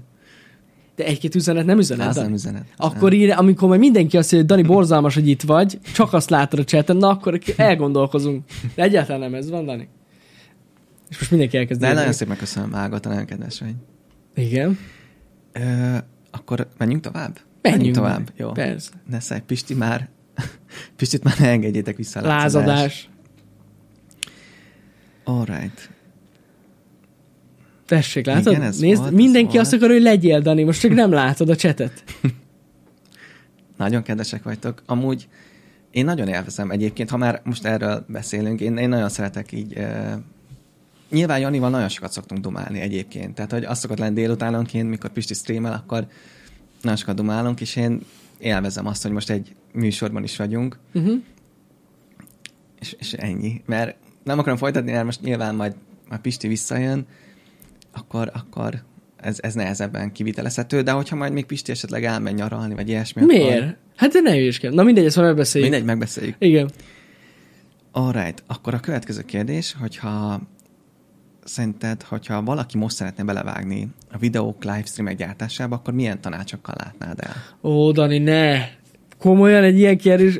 [0.95, 2.07] De egy-két üzenet nem üzenet?
[2.07, 2.65] Az nem üzenet.
[2.77, 6.29] Akkor ír, amikor majd mindenki azt mondja, hogy Dani borzalmas, hogy itt vagy, csak azt
[6.29, 8.43] látod a cseten, na akkor elgondolkozunk.
[8.75, 9.87] De egyáltalán nem ez van, Dani.
[11.09, 11.81] És most mindenki elkezd.
[11.81, 13.75] De nagyon szépen köszönöm, Ágota, nagyon kedves vagy.
[14.35, 14.77] Igen.
[15.51, 15.97] Ö,
[16.31, 17.39] akkor menjünk tovább?
[17.61, 18.31] Menjünk, menjünk tovább.
[18.35, 18.51] Jó.
[18.51, 18.89] Persze.
[19.09, 20.09] Ne szállj, Pisti már,
[20.97, 22.21] Pistit már ne engedjétek vissza.
[22.21, 23.09] Lázadás.
[25.23, 25.89] Alright.
[27.85, 28.53] Tessék, látod?
[28.53, 29.61] Igen, Nézd, volt, mindenki volt.
[29.61, 32.03] azt akar, hogy legyél, Dani, most csak nem látod a csetet.
[33.77, 34.81] nagyon kedvesek vagytok.
[34.85, 35.27] Amúgy
[35.91, 40.13] én nagyon élvezem egyébként, ha már most erről beszélünk, én, én nagyon szeretek így uh,
[41.09, 43.35] nyilván Janival nagyon sokat szoktunk dumálni egyébként.
[43.35, 46.07] Tehát, hogy azt szokott lenni délutánonként, mikor Pisti streamel, akkor
[46.81, 48.01] nagyon sokat dumálunk, és én
[48.39, 50.79] élvezem azt, hogy most egy műsorban is vagyunk.
[50.93, 51.21] Uh-huh.
[52.79, 53.61] És, és ennyi.
[53.65, 55.75] Mert nem akarom folytatni, mert most nyilván majd
[56.09, 57.05] a Pisti visszajön,
[57.91, 58.83] akkor, akkor
[59.17, 63.25] ez, ez nehezebben kivitelezhető, de hogyha majd még Pisti esetleg elmegy nyaralni, vagy ilyesmi.
[63.25, 63.61] Miért?
[63.61, 63.77] Akkor...
[63.95, 64.75] Hát de ne hülyeskedj.
[64.75, 65.69] Na mindegy, ezt majd megbeszéljük.
[65.69, 66.35] Mindegy, megbeszéljük.
[66.39, 66.69] Igen.
[67.91, 70.41] Alright, akkor a következő kérdés, hogyha
[71.47, 77.33] szerinted, hogyha valaki most szeretne belevágni a videók livestreamek gyártásába, akkor milyen tanácsokkal látnád el?
[77.61, 78.69] Ó, Dani, ne!
[79.17, 80.39] Komolyan egy ilyen kérdés.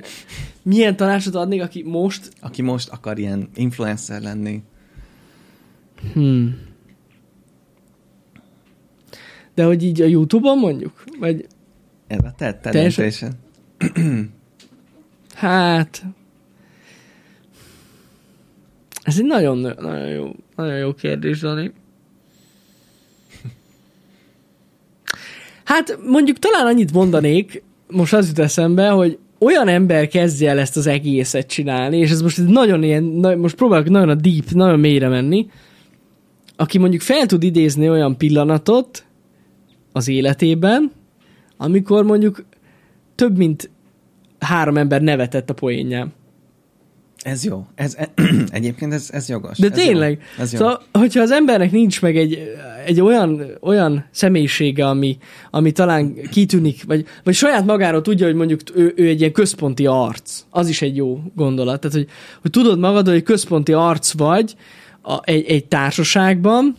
[0.61, 2.31] Milyen tanácsot adnék, aki most...
[2.41, 4.61] Aki most akar ilyen influencer lenni.
[6.13, 6.57] Hmm.
[9.53, 11.03] De hogy így a Youtube-on mondjuk?
[11.19, 11.47] Vagy...
[12.07, 12.91] Ez a te, te
[15.35, 16.05] Hát...
[19.03, 21.71] Ez egy nagyon, nagyon jó nagyon jó kérdés, Dani.
[25.63, 30.77] Hát mondjuk talán annyit mondanék, most az jut eszembe, hogy olyan ember kezdje el ezt
[30.77, 33.03] az egészet csinálni, és ez most nagyon ilyen,
[33.38, 35.49] most próbálok nagyon a deep, nagyon mélyre menni,
[36.55, 39.05] aki mondjuk fel tud idézni olyan pillanatot
[39.91, 40.91] az életében,
[41.57, 42.45] amikor mondjuk
[43.15, 43.69] több mint
[44.39, 46.13] három ember nevetett a poénján.
[47.27, 47.65] Ez jó.
[47.75, 48.09] Ez, e,
[48.51, 49.57] egyébként ez, ez jogos.
[49.57, 50.11] De ez tényleg.
[50.11, 50.43] Jó.
[50.43, 50.59] Ez jó.
[50.59, 52.39] Szóval, hogyha az embernek nincs meg egy,
[52.85, 55.17] egy olyan, olyan személyisége, ami,
[55.51, 59.85] ami talán kitűnik, vagy, vagy saját magáról tudja, hogy mondjuk ő, ő egy ilyen központi
[59.85, 60.43] arc.
[60.49, 61.79] Az is egy jó gondolat.
[61.79, 62.07] Tehát, hogy,
[62.41, 64.55] hogy tudod magadról, hogy központi arc vagy
[65.01, 66.75] a, egy, egy társaságban,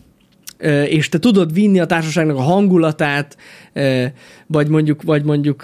[0.84, 3.36] és te tudod vinni a társaságnak a hangulatát,
[4.46, 5.62] vagy mondjuk, vagy mondjuk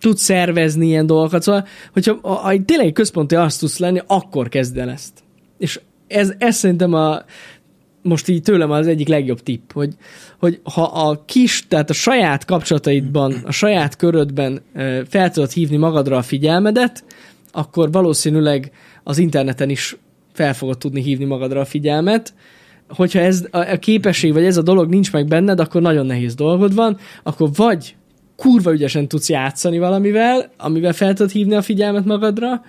[0.00, 1.42] ö, tudsz szervezni ilyen dolgokat.
[1.42, 5.12] Szóval, hogyha ha, ha tényleg központi arc tudsz lenni, akkor kezd el ezt.
[5.58, 7.22] És ez, ez szerintem a,
[8.02, 9.94] most így tőlem az egyik legjobb tipp, hogy,
[10.38, 14.60] hogy ha a kis, tehát a saját kapcsolataidban, a saját körödben
[15.08, 17.04] fel tudod hívni magadra a figyelmedet,
[17.52, 18.70] akkor valószínűleg
[19.04, 19.96] az interneten is
[20.32, 22.34] fel fogod tudni hívni magadra a figyelmet.
[22.88, 26.34] Hogyha ez a a képesség, vagy ez a dolog nincs meg benned, akkor nagyon nehéz
[26.34, 27.96] dolgod van, akkor vagy
[28.40, 32.62] kurva ügyesen tudsz játszani valamivel, amivel fel tudod hívni a figyelmet magadra,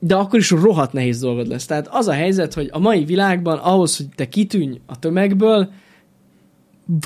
[0.00, 1.66] de akkor is rohadt nehéz dolgod lesz.
[1.66, 5.70] Tehát az a helyzet, hogy a mai világban ahhoz, hogy te kitűnj a tömegből,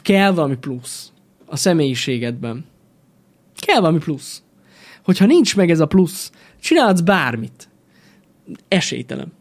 [0.02, 1.12] kell valami plusz
[1.46, 2.64] a személyiségedben.
[3.56, 4.42] Kell valami plusz.
[5.04, 6.30] Hogyha nincs meg ez a plusz,
[6.60, 7.68] csinálhatsz bármit.
[8.68, 9.32] Esélytelen.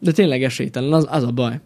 [0.00, 1.60] De tényleg esélytelen, az, az a baj.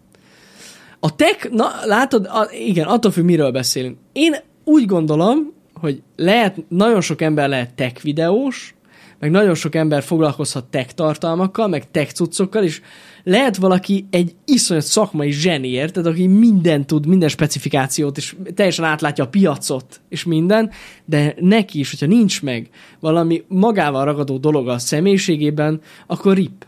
[1.01, 3.99] A tech, na látod, a, igen, attól függ, miről beszélünk.
[4.13, 8.75] Én úgy gondolom, hogy lehet, nagyon sok ember lehet tech videós,
[9.19, 12.81] meg nagyon sok ember foglalkozhat tech tartalmakkal, meg tech cuccokkal, és
[13.25, 19.25] lehet valaki egy iszonyat szakmai zseniér, tehát aki minden tud, minden specifikációt, és teljesen átlátja
[19.25, 20.71] a piacot, és minden,
[21.05, 22.69] de neki is, hogyha nincs meg
[23.01, 26.67] valami magával ragadó dolog a személyiségében, akkor rip.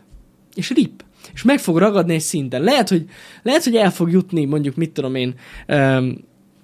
[0.53, 1.03] És rip.
[1.33, 2.61] És meg fog ragadni egy szinten.
[2.61, 3.05] Lehet, hogy,
[3.43, 5.33] lehet, hogy el fog jutni, mondjuk, mit tudom én,
[5.67, 6.15] um,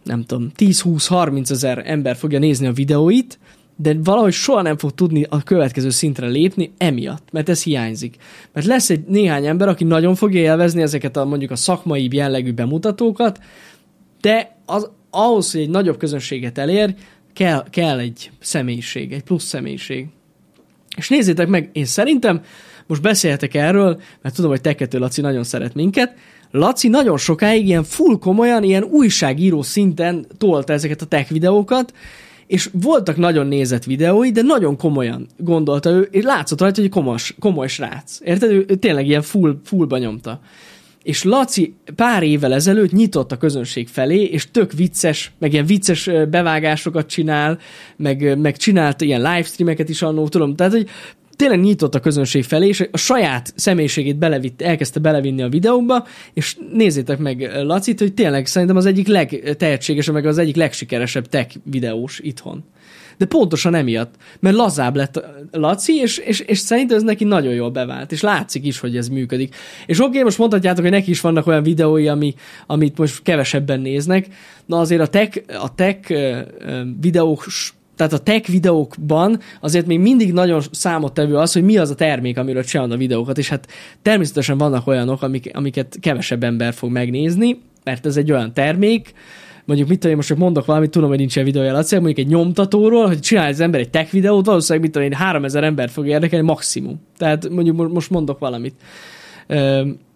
[0.04, 3.40] nem tudom, 10-20-30 ezer ember fogja nézni a videóit,
[3.76, 8.16] de valahogy soha nem fog tudni a következő szintre lépni emiatt, mert ez hiányzik.
[8.54, 12.54] Mert lesz egy néhány ember, aki nagyon fogja élvezni ezeket a mondjuk a szakmai jellegű
[12.54, 13.40] bemutatókat,
[14.22, 16.96] de az, ahhoz, hogy egy nagyobb közönséget elér,
[17.34, 20.08] kell, kell egy személyiség, egy plusz személyiség.
[20.98, 22.42] És nézzétek meg, én szerintem
[22.88, 26.14] most beszélhetek erről, mert tudom, hogy Tekető Laci nagyon szeret minket,
[26.52, 31.94] Laci nagyon sokáig ilyen full komolyan, ilyen újságíró szinten tolta ezeket a tech videókat,
[32.48, 36.92] és voltak nagyon nézett videói, de nagyon komolyan gondolta ő, és látszott rajta, hogy egy
[36.92, 38.20] komos, komoly srác.
[38.24, 38.52] Érted?
[38.52, 40.40] Ő, ő tényleg ilyen full, fullba nyomta.
[41.04, 46.10] És Laci pár évvel ezelőtt nyitott a közönség felé, és tök vicces, meg ilyen vicces
[46.30, 47.60] bevágásokat csinál,
[47.96, 50.56] meg, meg csinált ilyen livestreameket is annó, tudom.
[50.56, 50.88] Tehát, hogy
[51.42, 56.58] tényleg nyitott a közönség felé, és a saját személyiségét belevitt, elkezdte belevinni a videóba, és
[56.74, 62.20] nézzétek meg Lacit, hogy tényleg szerintem az egyik legtehetségesebb, meg az egyik legsikeresebb tech videós
[62.20, 62.64] itthon.
[63.18, 67.70] De pontosan emiatt, mert lazább lett Laci, és, és, és szerintem ez neki nagyon jól
[67.70, 69.56] bevált, és látszik is, hogy ez működik.
[69.86, 72.34] És oké, okay, most mondhatjátok, hogy neki is vannak olyan videói, ami,
[72.68, 74.28] amit most kevesebben néznek,
[74.66, 76.14] na azért a tech, a tech
[77.00, 77.46] videók
[78.02, 82.38] tehát a tech videókban azért még mindig nagyon számottevő az, hogy mi az a termék,
[82.38, 83.68] amiről csinálod a videókat, és hát
[84.02, 89.14] természetesen vannak olyanok, amik, amiket kevesebb ember fog megnézni, mert ez egy olyan termék,
[89.66, 92.18] mondjuk mit tudom, én most csak mondok valamit, tudom, hogy nincs ilyen videója, Laci, mondjuk
[92.18, 95.90] egy nyomtatóról, hogy csinál az ember egy tech videót, valószínűleg mit tudom én, 3000 ember
[95.90, 97.02] fog érdekelni maximum.
[97.18, 98.76] Tehát mondjuk most mondok valamit.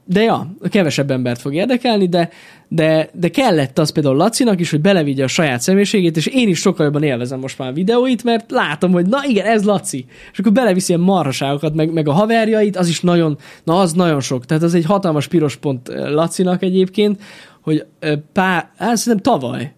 [0.08, 2.30] De ja, kevesebb embert fog érdekelni, de,
[2.68, 6.60] de, de kellett az például Lacinak is, hogy belevigye a saját személyiségét, és én is
[6.60, 10.06] sokkal jobban élvezem most már a videóit, mert látom, hogy na igen, ez Laci.
[10.32, 14.22] És akkor beleviszi ilyen marhaságokat, meg, meg a haverjait, az is nagyon, na az nagyon
[14.22, 14.46] sok.
[14.46, 17.22] Tehát az egy hatalmas piros pont Lacinak egyébként,
[17.62, 17.86] hogy
[18.34, 19.74] pár, hát szerintem tavaly,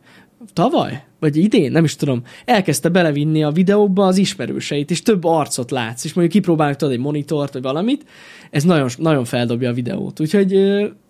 [0.54, 1.07] tavaly?
[1.20, 6.04] Vagy idén, nem is tudom, elkezdte belevinni a videóba az ismerőseit, és több arcot látsz,
[6.04, 8.06] és mondjuk kipróbálnak egy monitort, vagy valamit,
[8.52, 10.20] ez nagyon, nagyon feldobja a videót.
[10.20, 10.54] Úgyhogy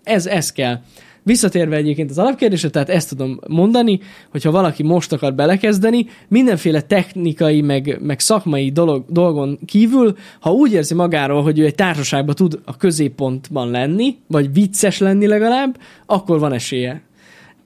[0.02, 0.80] ez, ez kell.
[1.22, 7.60] Visszatérve egyébként az alapkérdésre, tehát ezt tudom mondani, hogyha valaki most akar belekezdeni, mindenféle technikai,
[7.60, 12.60] meg, meg szakmai dolog, dolgon kívül, ha úgy érzi magáról, hogy ő egy társaságban tud
[12.64, 17.02] a középpontban lenni, vagy vicces lenni legalább, akkor van esélye.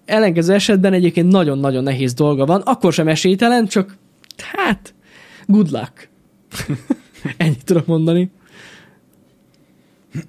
[0.05, 3.97] Ellenkező esetben egyébként nagyon-nagyon nehéz dolga van, akkor sem esélytelen, csak
[4.37, 4.95] hát,
[5.47, 6.09] good luck.
[7.37, 8.31] Ennyit tudok mondani.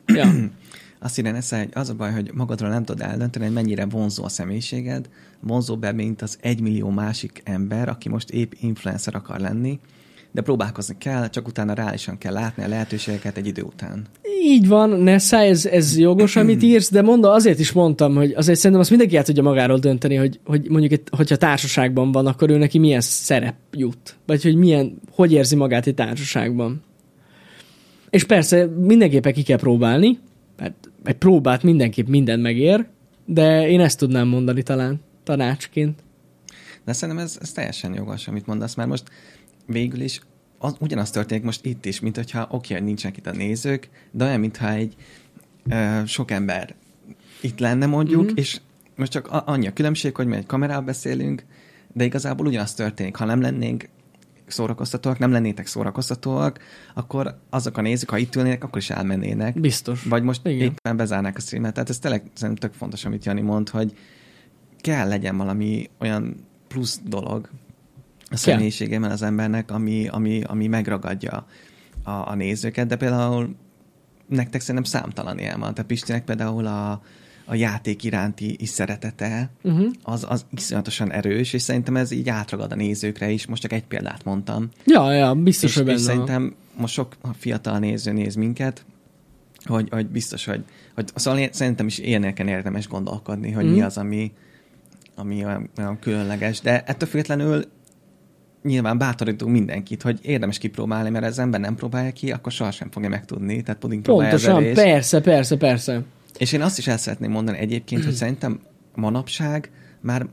[0.06, 0.34] Ja.
[1.00, 4.24] Azt írja Nesze, hogy az a baj, hogy magadról nem tudod eldönteni, hogy mennyire vonzó
[4.24, 5.10] a személyiséged,
[5.40, 9.80] vonzó be, mint az egymillió másik ember, aki most épp influencer akar lenni,
[10.34, 14.06] de próbálkozni kell, csak utána reálisan kell látni a lehetőségeket egy idő után.
[14.44, 18.58] Így van, Nessa, ez, ez jogos, amit írsz, de mondom, azért is mondtam, hogy azért
[18.58, 22.50] szerintem azt mindenki el tudja magáról dönteni, hogy, hogy mondjuk, egy, hogyha társaságban van, akkor
[22.50, 24.16] ő neki milyen szerep jut.
[24.26, 26.82] Vagy hogy milyen, hogy érzi magát egy társaságban.
[28.10, 30.20] És persze mindenképpen ki kell próbálni,
[30.58, 32.86] mert egy próbát mindenképp minden megér,
[33.26, 36.04] de én ezt tudnám mondani talán tanácsként.
[36.86, 39.04] De szerintem ez, ez teljesen jogos, amit mondasz, mert most
[39.66, 40.22] végül is
[40.58, 44.26] az, ugyanaz történik most itt is, mint hogyha oké, hogy nincsenek itt a nézők, de
[44.26, 44.96] olyan, mintha egy
[45.70, 46.76] ö, sok ember
[47.42, 48.36] itt lenne mondjuk, mm-hmm.
[48.36, 48.60] és
[48.96, 51.46] most csak annyi a különbség, hogy mi egy kamerával beszélünk,
[51.94, 53.16] de igazából ugyanaz történik.
[53.16, 53.90] Ha nem lennénk
[54.48, 56.60] szórakoztatóak, nem lennétek szórakoztatóak,
[56.94, 59.60] akkor azok a nézők, ha itt ülnének, akkor is elmennének.
[59.60, 60.04] Biztos.
[60.04, 60.60] Vagy most Igen.
[60.60, 61.74] éppen bezárnák a streamet.
[61.74, 63.98] Tehát ez tényleg szerintem tök fontos, amit Jani mond, hogy
[64.82, 67.50] kell legyen valami olyan plusz dolog
[68.34, 71.46] a személyiségében az embernek, ami, ami, ami megragadja
[72.04, 73.56] a, a nézőket, de például
[74.28, 75.74] nektek szerintem számtalan ilyen van.
[75.74, 77.02] Tehát Pistinek például a,
[77.46, 79.92] a játék iránti is szeretete, uh-huh.
[80.04, 83.46] az, az iszonyatosan erős, és szerintem ez így átragad a nézőkre is.
[83.46, 84.70] Most csak egy példát mondtam.
[84.86, 85.98] Ja, ja, biztos, és, hogy benne.
[85.98, 88.86] És szerintem most sok fiatal néző néz minket,
[89.64, 90.64] hogy, hogy biztos, hogy,
[90.96, 93.78] hogy szóval szerintem is ilyeneken érdemes gondolkodni, hogy uh-huh.
[93.78, 94.32] mi az, ami,
[95.16, 96.60] ami olyan, olyan különleges.
[96.60, 97.66] De ettől függetlenül
[98.64, 103.10] nyilván bátorítunk mindenkit, hogy érdemes kipróbálni, mert az ember nem próbálja ki, akkor sohasem fogja
[103.10, 103.62] megtudni.
[103.62, 106.02] Tehát puding Pontosan, persze, persze, persze.
[106.38, 108.60] És én azt is el szeretném mondani egyébként, hogy szerintem
[108.96, 110.28] manapság már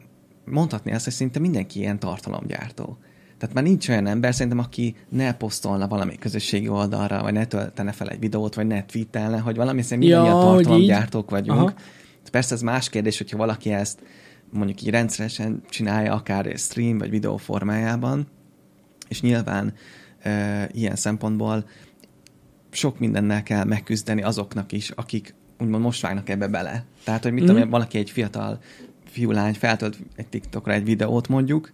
[0.45, 2.99] mondhatni azt, hogy szinte mindenki ilyen tartalomgyártó.
[3.39, 7.93] Tehát már nincs olyan ember, szerintem, aki ne posztolna valami közösségi oldalra, vagy ne töltene
[7.93, 11.59] fel egy videót, vagy ne tweetelne, hogy valami szerint ja, mindannyian tartalomgyártók vagyunk.
[11.59, 11.75] Aha.
[12.31, 13.99] Persze ez más kérdés, hogyha valaki ezt
[14.51, 18.27] mondjuk így rendszeresen csinálja, akár stream vagy videó formájában,
[19.09, 19.75] és nyilván
[20.19, 21.69] e, ilyen szempontból
[22.71, 26.85] sok mindennel kell megküzdeni azoknak is, akik úgymond most vágnak ebbe bele.
[27.05, 27.47] Tehát, hogy mit mm.
[27.47, 28.61] tudom, valaki egy fiatal
[29.05, 31.73] fiúlány feltölt egy TikTokra egy videót mondjuk,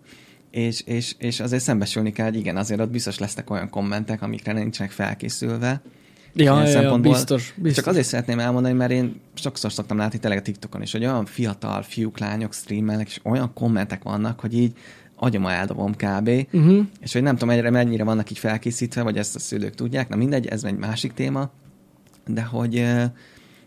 [0.51, 4.53] és, és, és azért szembesülni kell, hogy igen, azért ott biztos lesznek olyan kommentek, amikre
[4.53, 5.82] nincsenek felkészülve.
[6.36, 7.84] Ja, ja, ja biztos, biztos.
[7.84, 11.24] Csak azért szeretném elmondani, mert én sokszor szoktam látni tényleg a TikTokon is, hogy olyan
[11.24, 14.72] fiatal fiúk, lányok streamelnek, és olyan kommentek vannak, hogy így
[15.16, 16.30] agyama eldobom kb.
[16.52, 16.86] Uh-huh.
[17.00, 20.16] És hogy nem tudom, egyre mennyire vannak így felkészítve, vagy ezt a szülők tudják, na
[20.16, 21.50] mindegy, ez egy másik téma,
[22.26, 22.84] de hogy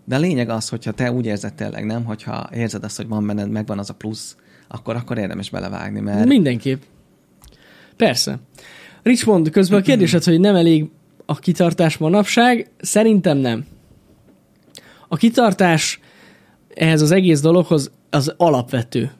[0.06, 3.28] de a lényeg az, hogyha te úgy érzed tényleg, nem, hogyha érzed azt, hogy van
[3.28, 4.36] benned, megvan az a plusz,
[4.68, 6.26] akkor, akkor érdemes belevágni, mert...
[6.26, 6.82] Mindenképp.
[7.98, 8.40] Persze.
[9.04, 10.90] Richmond, közben a kérdésed, hogy nem elég
[11.30, 13.66] a kitartás manapság, szerintem nem.
[15.08, 16.00] A kitartás
[16.74, 19.12] ehhez az egész dologhoz az alapvető.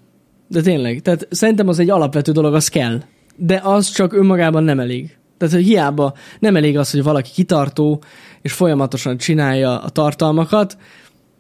[0.48, 3.02] De tényleg, tehát szerintem az egy alapvető dolog, az kell.
[3.36, 5.18] De az csak önmagában nem elég.
[5.38, 8.04] Tehát, hogy hiába nem elég az, hogy valaki kitartó,
[8.42, 10.78] és folyamatosan csinálja a tartalmakat,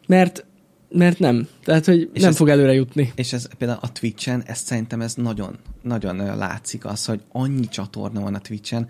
[0.08, 0.44] mert
[0.91, 1.48] mert nem.
[1.64, 3.12] Tehát, hogy és nem ez, fog előre jutni.
[3.16, 8.22] És ez például a Twitch-en, ezt szerintem ez nagyon, nagyon látszik az, hogy annyi csatorna
[8.22, 8.90] van a Twitch-en,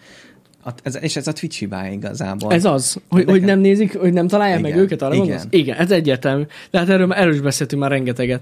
[0.64, 2.53] a, ez, és ez a Twitch hibája igazából.
[2.53, 5.26] Ez az, hogy, hogy nem nézik, hogy nem találják igen, meg őket, arra igen.
[5.26, 5.48] gondolsz?
[5.49, 6.44] Igen, ez egyértelmű.
[6.72, 8.41] De hát erről, erről is beszéltünk már rengeteget.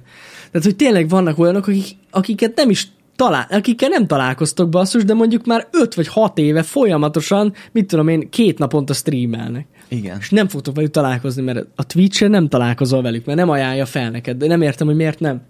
[0.52, 5.14] Tehát, hogy tényleg vannak olyanok, akik, akiket nem is talál, akikkel nem találkoztok basszus, de
[5.14, 9.68] mondjuk már 5 vagy 6 éve folyamatosan, mit tudom én, két naponta streamelnek.
[9.88, 10.18] Igen.
[10.20, 14.10] És nem fogtok velük találkozni, mert a Twitch-en nem találkozol velük, mert nem ajánlja fel
[14.10, 15.42] neked, de nem értem, hogy miért nem.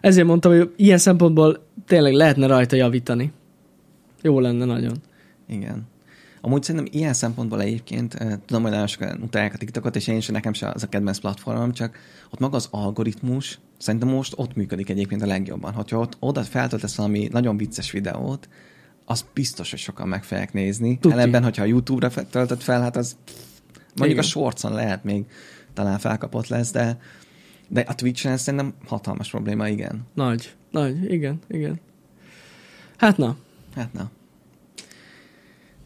[0.00, 3.32] Ezért mondtam, hogy ilyen szempontból tényleg lehetne rajta javítani.
[4.22, 4.92] Jó lenne nagyon.
[5.50, 5.86] Igen.
[6.40, 10.20] Amúgy szerintem ilyen szempontból egyébként, eh, tudom, hogy nagyon sokan utálják a TikTokot, és én
[10.20, 11.98] sem, nekem sem az a kedvenc platformom, csak
[12.30, 15.72] ott maga az algoritmus, szerintem most ott működik egyébként a legjobban.
[15.72, 18.48] Hogyha ott oda feltöltesz valami nagyon vicces videót,
[19.04, 20.98] az biztos, hogy sokan meg fogják nézni.
[20.98, 21.14] Tuti.
[21.14, 23.16] Ellenben, hogyha a YouTube-ra töltött fel, hát az
[23.94, 24.18] mondjuk Igen.
[24.18, 25.24] a shortson lehet még
[25.74, 26.98] talán felkapott lesz, de,
[27.68, 30.06] de a Twitch-en szerintem hatalmas probléma, igen.
[30.14, 31.80] Nagy, nagy, igen, igen.
[32.96, 33.36] Hát na.
[33.74, 34.10] Hát na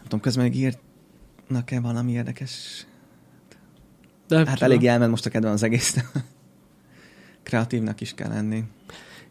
[0.04, 2.86] tudom, közben még írnak-e valami érdekes?
[4.28, 4.70] De hát tudom.
[4.70, 5.96] elég elment most a kedven az egész.
[7.42, 8.64] Kreatívnak is kell lenni.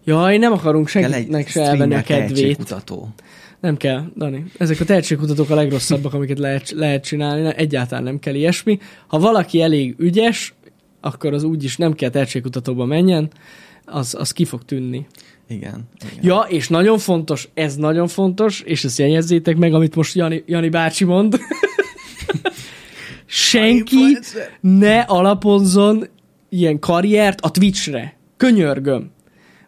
[0.03, 2.57] Jaj, nem akarunk senkinek se elvenni a kedvét.
[2.57, 3.13] Kutató.
[3.59, 4.45] Nem kell, Dani.
[4.57, 7.53] Ezek a tehetségkutatók a legrosszabbak, amiket lehet, lehet csinálni.
[7.55, 8.79] Egyáltalán nem kell ilyesmi.
[9.07, 10.53] Ha valaki elég ügyes,
[11.01, 13.31] akkor az úgyis nem kell tehetségkutatóba menjen,
[13.85, 15.07] az, az ki fog tűnni.
[15.47, 16.23] Igen, igen.
[16.23, 20.69] Ja, és nagyon fontos, ez nagyon fontos, és ezt jegyezzétek meg, amit most Jani, Jani
[20.69, 21.39] bácsi mond.
[23.25, 24.17] Senki
[24.59, 26.07] ne alapozzon
[26.49, 28.17] ilyen karriert a Twitchre.
[28.37, 29.11] Könyörgöm.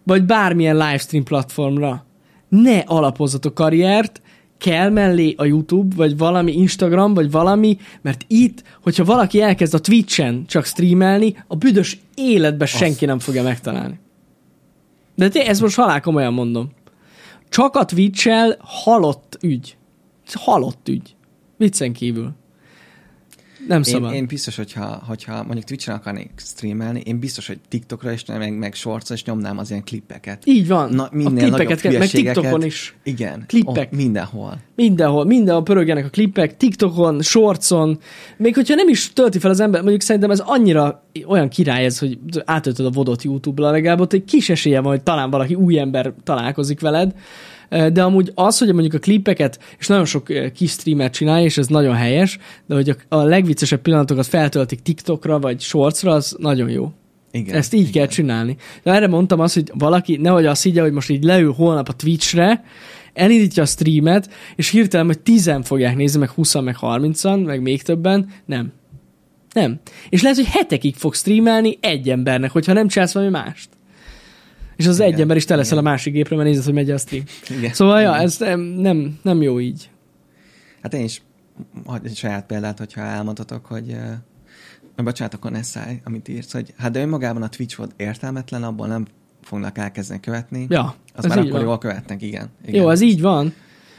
[0.04, 2.06] Vagy bármilyen livestream platformra.
[2.50, 4.22] Ne alapozzatok karriert,
[4.58, 9.80] kell mellé a YouTube, vagy valami Instagram, vagy valami, mert itt, hogyha valaki elkezd a
[9.80, 14.00] Twitch-en csak streamelni, a büdös életben senki nem fogja megtalálni.
[15.16, 16.72] De te, ezt most halál komolyan mondom.
[17.50, 19.78] Csak a twitch halott ügy.
[20.34, 21.16] Halott ügy.
[21.58, 22.36] Viccen kívül.
[23.68, 24.12] Nem szabad.
[24.12, 28.58] Én, én biztos, hogyha, hogyha mondjuk Twitch-en akarnék streamelni, én biztos, hogy TikTokra is, meg,
[28.58, 30.42] meg shorts is nyomnám az ilyen klippeket.
[30.46, 30.90] Így van.
[30.94, 32.96] Na, minél a klippeket, kell, meg TikTokon is.
[33.04, 33.44] Igen.
[33.48, 33.90] Klippek.
[33.92, 34.58] Oh, mindenhol.
[34.76, 35.26] Mindenhol.
[35.26, 38.00] Mindenhol pörögjenek a klippek, TikTokon, shortson.
[38.38, 42.00] Még hogyha nem is tölti fel az ember, mondjuk szerintem ez annyira olyan király ez,
[42.00, 45.80] hogy átöltöd a vodot YouTube-ra, legalább ott egy kis esélye van, hogy talán valaki új
[45.80, 47.14] ember találkozik veled
[47.70, 51.68] de amúgy az, hogy mondjuk a klippeket, és nagyon sok kis streamer csinálja, és ez
[51.68, 56.92] nagyon helyes, de hogy a, legviccesebb pillanatokat feltöltik TikTokra, vagy Shortsra, az nagyon jó.
[57.32, 57.92] Igen, Ezt így igen.
[57.92, 58.58] kell csinálni.
[58.84, 61.94] De erre mondtam azt, hogy valaki nehogy azt higgye, hogy most így leül holnap a
[61.94, 62.64] Twitchre,
[63.14, 67.82] elindítja a streamet, és hirtelen, hogy tizen fogják nézni, meg 20 meg 30-an, meg még
[67.82, 68.30] többen.
[68.46, 68.72] Nem.
[69.54, 69.80] Nem.
[70.10, 73.70] És lehet, hogy hetekig fog streamelni egy embernek, hogyha nem csinálsz valami mást.
[74.76, 76.92] És az igen, egy ember is te leszel a másik gépre, mert nézed, hogy megy
[76.92, 77.24] a stream.
[77.58, 78.12] Igen, szóval, igen.
[78.12, 78.38] ja, ez
[78.76, 79.90] nem, nem jó így.
[80.82, 81.22] Hát én is
[82.04, 83.92] egy saját példát, hogyha elmondhatok, hogy
[84.98, 88.64] uh, bocsánat, akkor ne szállj, amit írsz, hogy hát de önmagában a Twitch volt értelmetlen,
[88.64, 89.06] abból nem
[89.42, 90.66] fognak elkezdeni követni.
[90.70, 91.62] Ja, az már akkor van.
[91.62, 92.82] jól követnek, igen, igen.
[92.82, 93.54] Jó, az így van.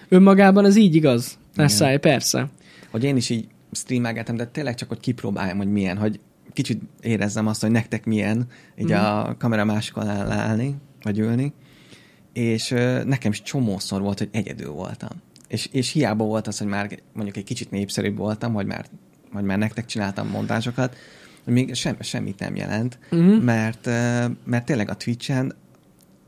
[0.09, 1.39] Önmagában az így igaz.
[1.55, 2.49] Ne szállj, persze.
[2.91, 6.21] Hogy én is így streamelgetem, de tényleg csak, hogy kipróbáljam, hogy milyen, hogy
[6.57, 8.47] kicsit érezzem azt, hogy nektek milyen
[8.79, 8.95] így mm.
[8.95, 11.53] a kamera másik alá állni, vagy ülni,
[12.33, 12.69] és
[13.05, 15.11] nekem is csomószor volt, hogy egyedül voltam.
[15.49, 18.87] És, és hiába volt az, hogy már mondjuk egy kicsit népszerűbb voltam, vagy már,
[19.33, 20.97] vagy már nektek csináltam mondásokat,
[21.45, 23.37] hogy még sem, semmit nem jelent, mm.
[23.37, 23.87] mert,
[24.45, 25.55] mert tényleg a Twitch-en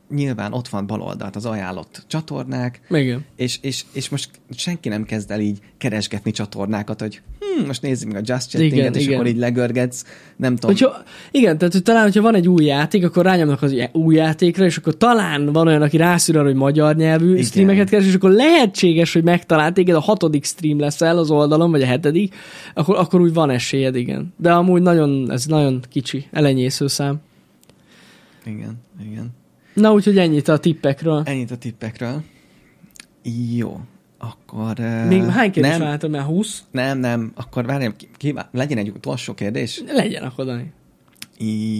[0.09, 3.25] nyilván ott van bal oldalt az ajánlott csatornák, Igen.
[3.35, 8.11] És, és, és most senki nem kezd el így keresgetni csatornákat, hogy hm, most nézzük
[8.11, 9.13] meg a Just Chattinget, és igen.
[9.13, 10.03] akkor így legörgetsz,
[10.35, 10.71] nem tudom.
[10.71, 14.65] Hogyha, igen, tehát hogy talán, hogyha van egy új játék, akkor rányomnak az új játékra,
[14.65, 17.43] és akkor talán van olyan, aki rászűr arra, hogy magyar nyelvű igen.
[17.43, 21.71] streameket keres, és akkor lehetséges, hogy megtalál téged, a hatodik stream lesz el az oldalon,
[21.71, 22.35] vagy a hetedik,
[22.73, 24.33] akkor, akkor úgy van esélyed, igen.
[24.37, 27.21] De amúgy nagyon, ez nagyon kicsi, elenyésző szám.
[28.45, 28.81] Igen,
[29.11, 29.37] igen.
[29.73, 31.21] Na, úgyhogy ennyit a tippekről.
[31.25, 32.23] Ennyit a tippekről.
[33.55, 33.79] Jó.
[34.17, 34.79] Akkor...
[35.07, 36.23] Még hány kérdés váltam el?
[36.23, 36.63] 20?
[36.71, 37.31] Nem, nem.
[37.35, 39.83] Akkor várjam, ki, ki, legyen egy utolsó kérdés?
[39.87, 40.71] Legyen akkor, Dani.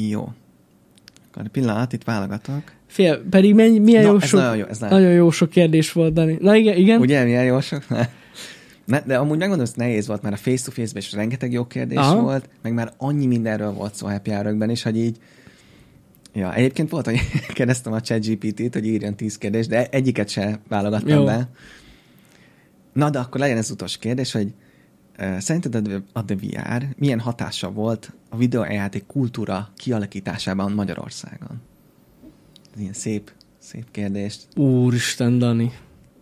[0.10, 0.30] Jó.
[1.32, 2.62] Akkor pillanat, itt válogatok.
[2.88, 5.50] Fél, pedig mennyi, milyen Na, jó ez sok, nagyon jó, ez nagyon, nagyon jó sok
[5.50, 6.38] kérdés volt, Dani.
[6.42, 7.00] Na igen, igen.
[7.00, 7.84] Ugye, milyen jó sok?
[8.90, 12.22] Ne, de amúgy megmondom, hogy nehéz volt, mert a face-to-face-ben is rengeteg jó kérdés Aha.
[12.22, 14.32] volt, meg már annyi mindenről volt szó happy
[14.68, 15.18] is, hogy így
[16.34, 17.20] Ja, egyébként volt, hogy
[17.54, 21.26] kérdeztem a ChatGPT-t, hogy írjon tíz kérdést, de egyiket se válogattam Jó.
[21.26, 21.50] be.
[22.94, 24.54] Na, de akkor legyen ez utolsó kérdés, hogy
[25.20, 31.62] uh, szerinted a The VR milyen hatása volt a videójáték kultúra kialakításában Magyarországon?
[32.74, 34.38] Ez ilyen szép, szép kérdés.
[34.56, 35.72] Úristen, Dani.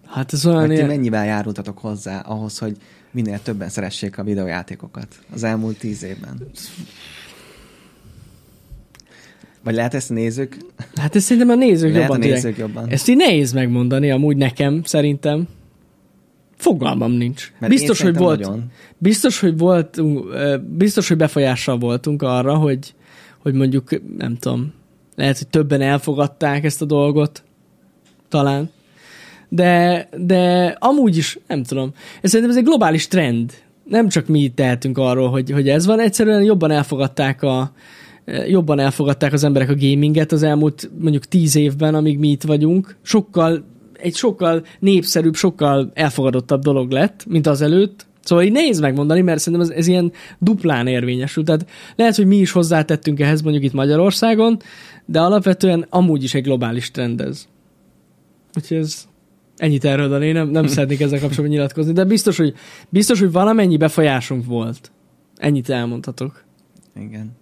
[0.05, 0.71] Hát ez olyan...
[0.71, 0.87] Ilyen...
[0.87, 2.77] mennyivel járultatok hozzá ahhoz, hogy
[3.11, 6.49] minél többen szeressék a videójátékokat az elmúlt tíz évben?
[9.67, 10.57] Vagy lehet ezt nézők?
[10.95, 12.23] Hát ezt szerintem a nézők lehet jobban.
[12.23, 12.89] A nézők jobban.
[12.89, 15.47] Ezt így nehéz megmondani, amúgy nekem, szerintem.
[16.55, 17.51] Fogalmam nincs.
[17.59, 18.63] Mert biztos, hogy volt, nagyon.
[18.97, 20.01] biztos, hogy volt,
[20.77, 22.93] biztos, hogy befolyással voltunk arra, hogy,
[23.37, 24.73] hogy mondjuk, nem tudom,
[25.15, 27.43] lehet, hogy többen elfogadták ezt a dolgot,
[28.29, 28.69] talán.
[29.49, 31.93] De, de amúgy is, nem tudom.
[32.21, 33.53] Ez szerintem ez egy globális trend.
[33.83, 37.71] Nem csak mi tehetünk arról, hogy, hogy ez van, egyszerűen jobban elfogadták a,
[38.47, 42.95] jobban elfogadták az emberek a gaminget az elmúlt mondjuk tíz évben, amíg mi itt vagyunk.
[43.01, 43.63] Sokkal,
[43.93, 48.05] egy sokkal népszerűbb, sokkal elfogadottabb dolog lett, mint az előtt.
[48.21, 51.43] Szóval így nehéz megmondani, mert szerintem ez, ez ilyen duplán érvényesül.
[51.43, 54.57] Tehát lehet, hogy mi is hozzátettünk ehhez mondjuk itt Magyarországon,
[55.05, 57.47] de alapvetően amúgy is egy globális trend ez.
[58.55, 59.07] Úgyhogy ez
[59.57, 62.53] ennyit erről, én nem, nem szeretnék ezzel kapcsolatban nyilatkozni, de biztos, hogy,
[62.89, 64.91] biztos, hogy valamennyi befolyásunk volt.
[65.35, 66.43] Ennyit elmondhatok.
[66.95, 67.35] Igen.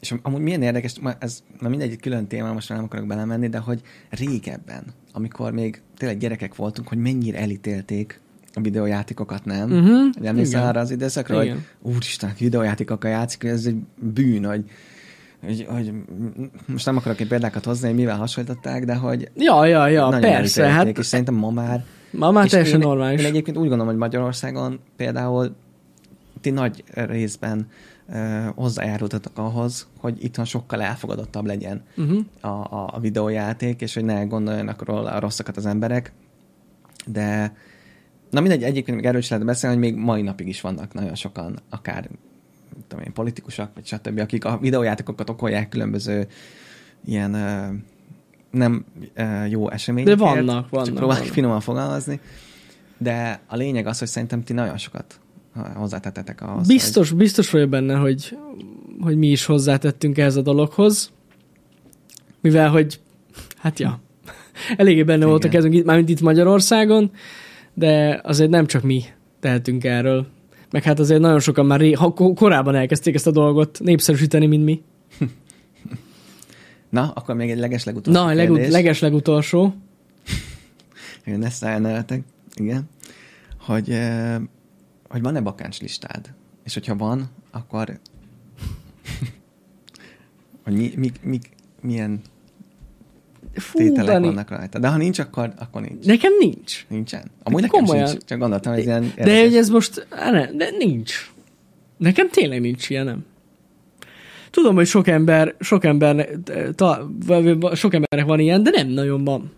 [0.00, 3.58] És amúgy milyen érdekes, ez már mindegy külön téma, most már nem akarok belemenni, de
[3.58, 8.20] hogy régebben, amikor még tényleg gyerekek voltunk, hogy mennyire elítélték
[8.54, 9.70] a videójátékokat, nem?
[9.70, 10.14] Uh-huh.
[10.16, 14.64] Hogy emlékszel arra az időszakra, hogy úristen, videójátékokkal játszik, ez egy bűn, hogy,
[15.44, 15.92] hogy, hogy
[16.66, 20.66] most nem akarok egy példákat hozni, hogy mivel hasonlították, de hogy ja, ja, ja, persze.
[20.66, 23.20] Hát, és szerintem ma már Ma már teljesen én, normális.
[23.20, 25.54] Én egyébként úgy gondolom, hogy Magyarországon például
[26.40, 27.66] ti nagy részben
[28.54, 32.24] hozzájárultatok ahhoz, hogy itthon sokkal elfogadottabb legyen uh-huh.
[32.40, 36.12] a, a, a videójáték, és hogy ne gondoljanak róla a rosszakat az emberek,
[37.06, 37.54] de
[38.30, 41.14] Na mindegy, egyébként még erről is lehet beszélni, hogy még mai napig is vannak nagyon
[41.14, 42.08] sokan, akár
[42.88, 46.26] tudom én, politikusok, vagy stb., akik a videójátékokat okolják különböző
[47.04, 47.30] ilyen
[48.50, 48.84] nem
[49.48, 50.18] jó eseményekért.
[50.18, 50.86] De vannak, vannak.
[50.86, 52.20] Csak próbálok finoman fogalmazni.
[52.98, 55.20] De a lényeg az, hogy szerintem ti nagyon sokat
[55.74, 56.66] hozzátettetek ahhoz.
[56.66, 57.18] Biztos, hogy...
[57.18, 58.36] biztos vagyok benne, hogy,
[59.00, 61.12] hogy mi is hozzátettünk ehhez a dologhoz.
[62.40, 63.00] Mivel, hogy
[63.56, 64.00] hát ja,
[64.76, 65.28] eléggé benne Igen.
[65.28, 67.10] voltak itt, mármint itt Magyarországon,
[67.74, 69.04] de azért nem csak mi
[69.40, 70.26] tehetünk erről.
[70.70, 74.64] Meg hát azért nagyon sokan már ré, ha, korábban elkezdték ezt a dolgot népszerűsíteni, mint
[74.64, 74.82] mi.
[76.90, 79.74] Na, akkor még egy legeslegutolsó Na, legut- legeslegutolsó.
[81.24, 82.22] Igen, ezt elnevetek.
[82.54, 82.88] Igen.
[83.60, 84.36] Hogy, eh,
[85.08, 86.34] hogy van-e bakáns listád?
[86.64, 87.86] És hogyha van, akkor
[90.64, 91.38] hogy mi, mi, mi,
[91.80, 92.20] milyen
[93.54, 94.26] Fú, tételek Dani.
[94.26, 94.78] vannak rajta.
[94.78, 96.04] De ha nincs, akkor, akkor nincs.
[96.04, 96.86] Nekem nincs.
[96.88, 97.30] Nincsen?
[97.42, 98.06] Amúgy nekem Komolyan.
[98.06, 99.24] sincs, csak gondoltam, hogy ilyen érdekes.
[99.26, 101.32] De hogy ez most, ne, de nincs.
[101.96, 103.24] Nekem tényleg nincs ilyen, nem.
[104.50, 106.28] Tudom, hogy sok ember, sok ember,
[106.74, 107.10] ta,
[107.74, 109.52] sok embernek van ilyen, de nem nagyon van.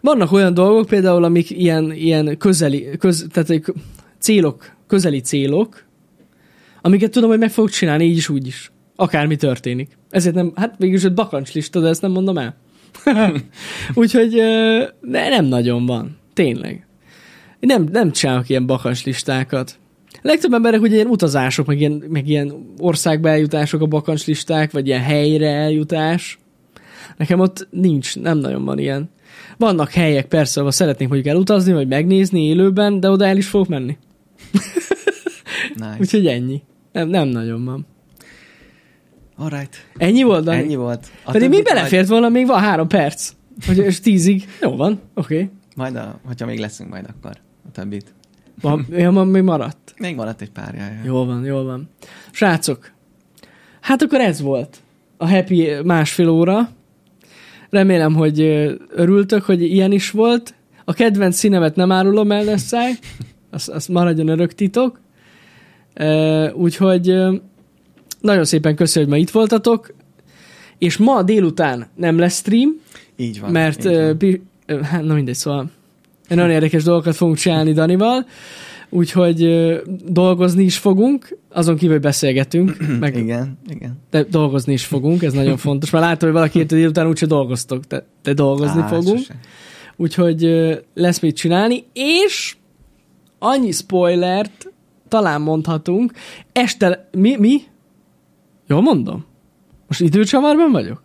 [0.00, 3.72] Vannak olyan dolgok például, amik ilyen, ilyen közeli, köz, tehát
[4.18, 5.84] célok, közeli célok,
[6.80, 8.72] amiket tudom, hogy meg fogok csinálni így is, úgy is.
[8.96, 9.98] Akármi történik.
[10.10, 12.56] Ezért nem, hát végülis egy bakancslista, de ezt nem mondom el.
[13.94, 14.30] Úgyhogy
[15.00, 16.18] de nem nagyon van.
[16.32, 16.86] Tényleg.
[17.60, 19.78] Nem, nem csinálok ilyen bakancslistákat.
[20.12, 24.86] A legtöbb emberek ugye ilyen utazások, meg ilyen, meg ilyen országba eljutások a bakancslisták, vagy
[24.86, 26.38] ilyen helyre eljutás.
[27.16, 29.10] Nekem ott nincs, nem nagyon van ilyen.
[29.60, 33.68] Vannak helyek persze, ahol szeretnék mondjuk elutazni, vagy megnézni élőben, de oda el is fogok
[33.68, 33.96] menni.
[35.74, 35.96] nice.
[35.98, 36.62] Úgyhogy ennyi.
[36.92, 37.86] Nem, nem nagyon van.
[39.36, 39.86] Alright.
[39.96, 40.56] Ennyi volt, Dani?
[40.56, 41.06] Ennyi volt.
[41.24, 43.32] A Pedig még belefért volna, még van három perc.
[43.66, 44.48] Hogy, és tízig.
[44.60, 45.34] Jó van, oké.
[45.34, 45.50] Okay.
[45.76, 47.36] Majd, a, hogyha még leszünk majd akkor
[47.68, 48.14] a többit.
[48.60, 49.94] Van, ja, van, még maradt?
[49.98, 51.00] Még maradt egy pár jaj.
[51.04, 51.88] Jó van, jó van.
[52.30, 52.92] Srácok,
[53.80, 54.80] hát akkor ez volt
[55.16, 56.70] a happy másfél óra.
[57.70, 58.40] Remélem, hogy
[58.88, 60.54] örültök, hogy ilyen is volt.
[60.84, 62.92] A kedvenc színemet nem árulom el, Lesszáj.
[63.50, 65.00] Az, az maradjon örök titok.
[66.52, 67.14] Úgyhogy
[68.20, 69.94] nagyon szépen köszönöm, hogy ma itt voltatok.
[70.78, 72.80] És ma délután nem lesz stream.
[73.16, 73.50] Így van.
[73.50, 74.82] Mert, így van.
[74.82, 75.70] hát na mindegy, szóval
[76.28, 78.26] nagyon érdekes dolgokat fogunk csinálni Danival.
[78.90, 79.48] Úgyhogy
[80.04, 82.76] dolgozni is fogunk, azon kívül, hogy beszélgetünk.
[83.00, 83.98] Meg, igen, igen.
[84.10, 85.90] De dolgozni is fogunk, ez nagyon fontos.
[85.90, 89.18] Mert látom, hogy valaki érte délután úgyse dolgoztok, de, de dolgozni Á, fogunk.
[89.18, 89.38] Sose.
[89.96, 90.48] Úgyhogy
[90.94, 92.56] lesz mit csinálni, és
[93.38, 94.72] annyi spoilert
[95.08, 96.12] talán mondhatunk.
[96.52, 97.36] Este, mi?
[97.36, 97.62] mi?
[98.66, 99.24] Jól mondom?
[99.86, 101.02] Most időcsavarban vagyok?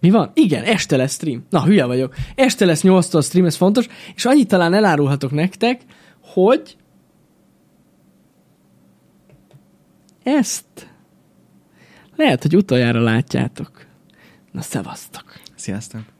[0.00, 0.30] Mi van?
[0.34, 1.44] Igen, este lesz stream.
[1.50, 2.14] Na, hülye vagyok.
[2.34, 5.80] Este lesz 8 stream, ez fontos, és annyit talán elárulhatok nektek,
[6.32, 6.76] hogy
[10.22, 10.90] ezt
[12.16, 13.86] lehet, hogy utoljára látjátok.
[14.52, 15.40] Na, szevasztok!
[15.54, 16.19] Sziasztok!